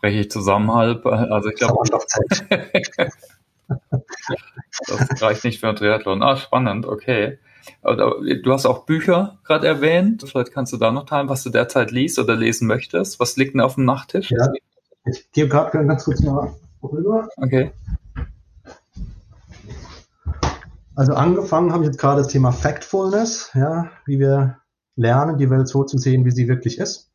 breche 0.00 0.20
ich 0.20 0.30
zusammen 0.30 0.72
halb. 0.72 1.06
Also 1.06 1.50
ich 1.50 1.56
glaube, 1.56 1.76
das 4.88 5.22
reicht 5.22 5.44
nicht 5.44 5.60
für 5.60 5.68
ein 5.68 5.76
Triathlon. 5.76 6.22
Ah, 6.22 6.36
spannend, 6.36 6.86
okay. 6.86 7.38
Du 7.82 8.52
hast 8.52 8.66
auch 8.66 8.86
Bücher 8.86 9.38
gerade 9.44 9.66
erwähnt. 9.66 10.24
Vielleicht 10.26 10.52
kannst 10.52 10.72
du 10.72 10.76
da 10.76 10.90
noch 10.90 11.04
teilen, 11.04 11.28
was 11.28 11.42
du 11.42 11.50
derzeit 11.50 11.90
liest 11.90 12.18
oder 12.18 12.34
lesen 12.34 12.66
möchtest. 12.66 13.20
Was 13.20 13.36
liegt 13.36 13.54
denn 13.54 13.60
auf 13.60 13.74
dem 13.74 13.84
Nachttisch? 13.84 14.30
Ja, 14.30 14.50
ich 15.04 15.30
gehe 15.32 15.46
gerade 15.46 15.86
ganz 15.86 16.04
kurz 16.04 16.20
mal 16.22 16.54
rüber. 16.82 17.28
Okay. 17.36 17.70
Also 20.96 21.14
angefangen 21.14 21.72
habe 21.72 21.84
ich 21.84 21.88
jetzt 21.88 21.98
gerade 21.98 22.22
das 22.22 22.28
Thema 22.28 22.52
Factfulness, 22.52 23.50
ja, 23.54 23.90
wie 24.06 24.18
wir 24.18 24.58
lernen, 24.96 25.38
die 25.38 25.48
Welt 25.50 25.68
so 25.68 25.84
zu 25.84 25.98
sehen, 25.98 26.24
wie 26.24 26.30
sie 26.30 26.48
wirklich 26.48 26.78
ist. 26.78 27.10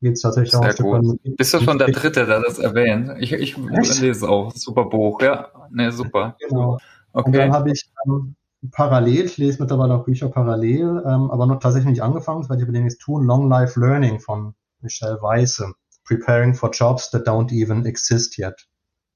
Geht 0.00 0.14
es 0.14 0.22
tatsächlich 0.22 0.52
Sehr 0.52 0.60
auch 0.60 1.00
gut. 1.00 1.20
Bist 1.36 1.54
du 1.54 1.60
schon 1.60 1.78
der 1.78 1.88
Dritte, 1.88 2.26
der 2.26 2.40
das 2.40 2.58
erwähnt? 2.58 3.12
Ich, 3.20 3.32
ich 3.32 3.56
lese 4.00 4.28
auch. 4.28 4.52
Super 4.52 4.86
Buch, 4.86 5.20
ja. 5.22 5.48
Ne, 5.70 5.92
super. 5.92 6.36
Genau. 6.40 6.78
Okay. 7.12 7.26
Und 7.26 7.36
dann 7.36 7.52
habe 7.52 7.70
ich 7.70 7.90
ähm, 8.06 8.34
parallel, 8.70 9.26
ich 9.26 9.38
lese 9.38 9.60
mittlerweile 9.60 9.94
auch 9.94 10.04
Bücher 10.04 10.28
parallel, 10.28 11.02
ähm, 11.06 11.30
aber 11.30 11.46
noch 11.46 11.60
tatsächlich 11.60 11.90
nicht 11.90 12.02
angefangen, 12.02 12.40
das 12.40 12.50
werde 12.50 12.62
ich 12.62 12.66
aber 12.66 12.72
demnächst 12.72 13.00
tun, 13.00 13.26
Long 13.26 13.48
Life 13.48 13.78
Learning 13.78 14.18
von 14.18 14.54
Michelle 14.80 15.20
Weiße, 15.20 15.72
Preparing 16.04 16.54
for 16.54 16.70
Jobs 16.70 17.10
that 17.10 17.26
don't 17.26 17.52
even 17.52 17.84
exist 17.86 18.38
yet. 18.38 18.66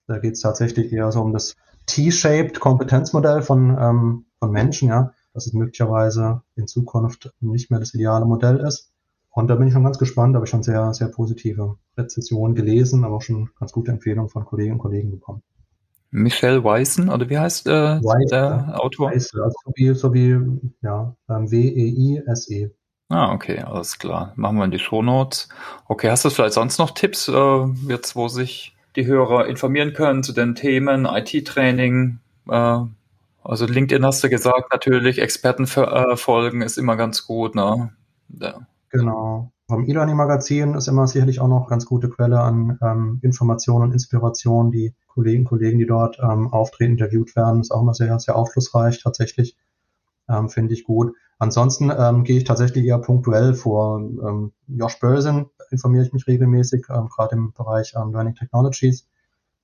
Da 0.07 0.18
geht 0.18 0.35
es 0.35 0.40
tatsächlich 0.40 0.92
eher 0.92 1.11
so 1.11 1.20
um 1.20 1.33
das 1.33 1.55
T-shaped 1.87 2.61
Kompetenzmodell 2.61 3.42
von, 3.42 3.77
ähm, 3.81 4.27
von 4.38 4.51
Menschen, 4.51 4.88
ja, 4.88 5.12
dass 5.33 5.46
es 5.46 5.53
möglicherweise 5.53 6.42
in 6.57 6.66
Zukunft 6.66 7.33
nicht 7.40 7.70
mehr 7.70 7.81
das 7.81 7.94
ideale 7.94 8.27
Modell 8.27 8.59
ist. 8.59 8.92
Und 9.31 9.49
da 9.49 9.55
bin 9.55 9.68
ich 9.68 9.75
schon 9.75 9.85
ganz 9.85 9.99
gespannt, 9.99 10.35
da 10.35 10.38
habe 10.38 10.46
ich 10.46 10.51
schon 10.51 10.62
sehr, 10.62 10.94
sehr 10.94 11.09
positive 11.09 11.77
Rezessionen 11.96 12.55
gelesen, 12.55 13.05
aber 13.05 13.16
auch 13.16 13.22
schon 13.22 13.51
ganz 13.59 13.72
gute 13.72 13.92
Empfehlungen 13.92 14.31
von 14.31 14.44
Kolleginnen 14.46 14.77
und 14.77 14.83
Kollegen 14.83 15.11
bekommen. 15.11 15.42
Michelle 16.11 16.64
Weissen, 16.64 17.11
oder 17.11 17.29
wie 17.29 17.38
heißt 17.38 17.66
äh, 17.66 18.03
Weiss, 18.03 18.31
der 18.31 18.81
Autor? 18.83 19.11
Weiss, 19.11 19.35
also 19.35 19.55
so 19.64 19.72
wie, 19.75 19.94
so 19.94 20.14
wie 20.14 20.38
ja, 20.81 21.14
ähm, 21.29 21.51
W-E-I-S-E. 21.51 22.66
-E. 22.66 22.70
Ah, 23.09 23.33
okay, 23.33 23.61
alles 23.61 23.99
klar. 23.99 24.33
Machen 24.37 24.57
wir 24.57 24.64
in 24.64 24.70
die 24.70 24.79
Shownotes. 24.79 25.49
Okay, 25.87 26.11
hast 26.11 26.25
du 26.25 26.31
vielleicht 26.31 26.55
sonst 26.55 26.79
noch 26.79 26.92
Tipps, 26.92 27.29
äh, 27.29 27.66
jetzt 27.88 28.16
wo 28.16 28.29
sich 28.29 28.76
die 28.97 29.07
Hörer 29.07 29.47
informieren 29.47 29.93
können 29.93 30.23
zu 30.23 30.33
den 30.33 30.55
Themen 30.55 31.05
IT-Training? 31.05 32.19
Äh, 32.49 32.79
also 33.43 33.67
LinkedIn 33.67 34.05
hast 34.05 34.25
du 34.25 34.29
gesagt, 34.29 34.73
natürlich, 34.73 35.21
Expertenfolgen 35.21 36.63
äh, 36.63 36.65
ist 36.65 36.79
immer 36.79 36.97
ganz 36.97 37.27
gut, 37.27 37.55
ne? 37.55 37.93
Ja. 38.29 38.67
Genau. 38.91 39.53
Vom 39.69 39.85
E-Learning-Magazin 39.85 40.75
ist 40.75 40.87
immer 40.87 41.07
sicherlich 41.07 41.40
auch 41.40 41.49
noch 41.49 41.69
ganz 41.69 41.87
gute 41.87 42.09
Quelle 42.09 42.40
an 42.40 42.79
ähm, 42.83 43.19
Informationen 43.23 43.85
und 43.85 43.92
Inspiration, 43.92 44.71
die 44.71 44.94
Kollegen, 45.09 45.44
Kollegen, 45.44 45.79
die 45.79 45.87
dort 45.87 46.19
ähm, 46.21 46.53
auftreten, 46.53 46.92
interviewt 46.92 47.35
werden, 47.35 47.61
ist 47.61 47.73
auch 47.73 47.83
immer 47.83 47.94
sehr, 47.94 48.19
sehr 48.19 48.37
aufschlussreich 48.37 49.03
tatsächlich. 49.03 49.57
Ähm, 50.29 50.49
Finde 50.49 50.75
ich 50.75 50.85
gut. 50.85 51.15
Ansonsten 51.39 51.93
ähm, 51.97 52.25
gehe 52.25 52.39
ich 52.39 52.45
tatsächlich 52.45 52.85
eher 52.87 52.99
punktuell 52.99 53.55
vor. 53.55 53.99
Ähm, 54.01 54.53
Josh 54.69 54.99
Börsen 54.99 55.47
informiere 55.71 56.05
ich 56.05 56.13
mich 56.13 56.27
regelmäßig, 56.27 56.87
ähm, 56.89 57.09
gerade 57.09 57.37
im 57.37 57.53
Bereich 57.53 57.95
ähm, 57.95 58.13
Learning 58.13 58.35
Technologies. 58.35 59.07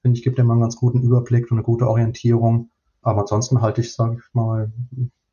Finde 0.03 0.19
ich, 0.19 0.25
gibt 0.25 0.39
immer 0.39 0.53
einen 0.53 0.63
ganz 0.63 0.77
guten 0.77 1.03
Überblick 1.03 1.51
und 1.51 1.59
eine 1.59 1.65
gute 1.65 1.89
Orientierung. 1.89 2.71
Aber 3.01 3.23
ansonsten 3.23 3.63
halte 3.63 3.81
ich, 3.81 3.95
sage 3.95 4.19
ich 4.19 4.35
mal, 4.35 4.71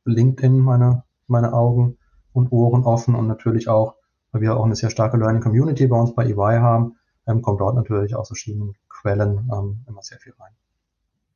LinkedIn 0.06 0.58
meine, 0.58 1.04
meine 1.28 1.54
Augen 1.54 1.98
und 2.34 2.52
Ohren 2.52 2.84
offen 2.84 3.16
und 3.16 3.28
natürlich 3.28 3.68
auch, 3.68 3.96
weil 4.32 4.42
wir 4.42 4.56
auch 4.56 4.66
eine 4.66 4.76
sehr 4.76 4.90
starke 4.90 5.18
Learning 5.18 5.42
Community 5.42 5.88
bei 5.88 6.00
uns 6.00 6.16
bei 6.16 6.26
EY 6.26 6.60
haben, 6.60 6.96
ähm, 7.28 7.42
kommt 7.42 7.60
dort 7.60 7.76
natürlich 7.76 8.16
aus 8.16 8.28
verschiedenen 8.28 8.76
Quellen 8.88 9.50
ähm, 9.54 9.84
immer 9.88 10.02
sehr 10.02 10.20
viel 10.20 10.34
rein. 10.40 10.54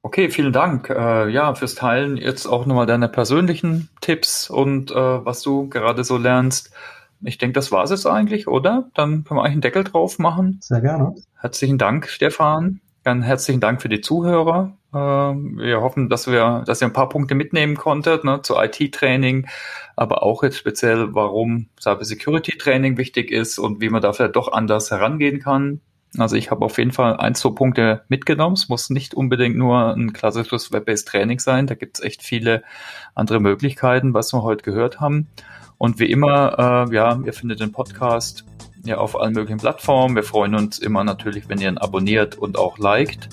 Okay, 0.06 0.30
vielen 0.30 0.51
Dank. 0.51 0.89
Äh, 0.89 1.30
ja, 1.30 1.56
fürs 1.56 1.76
Teilen 1.76 2.18
jetzt 2.18 2.45
auch 2.45 2.66
nochmal 2.66 2.86
deine 2.86 3.08
persönlichen 3.08 3.88
Tipps 4.01 4.49
und 4.49 4.91
äh, 4.91 4.95
was 4.95 5.41
du 5.41 5.70
gerade 5.70 6.04
so 6.04 6.18
lernst. 6.18 6.72
Ich 7.22 7.38
denke, 7.38 7.54
das 7.54 7.72
war 7.72 7.86
es 7.86 7.89
jetzt 7.89 8.06
eigentlich, 8.06 8.49
oder? 8.49 8.89
Dann 8.95 9.24
können 9.24 9.39
wir 9.39 9.43
eigentlich 9.43 9.54
einen 9.54 9.62
Deckel 9.62 9.86
drauf 9.86 10.20
machen. 10.20 10.60
Sehr 10.62 10.82
gerne. 10.82 11.16
Herzlichen 11.39 11.78
Dank, 11.78 12.10
Stefan. 12.10 12.82
Ganz 13.06 13.26
herzlichen 13.26 13.62
Dank 13.62 13.82
für 13.82 13.88
die 13.88 14.01
Zuhörer. 14.01 14.78
Ähm, 14.93 15.58
wir 15.58 15.80
hoffen, 15.80 16.10
dass 16.10 16.28
wir, 16.28 16.64
dass 16.66 16.82
ihr 16.82 16.88
ein 16.88 16.93
paar 16.93 17.08
Punkte 17.08 17.34
mitnehmen 17.34 17.78
konntet, 17.78 18.26
ne, 18.26 18.41
zu 18.41 18.56
IT-Training, 18.58 19.47
aber 19.95 20.22
auch 20.22 20.43
jetzt 20.43 20.58
speziell, 20.58 21.16
warum 21.16 21.68
Cyber 21.80 22.04
Security 22.04 22.58
Training 22.58 22.97
wichtig 22.97 23.32
ist 23.32 23.58
und 23.58 23.80
wie 23.80 23.89
man 23.89 24.01
dafür 24.01 24.28
doch 24.28 24.51
anders 24.51 24.91
herangehen 24.91 25.39
kann. 25.39 25.80
Also 26.18 26.36
ich 26.36 26.51
habe 26.51 26.64
auf 26.64 26.78
jeden 26.78 26.91
Fall 26.91 27.18
ein, 27.18 27.36
zwei 27.36 27.49
Punkte 27.49 28.03
mitgenommen. 28.07 28.53
Es 28.55 28.70
muss 28.70 28.89
nicht 28.89 29.14
unbedingt 29.14 29.55
nur 29.55 29.95
ein 29.95 30.14
klassisches 30.14 30.72
Web-based 30.72 31.07
Training 31.07 31.39
sein. 31.39 31.68
Da 31.68 31.76
gibt 31.76 31.97
es 31.97 32.03
echt 32.03 32.22
viele 32.22 32.64
andere 33.16 33.39
Möglichkeiten, 33.39 34.14
was 34.14 34.34
wir 34.34 34.43
heute 34.43 34.64
gehört 34.64 34.99
haben. 34.99 35.28
Und 35.78 35.99
wie 35.99 36.11
immer, 36.11 36.88
äh, 36.89 36.95
ja, 36.95 37.20
ihr 37.26 37.34
findet 37.34 37.59
den 37.59 37.72
Podcast 37.72 38.45
ja 38.86 38.97
auf 38.97 39.20
allen 39.20 39.34
möglichen 39.34 39.59
Plattformen. 39.59 40.16
Wir 40.16 40.24
freuen 40.24 40.55
uns 40.55 40.80
immer 40.80 41.03
natürlich, 41.03 41.49
wenn 41.49 41.59
ihr 41.59 41.70
ihn 41.70 41.78
abonniert 41.78 42.38
und 42.38 42.57
auch 42.57 42.78
liked. 42.78 43.30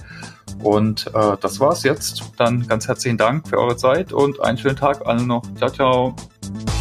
Und 0.62 1.06
äh, 1.14 1.36
das 1.40 1.60
war's 1.60 1.82
jetzt. 1.82 2.32
Dann 2.38 2.66
ganz 2.66 2.88
herzlichen 2.88 3.18
Dank 3.18 3.48
für 3.48 3.58
eure 3.58 3.76
Zeit 3.76 4.12
und 4.12 4.40
einen 4.40 4.58
schönen 4.58 4.76
Tag 4.76 5.06
allen 5.06 5.26
noch. 5.26 5.42
Ciao, 5.56 5.70
ciao. 5.70 6.79